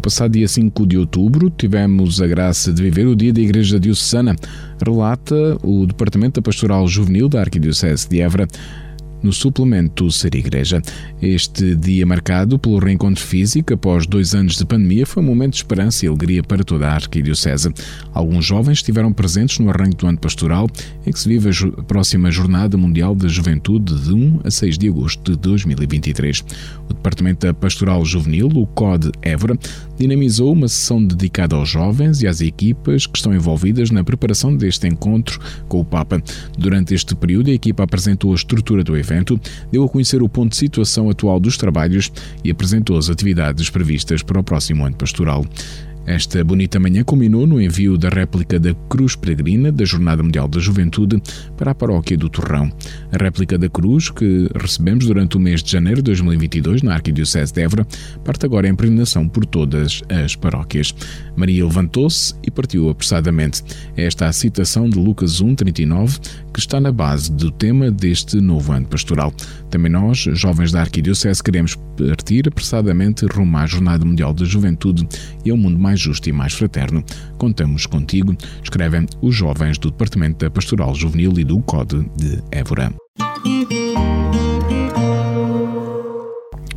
Passado 0.00 0.32
dia 0.32 0.46
5 0.46 0.86
de 0.86 0.98
outubro, 0.98 1.50
tivemos 1.50 2.22
a 2.22 2.28
graça 2.28 2.72
de 2.72 2.80
viver 2.80 3.08
o 3.08 3.16
Dia 3.16 3.32
da 3.32 3.40
Igreja 3.40 3.80
Diocesana, 3.80 4.36
relata 4.84 5.58
o 5.64 5.84
Departamento 5.84 6.40
da 6.40 6.44
Pastoral 6.44 6.86
Juvenil 6.86 7.28
da 7.28 7.40
Arquidiocese 7.40 8.08
de 8.08 8.20
Évora 8.20 8.46
no 9.22 9.32
suplemento 9.32 10.10
Ser 10.10 10.34
Igreja. 10.34 10.80
Este 11.20 11.74
dia 11.74 12.06
marcado 12.06 12.58
pelo 12.58 12.78
reencontro 12.78 13.22
físico 13.22 13.74
após 13.74 14.06
dois 14.06 14.34
anos 14.34 14.56
de 14.56 14.64
pandemia 14.64 15.06
foi 15.06 15.22
um 15.22 15.26
momento 15.26 15.52
de 15.52 15.58
esperança 15.58 16.04
e 16.04 16.08
alegria 16.08 16.42
para 16.42 16.64
toda 16.64 16.88
a 16.88 16.94
Arquidiocese. 16.94 17.72
Alguns 18.12 18.44
jovens 18.44 18.78
estiveram 18.78 19.12
presentes 19.12 19.58
no 19.58 19.70
arranque 19.70 19.96
do 19.96 20.06
ano 20.06 20.18
pastoral, 20.18 20.68
em 21.06 21.12
que 21.12 21.18
se 21.18 21.28
vive 21.28 21.50
a 21.50 21.82
próxima 21.82 22.30
Jornada 22.30 22.76
Mundial 22.76 23.14
da 23.14 23.28
Juventude 23.28 23.94
de 24.00 24.12
1 24.12 24.40
a 24.44 24.50
6 24.50 24.78
de 24.78 24.88
agosto 24.88 25.32
de 25.32 25.38
2023. 25.38 26.44
O 26.88 26.94
Departamento 26.94 27.46
da 27.46 27.54
Pastoral 27.54 28.04
Juvenil, 28.04 28.48
o 28.48 28.66
CODE 28.66 29.10
Évora, 29.22 29.58
dinamizou 29.98 30.52
uma 30.52 30.66
sessão 30.66 31.04
dedicada 31.04 31.56
aos 31.56 31.68
jovens 31.68 32.22
e 32.22 32.26
às 32.26 32.40
equipas 32.40 33.06
que 33.06 33.18
estão 33.18 33.34
envolvidas 33.34 33.90
na 33.90 34.02
preparação 34.02 34.56
deste 34.56 34.86
encontro 34.88 35.38
com 35.68 35.80
o 35.80 35.84
Papa. 35.84 36.22
Durante 36.58 36.94
este 36.94 37.14
período, 37.14 37.50
a 37.50 37.54
equipa 37.54 37.82
apresentou 37.82 38.32
a 38.32 38.34
estrutura 38.34 38.82
do 38.82 38.96
evento, 38.96 39.09
deu 39.70 39.84
a 39.84 39.88
conhecer 39.88 40.22
o 40.22 40.28
ponto 40.28 40.50
de 40.50 40.56
situação 40.56 41.10
atual 41.10 41.40
dos 41.40 41.56
trabalhos 41.56 42.10
e 42.44 42.50
apresentou 42.50 42.96
as 42.96 43.10
atividades 43.10 43.68
previstas 43.68 44.22
para 44.22 44.40
o 44.40 44.42
próximo 44.42 44.84
ano 44.84 44.96
pastoral. 44.96 45.44
Esta 46.06 46.42
bonita 46.42 46.80
manhã 46.80 47.04
culminou 47.04 47.46
no 47.46 47.60
envio 47.60 47.96
da 47.96 48.08
réplica 48.08 48.58
da 48.58 48.74
Cruz 48.88 49.14
Peregrina 49.14 49.70
da 49.70 49.84
Jornada 49.84 50.22
Mundial 50.22 50.48
da 50.48 50.58
Juventude 50.58 51.22
para 51.56 51.70
a 51.70 51.74
paróquia 51.74 52.16
do 52.16 52.28
Torrão. 52.28 52.70
A 53.12 53.22
réplica 53.22 53.56
da 53.56 53.68
Cruz, 53.68 54.10
que 54.10 54.48
recebemos 54.54 55.06
durante 55.06 55.36
o 55.36 55.40
mês 55.40 55.62
de 55.62 55.70
janeiro 55.70 55.98
de 55.98 56.04
2022 56.04 56.82
na 56.82 56.94
Arquidiocese 56.94 57.52
de 57.52 57.62
Évora, 57.62 57.86
parte 58.24 58.44
agora 58.44 58.68
em 58.68 58.74
peregrinação 58.74 59.28
por 59.28 59.44
todas 59.46 60.02
as 60.08 60.34
paróquias. 60.34 60.94
Maria 61.36 61.64
levantou-se 61.64 62.34
e 62.42 62.50
partiu 62.50 62.88
apressadamente. 62.88 63.62
Esta 63.96 64.24
é 64.24 64.28
a 64.28 64.32
citação 64.32 64.88
de 64.88 64.98
Lucas 64.98 65.40
1:39 65.40 66.20
que 66.52 66.58
está 66.58 66.80
na 66.80 66.92
base 66.92 67.30
do 67.32 67.50
tema 67.50 67.90
deste 67.90 68.40
novo 68.40 68.72
ano 68.72 68.86
pastoral. 68.86 69.32
Também 69.70 69.90
nós, 69.90 70.18
jovens 70.18 70.72
da 70.72 70.80
Arquidiocese, 70.80 71.42
queremos 71.42 71.76
partir 71.96 72.48
apressadamente 72.48 73.26
rumo 73.26 73.56
à 73.56 73.66
Jornada 73.66 74.04
Mundial 74.04 74.32
da 74.32 74.44
Juventude 74.44 75.06
e 75.44 75.50
a 75.50 75.54
um 75.54 75.56
mundo 75.56 75.78
mais 75.78 75.89
justo 75.98 76.28
e 76.28 76.32
mais 76.32 76.52
fraterno. 76.52 77.02
Contamos 77.38 77.86
contigo, 77.86 78.36
escrevem 78.62 79.06
os 79.20 79.34
jovens 79.34 79.78
do 79.78 79.90
Departamento 79.90 80.44
da 80.44 80.50
Pastoral 80.50 80.94
Juvenil 80.94 81.38
e 81.38 81.44
do 81.44 81.60
CODE 81.62 82.08
de 82.16 82.42
Évora. 82.52 82.92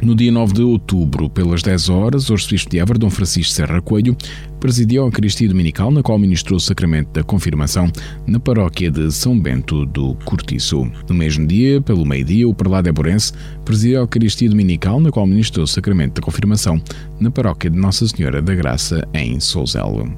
No 0.04 0.14
dia 0.16 0.34
9 0.34 0.54
de 0.54 0.62
outubro, 0.62 1.30
pelas 1.30 1.62
10 1.62 1.88
horas, 1.88 2.30
o 2.30 2.34
arcebispo 2.34 2.70
de 2.70 2.78
Évora, 2.78 3.00
Dom 3.00 3.10
Francisco 3.10 3.54
Serra 3.54 3.82
Coelho, 3.82 4.18
presidiu 4.60 5.02
a 5.02 5.06
Eucaristia 5.06 5.48
Dominical, 5.48 5.92
na 5.92 6.04
qual 6.04 6.20
ministrou 6.20 6.58
o 6.58 6.60
sacramento 6.60 7.14
da 7.14 7.24
confirmação 7.24 7.90
na 8.28 8.38
paróquia 8.38 8.92
de 8.92 9.10
São 9.14 9.40
Bento 9.40 9.86
do 9.86 10.14
Cortiço. 10.26 10.92
No 11.08 11.16
mesmo 11.16 11.48
dia, 11.48 11.80
pelo 11.80 12.06
meio-dia, 12.06 12.50
o 12.50 12.54
prelado 12.54 12.90
Eborense 12.90 13.32
presidiu 13.64 14.00
a 14.00 14.02
Eucaristia 14.02 14.50
Dominical, 14.50 15.00
na 15.00 15.10
qual 15.10 15.26
ministrou 15.26 15.64
o 15.64 15.68
sacramento 15.68 16.16
da 16.16 16.22
confirmação 16.22 16.82
na 17.18 17.32
paróquia 17.32 17.70
de 17.70 17.78
Nossa 17.78 18.06
Senhora 18.06 18.42
da 18.42 18.54
Graça, 18.54 19.08
em 19.14 19.40
Souzelo. 19.40 20.14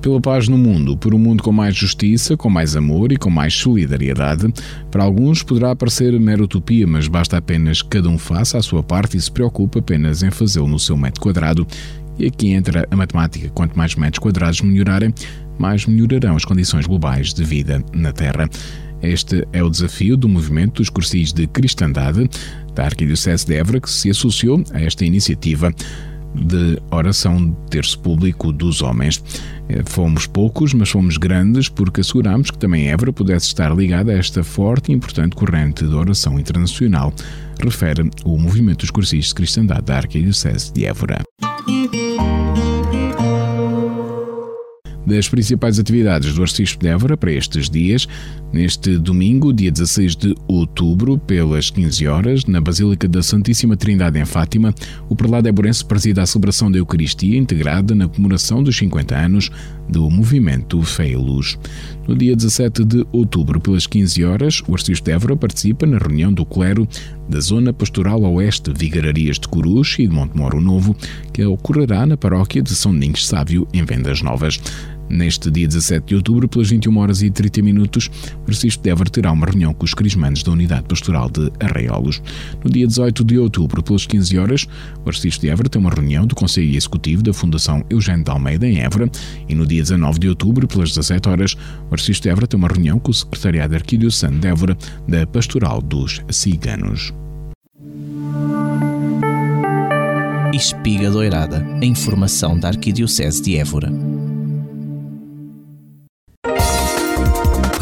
Pela 0.00 0.20
paz 0.20 0.48
no 0.48 0.56
mundo, 0.56 0.96
por 0.96 1.14
um 1.14 1.18
mundo 1.18 1.42
com 1.42 1.52
mais 1.52 1.74
justiça, 1.74 2.36
com 2.36 2.48
mais 2.48 2.76
amor 2.76 3.12
e 3.12 3.16
com 3.16 3.30
mais 3.30 3.54
solidariedade. 3.54 4.52
Para 4.90 5.04
alguns 5.04 5.42
poderá 5.42 5.74
parecer 5.74 6.18
mera 6.18 6.42
utopia, 6.42 6.86
mas 6.86 7.08
basta 7.08 7.36
apenas 7.36 7.82
que 7.82 7.88
cada 7.88 8.08
um 8.08 8.18
faça 8.18 8.58
a 8.58 8.62
sua 8.62 8.82
parte 8.82 9.16
e 9.16 9.20
se 9.20 9.30
preocupe 9.30 9.78
apenas 9.78 10.22
em 10.22 10.30
fazê-lo 10.30 10.68
no 10.68 10.78
seu 10.78 10.96
metro 10.96 11.20
quadrado. 11.20 11.66
E 12.18 12.26
aqui 12.26 12.50
entra 12.50 12.86
a 12.90 12.96
matemática: 12.96 13.48
quanto 13.50 13.76
mais 13.76 13.94
metros 13.94 14.18
quadrados 14.18 14.60
melhorarem, 14.60 15.12
mais 15.58 15.86
melhorarão 15.86 16.36
as 16.36 16.44
condições 16.44 16.86
globais 16.86 17.32
de 17.32 17.44
vida 17.44 17.82
na 17.92 18.12
Terra. 18.12 18.48
Este 19.00 19.46
é 19.52 19.62
o 19.62 19.70
desafio 19.70 20.16
do 20.16 20.28
movimento 20.28 20.76
dos 20.76 20.88
cursis 20.88 21.32
de 21.32 21.46
cristandade 21.46 22.28
da 22.74 22.84
Arquidiocese 22.84 23.46
de 23.46 23.54
Évora 23.54 23.80
que 23.80 23.90
se 23.90 24.10
associou 24.10 24.62
a 24.72 24.80
esta 24.80 25.04
iniciativa 25.04 25.72
de 26.34 26.78
oração 26.90 27.50
de 27.50 27.56
terço 27.70 27.98
público 27.98 28.52
dos 28.52 28.82
homens. 28.82 29.22
Eh, 29.68 29.82
fomos 29.84 30.26
poucos, 30.26 30.74
mas 30.74 30.90
fomos 30.90 31.16
grandes 31.16 31.68
porque 31.68 32.00
assegurámos 32.00 32.50
que 32.50 32.58
também 32.58 32.88
Évora 32.88 33.12
pudesse 33.12 33.46
estar 33.46 33.74
ligada 33.74 34.12
a 34.12 34.16
esta 34.16 34.42
forte 34.44 34.90
e 34.90 34.94
importante 34.94 35.36
corrente 35.36 35.86
de 35.86 35.94
oração 35.94 36.38
internacional, 36.38 37.12
refere 37.62 38.10
o 38.24 38.38
Movimento 38.38 38.80
dos 38.80 38.90
Cursistas 38.90 39.28
de 39.28 39.34
Cristandade 39.34 39.82
da 39.82 39.96
Arquidiocese 39.96 40.72
de 40.72 40.84
Évora. 40.84 41.22
Das 45.08 45.28
principais 45.28 45.78
atividades 45.78 46.34
do 46.34 46.42
Arcebispo 46.42 46.82
de 46.82 46.88
Évora 46.88 47.16
para 47.16 47.32
estes 47.32 47.70
dias, 47.70 48.06
neste 48.52 48.98
domingo, 48.98 49.52
dia 49.52 49.72
16 49.72 50.14
de 50.14 50.34
outubro, 50.46 51.18
pelas 51.18 51.70
15 51.70 52.06
horas, 52.06 52.44
na 52.44 52.60
Basílica 52.60 53.08
da 53.08 53.22
Santíssima 53.22 53.76
Trindade 53.76 54.18
em 54.18 54.24
Fátima, 54.24 54.74
o 55.08 55.16
prelado 55.16 55.48
Éborense 55.48 55.84
presida 55.84 56.22
a 56.22 56.26
celebração 56.26 56.70
da 56.70 56.78
Eucaristia 56.78 57.38
integrada 57.38 57.94
na 57.94 58.06
comemoração 58.06 58.62
dos 58.62 58.76
50 58.76 59.16
anos 59.16 59.50
do 59.88 60.08
movimento 60.10 60.82
Fé 60.82 61.08
e 61.08 61.16
Luz. 61.16 61.58
No 62.06 62.14
dia 62.14 62.36
17 62.36 62.84
de 62.84 63.06
outubro, 63.10 63.60
pelas 63.60 63.86
15 63.86 64.24
horas, 64.24 64.62
o 64.66 64.74
Arcebispo 64.74 65.06
de 65.06 65.12
Évora 65.12 65.36
participa 65.36 65.86
na 65.86 65.98
reunião 65.98 66.32
do 66.32 66.44
clero 66.44 66.86
da 67.28 67.40
Zona 67.40 67.72
Pastoral 67.72 68.22
Oeste 68.22 68.72
Vigararias 68.76 69.38
de 69.38 69.48
Corus 69.48 69.96
e 69.98 70.06
de 70.06 70.14
Montemoro 70.14 70.60
Novo, 70.60 70.94
que 71.32 71.44
ocorrerá 71.44 72.06
na 72.06 72.16
paróquia 72.16 72.62
de 72.62 72.74
São 72.74 72.92
Domingos 72.92 73.26
Sávio, 73.26 73.66
em 73.72 73.84
Vendas 73.84 74.22
Novas. 74.22 74.60
Neste 75.08 75.50
dia 75.50 75.66
17 75.66 76.06
de 76.06 76.14
outubro, 76.14 76.48
pelas 76.48 76.68
21 76.68 76.96
horas 76.98 77.22
e 77.22 77.30
30 77.30 77.62
minutos, 77.62 78.10
Francisco 78.44 78.82
de 78.82 78.90
Évora 78.90 79.10
terá 79.10 79.32
uma 79.32 79.46
reunião 79.46 79.72
com 79.72 79.84
os 79.84 79.94
crismandos 79.94 80.42
da 80.42 80.52
Unidade 80.52 80.84
Pastoral 80.88 81.30
de 81.30 81.50
Arraiolos. 81.60 82.22
No 82.62 82.70
dia 82.70 82.86
18 82.86 83.24
de 83.24 83.38
outubro, 83.38 83.82
pelas 83.82 84.06
15 84.06 84.38
horas, 84.38 84.66
o 85.04 85.08
Arcebispo 85.08 85.42
de 85.42 85.50
Évora 85.50 85.68
tem 85.68 85.80
uma 85.80 85.90
reunião 85.90 86.26
do 86.26 86.34
Conselho 86.34 86.74
Executivo 86.76 87.22
da 87.22 87.32
Fundação 87.32 87.84
Eugênio 87.88 88.24
de 88.24 88.30
Almeida, 88.30 88.66
em 88.66 88.80
Évora, 88.80 89.10
e 89.48 89.54
no 89.54 89.66
dia 89.66 89.82
19 89.82 90.18
de 90.18 90.28
outubro, 90.28 90.68
pelas 90.68 90.90
17 90.90 91.28
horas, 91.28 91.56
o 91.90 91.94
Arcebispo 91.94 92.24
de 92.24 92.28
Évora 92.30 92.46
tem 92.46 92.58
uma 92.58 92.68
reunião 92.68 92.98
com 92.98 93.10
o 93.10 93.14
Secretariado 93.14 93.74
Arquidiocesano 93.74 94.38
de 94.38 94.48
Évora 94.48 94.76
da 95.06 95.26
Pastoral 95.26 95.80
dos 95.80 96.20
Ciganos. 96.30 97.12
Espiga 100.52 101.10
Doirada, 101.10 101.64
a 101.80 101.84
informação 101.84 102.58
da 102.58 102.68
Arquidiocese 102.68 103.42
de 103.42 103.56
Évora. 103.56 104.07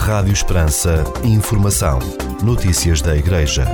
Rádio 0.07 0.33
Esperança. 0.33 1.03
Informação. 1.25 1.99
Notícias 2.41 3.03
da 3.03 3.17
Igreja. 3.17 3.67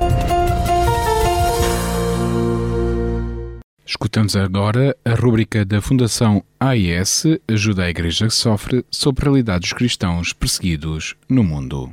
Escutamos 3.84 4.34
agora 4.34 4.96
a 5.04 5.14
rúbrica 5.14 5.62
da 5.62 5.82
Fundação 5.82 6.42
AIS 6.58 7.24
Ajuda 7.46 7.82
a 7.82 7.90
Igreja 7.90 8.28
que 8.28 8.32
Sofre 8.32 8.82
sobre 8.90 9.20
a 9.20 9.24
realidade 9.24 9.60
dos 9.60 9.74
cristãos 9.74 10.32
perseguidos 10.32 11.14
no 11.28 11.44
mundo. 11.44 11.92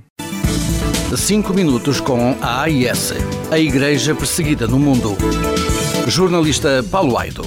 Cinco 1.18 1.54
minutos 1.54 2.00
com 2.00 2.38
a 2.42 2.62
AIS, 2.62 3.12
a 3.52 3.60
Igreja 3.60 4.16
Perseguida 4.16 4.70
no 4.70 4.80
Mundo. 4.80 5.18
Jornalista 6.08 6.82
Paulo 6.90 7.18
Aido. 7.18 7.42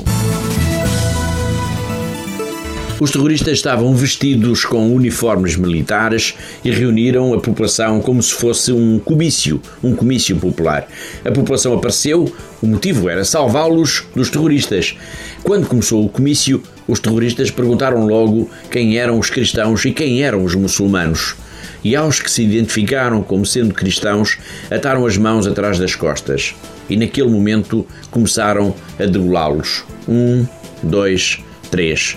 Os 3.02 3.10
terroristas 3.10 3.54
estavam 3.54 3.92
vestidos 3.96 4.64
com 4.64 4.94
uniformes 4.94 5.56
militares 5.56 6.34
e 6.64 6.70
reuniram 6.70 7.34
a 7.34 7.40
população 7.40 8.00
como 8.00 8.22
se 8.22 8.32
fosse 8.32 8.70
um 8.70 9.00
comício, 9.00 9.60
um 9.82 9.92
comício 9.92 10.36
popular. 10.36 10.86
A 11.24 11.32
população 11.32 11.74
apareceu, 11.74 12.32
o 12.62 12.66
motivo 12.68 13.08
era 13.08 13.24
salvá-los 13.24 14.04
dos 14.14 14.30
terroristas. 14.30 14.96
Quando 15.42 15.66
começou 15.66 16.04
o 16.04 16.08
comício, 16.08 16.62
os 16.86 17.00
terroristas 17.00 17.50
perguntaram 17.50 18.06
logo 18.06 18.48
quem 18.70 18.96
eram 18.96 19.18
os 19.18 19.30
cristãos 19.30 19.84
e 19.84 19.90
quem 19.90 20.22
eram 20.22 20.44
os 20.44 20.54
muçulmanos. 20.54 21.34
E 21.82 21.96
aos 21.96 22.20
que 22.20 22.30
se 22.30 22.44
identificaram 22.44 23.20
como 23.20 23.44
sendo 23.44 23.74
cristãos, 23.74 24.38
ataram 24.70 25.04
as 25.04 25.16
mãos 25.16 25.48
atrás 25.48 25.76
das 25.76 25.96
costas. 25.96 26.54
E 26.88 26.96
naquele 26.96 27.30
momento 27.30 27.84
começaram 28.12 28.72
a 28.96 29.06
degolá-los. 29.06 29.82
Um, 30.08 30.46
dois, 30.84 31.40
três. 31.68 32.16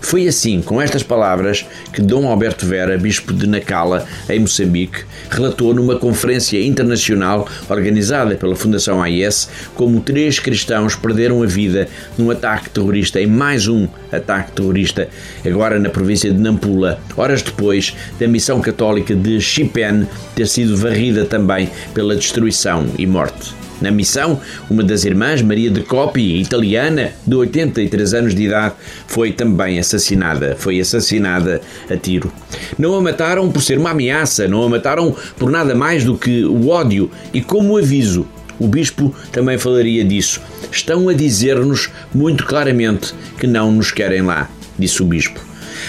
Foi 0.00 0.26
assim, 0.26 0.60
com 0.62 0.80
estas 0.80 1.02
palavras, 1.02 1.66
que 1.92 2.00
Dom 2.00 2.26
Alberto 2.26 2.66
Vera, 2.66 2.98
bispo 2.98 3.32
de 3.32 3.46
Nacala, 3.46 4.06
em 4.28 4.40
Moçambique, 4.40 5.04
relatou 5.30 5.74
numa 5.74 5.96
conferência 5.96 6.60
internacional 6.64 7.46
organizada 7.68 8.34
pela 8.34 8.56
Fundação 8.56 9.02
AIS 9.02 9.48
como 9.74 10.00
três 10.00 10.38
cristãos 10.38 10.96
perderam 10.96 11.42
a 11.42 11.46
vida 11.46 11.88
num 12.18 12.30
ataque 12.30 12.70
terrorista, 12.70 13.20
em 13.20 13.26
mais 13.26 13.68
um 13.68 13.86
ataque 14.10 14.52
terrorista, 14.52 15.08
agora 15.46 15.78
na 15.78 15.90
província 15.90 16.32
de 16.32 16.38
Nampula, 16.38 16.98
horas 17.16 17.42
depois 17.42 17.94
da 18.18 18.26
missão 18.26 18.60
católica 18.60 19.14
de 19.14 19.40
Chipen 19.40 20.08
ter 20.34 20.48
sido 20.48 20.76
varrida 20.76 21.24
também 21.24 21.70
pela 21.94 22.16
destruição 22.16 22.86
e 22.98 23.06
morte. 23.06 23.60
Na 23.80 23.90
missão, 23.90 24.40
uma 24.68 24.82
das 24.82 25.04
irmãs, 25.04 25.40
Maria 25.40 25.70
de 25.70 25.80
Copi, 25.80 26.40
italiana, 26.40 27.12
de 27.26 27.34
83 27.34 28.14
anos 28.14 28.34
de 28.34 28.42
idade, 28.44 28.74
foi 29.06 29.32
também 29.32 29.78
assassinada. 29.78 30.54
Foi 30.58 30.78
assassinada 30.78 31.60
a 31.88 31.96
tiro. 31.96 32.30
Não 32.78 32.94
a 32.94 33.00
mataram 33.00 33.50
por 33.50 33.62
ser 33.62 33.78
uma 33.78 33.90
ameaça, 33.90 34.46
não 34.46 34.62
a 34.62 34.68
mataram 34.68 35.16
por 35.38 35.50
nada 35.50 35.74
mais 35.74 36.04
do 36.04 36.16
que 36.16 36.44
o 36.44 36.68
ódio 36.68 37.10
e 37.32 37.40
como 37.40 37.78
aviso. 37.78 38.26
O 38.58 38.68
bispo 38.68 39.14
também 39.32 39.56
falaria 39.56 40.04
disso. 40.04 40.42
Estão 40.70 41.08
a 41.08 41.14
dizer-nos 41.14 41.88
muito 42.14 42.44
claramente 42.44 43.14
que 43.38 43.46
não 43.46 43.72
nos 43.72 43.90
querem 43.90 44.20
lá, 44.20 44.50
disse 44.78 45.02
o 45.02 45.06
bispo. 45.06 45.40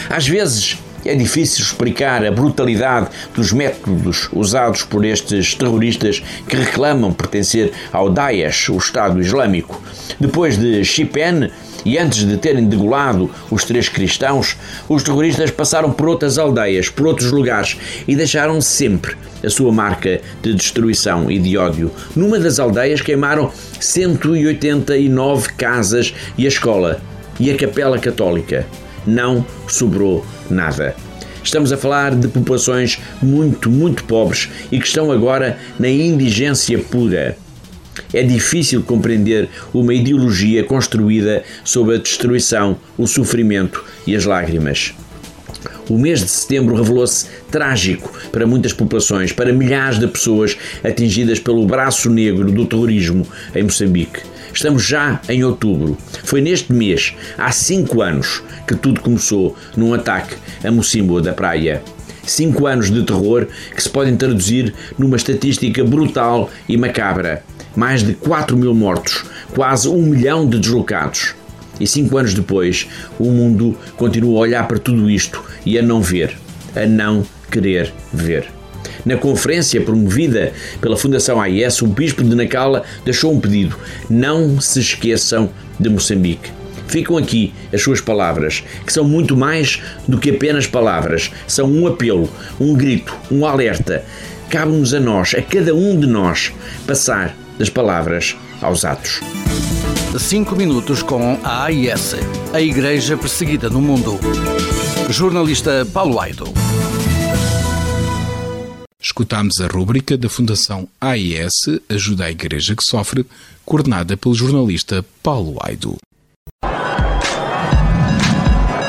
Às 0.10 0.26
vezes 0.26 0.78
é 1.06 1.16
difícil 1.16 1.64
explicar 1.64 2.26
a 2.26 2.32
brutalidade 2.32 3.10
dos 3.34 3.52
métodos 3.52 4.30
usados 4.32 4.84
por 4.84 5.06
estes 5.06 5.56
terroristas 5.56 6.22
que 6.47 6.56
reclamam 6.56 7.12
pertencer 7.14 7.72
ao 7.91 8.10
Daesh, 8.10 8.70
o 8.70 8.78
Estado 8.78 9.22
Islâmico. 9.22 9.82
Depois 10.20 10.58
de 10.58 10.84
Shipen, 10.84 11.49
E 11.84 11.97
antes 11.97 12.26
de 12.26 12.38
terem 12.38 12.68
degolado 12.68 13.30
os 13.49 13.64
três 13.64 13.89
cristãos, 13.89 14.56
os 14.88 15.04
terroristas 15.04 15.49
passaram 15.49 15.91
por 15.91 16.08
outras 16.08 16.38
aldeias, 16.38 16.89
por 16.89 17.08
outros 17.08 17.32
lugares 17.32 17.78
e 18.08 18.16
deixaram 18.16 18.62
sempre 18.62 19.16
a 19.43 19.49
sua 19.49 19.72
marca 19.72 20.22
de 20.41 20.54
destruição 20.54 21.32
e 21.32 21.39
de 21.39 21.58
ódio. 21.58 21.91
Numa 22.16 22.39
das 22.39 22.60
aldeias 22.60 23.02
queimaram 23.02 23.52
189 23.80 25.54
casas 25.54 26.14
e 26.38 26.45
a 26.45 26.49
escola 26.49 27.02
e 27.39 27.49
a 27.49 27.58
capela 27.58 27.97
católica. 27.97 28.68
Não 29.06 29.45
sobrou 29.68 30.26
nada. 30.49 30.95
Estamos 31.43 31.72
a 31.72 31.78
falar 31.78 32.16
de 32.16 32.28
populações 32.28 32.99
muito, 33.22 33.70
muito 33.70 34.04
pobres 34.04 34.49
e 34.72 34.80
que 34.80 34.86
estão 34.86 35.12
agora 35.12 35.58
na 35.80 35.89
indigência 35.89 36.78
pura. 36.78 37.36
É 38.14 38.24
difícil 38.24 38.84
compreender 38.84 39.49
uma 39.74 39.93
ideologia 39.93 40.64
construída 40.64 41.43
sobre 41.64 41.95
a 41.95 41.97
destruição, 41.97 42.78
o 42.97 43.08
sofrimento 43.08 43.84
e 44.06 44.16
as 44.16 44.26
lágrimas. 44.26 44.93
O 45.89 45.97
mês 45.97 46.22
de 46.22 46.30
setembro 46.30 46.76
revelou-se 46.76 47.26
trágico 47.49 48.12
para 48.32 48.47
muitas 48.47 48.72
populações, 48.72 49.34
para 49.34 49.52
milhares 49.52 49.99
de 49.99 50.08
pessoas 50.08 50.58
atingidas 50.84 51.39
pelo 51.39 51.66
braço 51.66 52.10
negro 52.10 52.52
do 52.52 52.66
terrorismo 52.66 53.28
em 53.54 53.64
Moçambique. 53.64 54.22
Estamos 54.54 54.84
já 54.84 55.20
em 55.30 55.43
outubro. 55.43 55.97
Foi 56.24 56.41
neste 56.41 56.72
mês, 56.74 57.14
há 57.38 57.52
cinco 57.52 58.02
anos, 58.02 58.43
que 58.68 58.76
tudo 58.76 59.02
começou 59.02 59.56
num 59.76 59.93
ataque 59.93 60.36
a 60.64 60.72
Mocimboa 60.72 61.22
da 61.22 61.34
Praia. 61.34 61.82
Cinco 62.26 62.68
anos 62.68 62.91
de 62.91 63.04
terror 63.04 63.47
que 63.76 63.82
se 63.82 63.89
podem 63.89 64.16
traduzir 64.16 64.74
numa 64.97 65.18
estatística 65.18 65.84
brutal 65.84 66.49
e 66.68 66.78
macabra. 66.78 67.43
Mais 67.76 68.04
de 68.04 68.14
4 68.14 68.56
mil 68.58 68.74
mortos, 68.74 69.24
quase 69.56 69.88
um 69.88 70.02
milhão 70.02 70.47
de 70.47 70.60
deslocados. 70.60 71.34
E 71.80 71.88
cinco 71.88 72.18
anos 72.18 72.34
depois, 72.34 72.88
o 73.18 73.32
mundo 73.32 73.76
continua 73.95 74.38
a 74.38 74.41
olhar 74.41 74.68
para 74.68 74.78
tudo 74.78 75.10
isto 75.10 75.43
e 75.66 75.80
a 75.80 75.82
não 75.82 75.99
ver, 76.02 76.38
a 76.76 76.86
não 76.86 77.26
querer 77.49 77.91
ver. 78.14 78.61
Na 79.06 79.18
conferência 79.18 79.82
promovida 79.82 80.54
pela 80.80 80.97
Fundação 80.97 81.41
AIS, 81.41 81.82
o 81.82 81.88
Bispo 81.88 82.24
de 82.24 82.36
Nacala 82.36 82.84
deixou 83.04 83.34
um 83.34 83.39
pedido: 83.39 83.76
não 84.10 84.60
se 84.60 84.80
esqueçam 84.80 85.49
de 85.80 85.89
Moçambique. 85.89 86.52
Ficam 86.88 87.18
aqui 87.18 87.54
as 87.74 87.82
suas 87.82 88.02
palavras, 88.02 88.64
que 88.86 88.91
são 88.91 89.06
muito 89.06 89.36
mais 89.38 89.82
do 90.08 90.18
que 90.18 90.30
apenas 90.30 90.68
palavras, 90.68 91.32
são 91.47 91.72
um 91.72 91.88
apelo, 91.88 92.30
um 92.60 92.74
grito, 92.74 93.16
um 93.32 93.45
alerta. 93.45 94.04
Cabe-nos 94.49 94.93
a 94.93 94.99
nós, 94.99 95.34
a 95.34 95.41
cada 95.41 95.74
um 95.74 95.97
de 95.97 96.06
nós, 96.06 96.52
passar 96.86 97.36
das 97.58 97.70
palavras 97.70 98.36
aos 98.62 98.84
atos. 98.84 99.22
Cinco 100.20 100.58
minutos 100.58 101.02
com 101.02 101.39
a 101.41 101.64
AIS, 101.64 102.16
a 102.52 102.60
Igreja 102.60 103.16
Perseguida 103.16 103.70
no 103.70 103.82
Mundo. 103.82 104.20
Jornalista 105.10 105.88
Paulo 105.93 106.20
Aido. 106.20 106.54
Escutámos 109.12 109.59
a 109.59 109.68
rúbrica 109.68 110.18
da 110.18 110.30
Fundação 110.30 110.88
AIS 111.01 111.51
Ajuda 111.89 112.24
a 112.24 112.32
Igreja 112.32 112.78
que 112.78 112.82
Sofre, 112.82 113.26
coordenada 113.66 114.16
pelo 114.16 114.34
jornalista 114.34 115.03
Paulo 115.22 115.57
Aido. 115.62 115.97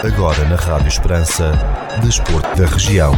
Agora 0.05 0.49
na 0.49 0.55
Rádio 0.55 0.87
Esperança, 0.87 1.51
Desporto 2.05 2.57
da 2.57 2.69
Região. 2.69 3.13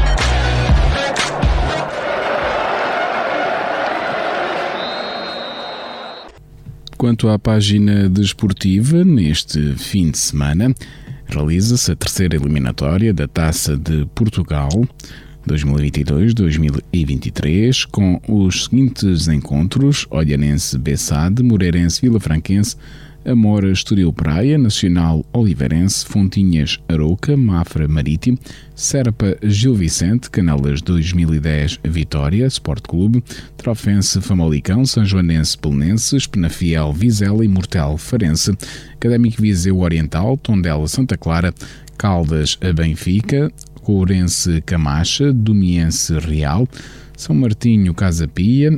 Quanto 6.97 7.29
à 7.29 7.39
página 7.39 8.09
desportiva, 8.09 9.05
neste 9.05 9.75
fim 9.75 10.11
de 10.11 10.17
semana, 10.17 10.75
realiza-se 11.27 11.93
a 11.93 11.97
terceira 11.97 12.35
eliminatória 12.35 13.13
da 13.13 13.29
Taça 13.29 13.77
de 13.77 14.07
Portugal 14.15 14.71
2022-2023, 15.49 17.87
com 17.91 18.21
os 18.29 18.65
seguintes 18.65 19.29
encontros: 19.29 20.07
Olhanense 20.11 20.77
Bessade, 20.79 21.43
Moreirense 21.43 22.01
Vila 22.01 22.21
Franquense, 22.21 22.77
Amora 23.27 23.73
Estoril 23.73 24.13
Praia, 24.13 24.59
Nacional 24.59 25.25
Oliveirense, 25.33 26.05
Fontinhas 26.05 26.79
Arouca, 26.87 27.35
Mafra 27.35 27.89
Marítimo, 27.89 28.39
Serpa 28.75 29.35
Gil 29.43 29.75
Vicente, 29.75 30.29
Canelas 30.29 30.83
2010 30.83 31.81
Vitória, 31.85 32.47
Sport 32.47 32.87
Clube, 32.87 33.25
Trofense 33.57 34.21
Famalicão, 34.21 34.85
São 34.85 35.07
Joanense 35.07 35.57
Belenense, 35.59 36.29
Penafiel 36.29 36.93
Vizela 36.93 37.43
e 37.43 37.49
Mortel 37.49 37.97
Farense, 37.97 38.53
Académico 38.93 39.41
Viseu 39.41 39.79
Oriental, 39.79 40.37
Tondela 40.37 40.87
Santa 40.87 41.17
Clara, 41.17 41.55
Caldas 41.97 42.59
Benfica, 42.77 43.51
Courense 43.85 44.63
Camacha, 44.63 45.31
Domiense 45.31 46.19
Real, 46.19 46.67
São 47.17 47.35
Martinho 47.37 47.93
Casa 47.93 48.27
Pia, 48.27 48.75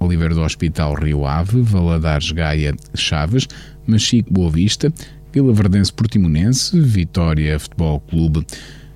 Oliveira 0.00 0.34
do 0.34 0.42
Hospital 0.42 0.94
Rio 0.94 1.24
Ave, 1.24 1.62
Valadares 1.62 2.32
Gaia 2.32 2.74
Chaves, 2.96 3.46
Machico 3.86 4.32
Boa 4.32 4.50
Vista, 4.50 4.92
Vila 5.32 5.52
Verdense 5.52 5.92
Portimonense, 5.92 6.80
Vitória 6.80 7.60
Futebol 7.60 8.00
Clube, 8.00 8.44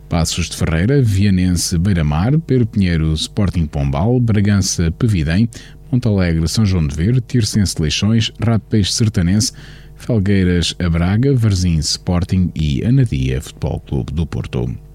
Passos 0.09 0.49
de 0.49 0.57
Ferreira, 0.57 1.01
Vianense 1.01 1.79
Beira-Mar, 1.79 2.37
Pedro 2.41 2.67
Pinheiro 2.67 3.13
Sporting 3.13 3.67
Pombal, 3.67 4.19
Bragança 4.19 4.91
Pevidem, 4.91 5.49
Montalegre 5.93 6.49
São 6.49 6.67
João 6.67 6.85
de 6.85 6.97
Verde, 6.97 7.21
Tircense 7.21 7.81
Leixões, 7.81 8.33
Rato 8.45 8.67
Peixe 8.69 8.91
Sertanense, 8.91 9.53
Felgueiras 9.95 10.75
a 10.85 10.91
Braga, 10.91 11.33
Varzim 11.33 11.79
Sporting 11.79 12.51
e 12.57 12.85
Anadia 12.85 13.41
Futebol 13.41 13.79
Clube 13.81 14.13
do 14.13 14.27
Porto. 14.27 14.94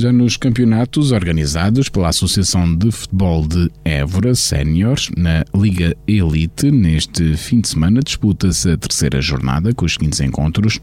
Já 0.00 0.12
nos 0.12 0.36
campeonatos 0.36 1.10
organizados 1.10 1.88
pela 1.88 2.10
Associação 2.10 2.72
de 2.72 2.88
Futebol 2.92 3.44
de 3.44 3.68
Évora 3.84 4.32
Séniores, 4.32 5.10
na 5.16 5.44
Liga 5.52 5.92
Elite, 6.06 6.70
neste 6.70 7.36
fim 7.36 7.60
de 7.60 7.66
semana 7.66 8.00
disputa-se 8.00 8.70
a 8.70 8.76
terceira 8.76 9.20
jornada 9.20 9.74
com 9.74 9.84
os 9.84 9.94
seguintes 9.94 10.20
encontros: 10.20 10.78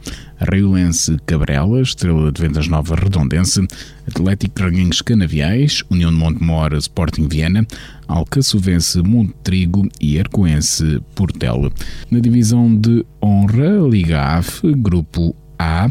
Riolense 0.52 1.16
Cabrela, 1.26 1.82
Estrela 1.82 2.30
de 2.30 2.42
Vendas 2.42 2.68
Nova 2.68 2.94
Redondense, 2.94 3.66
Atlético 4.06 4.54
Draguinhos 4.54 5.02
Canaviais, 5.02 5.82
União 5.90 6.12
de 6.12 6.18
Montemor 6.18 6.74
Sporting 6.74 7.30
Viana, 7.30 7.66
Alcaçovense 8.10 9.02
Monte 9.02 9.34
Trigo 9.46 9.88
e 10.02 10.20
Arcoense 10.20 11.02
Portel. 11.16 11.72
Na 12.12 12.20
divisão 12.20 12.76
de 12.76 13.06
honra, 13.24 13.88
Liga 13.90 14.38
AF, 14.38 14.70
Grupo 14.74 15.34
A, 15.58 15.90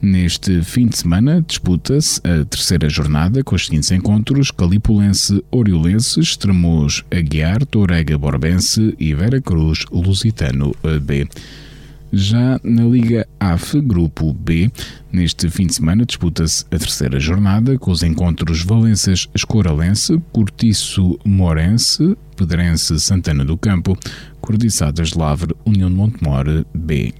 Neste 0.00 0.62
fim 0.62 0.86
de 0.86 0.96
semana 0.96 1.44
disputa-se 1.44 2.20
a 2.20 2.44
terceira 2.44 2.88
jornada 2.88 3.42
com 3.42 3.56
os 3.56 3.66
seguintes 3.66 3.90
encontros: 3.90 4.52
Calipulense 4.52 5.44
Oriolense, 5.50 6.20
Estremoz 6.20 7.04
Aguiar, 7.10 7.66
Tourega 7.66 8.16
Borbense 8.16 8.94
e 8.96 9.12
Vera 9.12 9.40
Cruz 9.40 9.84
Lusitano 9.90 10.72
B. 11.02 11.26
Já 12.12 12.58
na 12.62 12.84
Liga 12.84 13.26
AF, 13.38 13.78
Grupo 13.80 14.32
B, 14.32 14.70
neste 15.12 15.50
fim 15.50 15.66
de 15.66 15.74
semana 15.74 16.06
disputa-se 16.06 16.64
a 16.70 16.78
terceira 16.78 17.20
jornada 17.20 17.76
com 17.76 17.90
os 17.90 18.02
encontros 18.02 18.62
Valenças 18.62 19.28
Escoralense, 19.34 20.18
Cortiço 20.32 21.18
Morense, 21.24 22.16
Pedrense 22.34 22.98
Santana 23.00 23.44
do 23.44 23.58
Campo, 23.58 23.98
Cordiçadas 24.40 25.12
Lavre, 25.12 25.54
União 25.66 25.90
de 25.90 25.96
Montemor 25.96 26.64
B. 26.72 27.12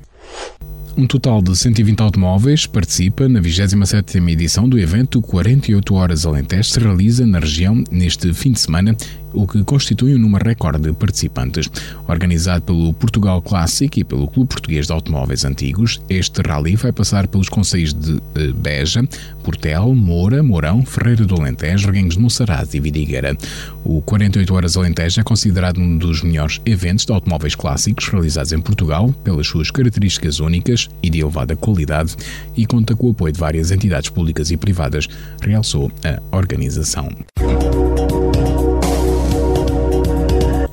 Um 0.99 1.07
total 1.07 1.41
de 1.41 1.57
120 1.57 2.01
automóveis 2.01 2.67
participa 2.67 3.29
na 3.29 3.41
27ª 3.41 4.33
edição 4.33 4.69
do 4.69 4.77
evento 4.81 5.23
48 5.23 5.95
Horas 5.95 6.27
Alentejo 6.27 6.65
se 6.65 6.81
realiza 6.81 7.25
na 7.25 7.39
região 7.39 7.85
neste 7.89 8.35
fim 8.35 8.51
de 8.51 8.59
semana, 8.59 8.97
o 9.39 9.47
que 9.47 9.63
constitui 9.63 10.17
um 10.17 10.19
número 10.19 10.45
recorde 10.45 10.89
de 10.89 10.93
participantes. 10.93 11.71
Organizado 12.09 12.63
pelo 12.63 12.93
Portugal 12.93 13.41
Classic 13.41 14.01
e 14.01 14.05
pelo 14.05 14.27
Clube 14.27 14.49
Português 14.49 14.87
de 14.87 14.93
Automóveis 14.93 15.45
Antigos, 15.45 16.03
este 16.09 16.43
rally 16.43 16.75
vai 16.75 16.91
passar 16.91 17.29
pelos 17.29 17.49
conselhos 17.49 17.95
de 17.95 18.21
eh, 18.35 18.53
Beja, 18.53 19.07
Portel, 19.45 19.95
Moura, 19.95 20.43
Mourão, 20.43 20.85
Ferreira 20.85 21.25
do 21.25 21.37
Alentejo, 21.37 21.87
Reguengos 21.87 22.17
de 22.17 22.21
Monsaraz 22.21 22.75
e 22.75 22.81
Vidigueira. 22.81 23.37
O 23.85 24.03
48 24.03 24.53
Horas 24.53 24.77
Alentejo 24.77 25.21
é 25.21 25.23
considerado 25.23 25.79
um 25.79 25.97
dos 25.97 26.23
melhores 26.23 26.61
eventos 26.67 27.07
de 27.07 27.13
automóveis 27.13 27.55
clássicos 27.55 28.09
realizados 28.09 28.53
em 28.53 28.61
Portugal 28.61 29.13
pelas 29.23 29.47
suas 29.47 29.71
características 29.71 30.41
únicas 30.41 30.89
e 31.01 31.09
de 31.09 31.21
elevada 31.21 31.55
qualidade 31.55 32.17
e 32.57 32.67
conta 32.67 32.97
com 32.97 33.07
o 33.07 33.11
apoio 33.13 33.33
de 33.33 33.39
várias 33.39 33.71
entidades 33.71 34.11
públicas 34.11 34.51
e 34.51 34.57
privadas, 34.57 35.07
realçou 35.41 35.93
a 36.05 36.37
organização. 36.37 37.09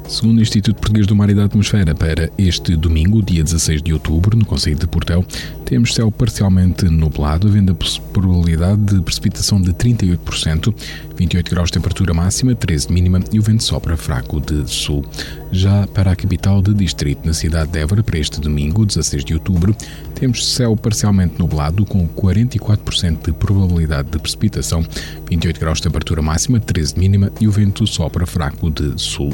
Segundo 0.07 0.37
o 0.37 0.41
Instituto 0.41 0.75
Português 0.75 1.07
do 1.07 1.15
Mar 1.15 1.31
e 1.31 1.33
da 1.33 1.45
Atmosfera, 1.45 1.95
para 1.95 2.29
este 2.37 2.75
domingo, 2.75 3.23
dia 3.23 3.43
16 3.43 3.81
de 3.81 3.91
outubro, 3.91 4.37
no 4.37 4.45
Conselho 4.45 4.77
de 4.77 4.85
Portel, 4.85 5.25
temos 5.65 5.95
céu 5.95 6.11
parcialmente 6.11 6.85
nublado, 6.85 7.47
havendo 7.47 7.71
a 7.71 8.11
probabilidade 8.13 8.81
de 8.81 9.01
precipitação 9.01 9.59
de 9.59 9.73
38%, 9.73 10.73
28 11.15 11.49
graus 11.49 11.69
de 11.69 11.73
temperatura 11.73 12.13
máxima, 12.13 12.53
13 12.53 12.87
de 12.87 12.93
mínima 12.93 13.19
e 13.31 13.39
o 13.39 13.41
vento 13.41 13.63
sopra 13.63 13.97
fraco 13.97 14.39
de 14.39 14.69
sul. 14.69 15.03
Já 15.51 15.87
para 15.87 16.11
a 16.11 16.15
capital 16.15 16.61
de 16.61 16.73
distrito, 16.73 17.25
na 17.25 17.33
cidade 17.33 17.71
de 17.71 17.79
Évora, 17.79 18.03
para 18.03 18.19
este 18.19 18.39
domingo, 18.39 18.85
16 18.85 19.25
de 19.25 19.33
outubro, 19.33 19.75
temos 20.13 20.53
céu 20.53 20.77
parcialmente 20.77 21.39
nublado, 21.39 21.83
com 21.83 22.07
44% 22.07 23.25
de 23.25 23.33
probabilidade 23.33 24.11
de 24.11 24.19
precipitação, 24.19 24.85
28 25.27 25.59
graus 25.59 25.79
de 25.79 25.83
temperatura 25.83 26.21
máxima, 26.21 26.59
13 26.59 26.93
de 26.93 26.99
mínima 26.99 27.31
e 27.41 27.47
o 27.47 27.51
vento 27.51 27.87
sopra 27.87 28.27
fraco 28.27 28.69
de 28.69 29.01
sul. 29.01 29.33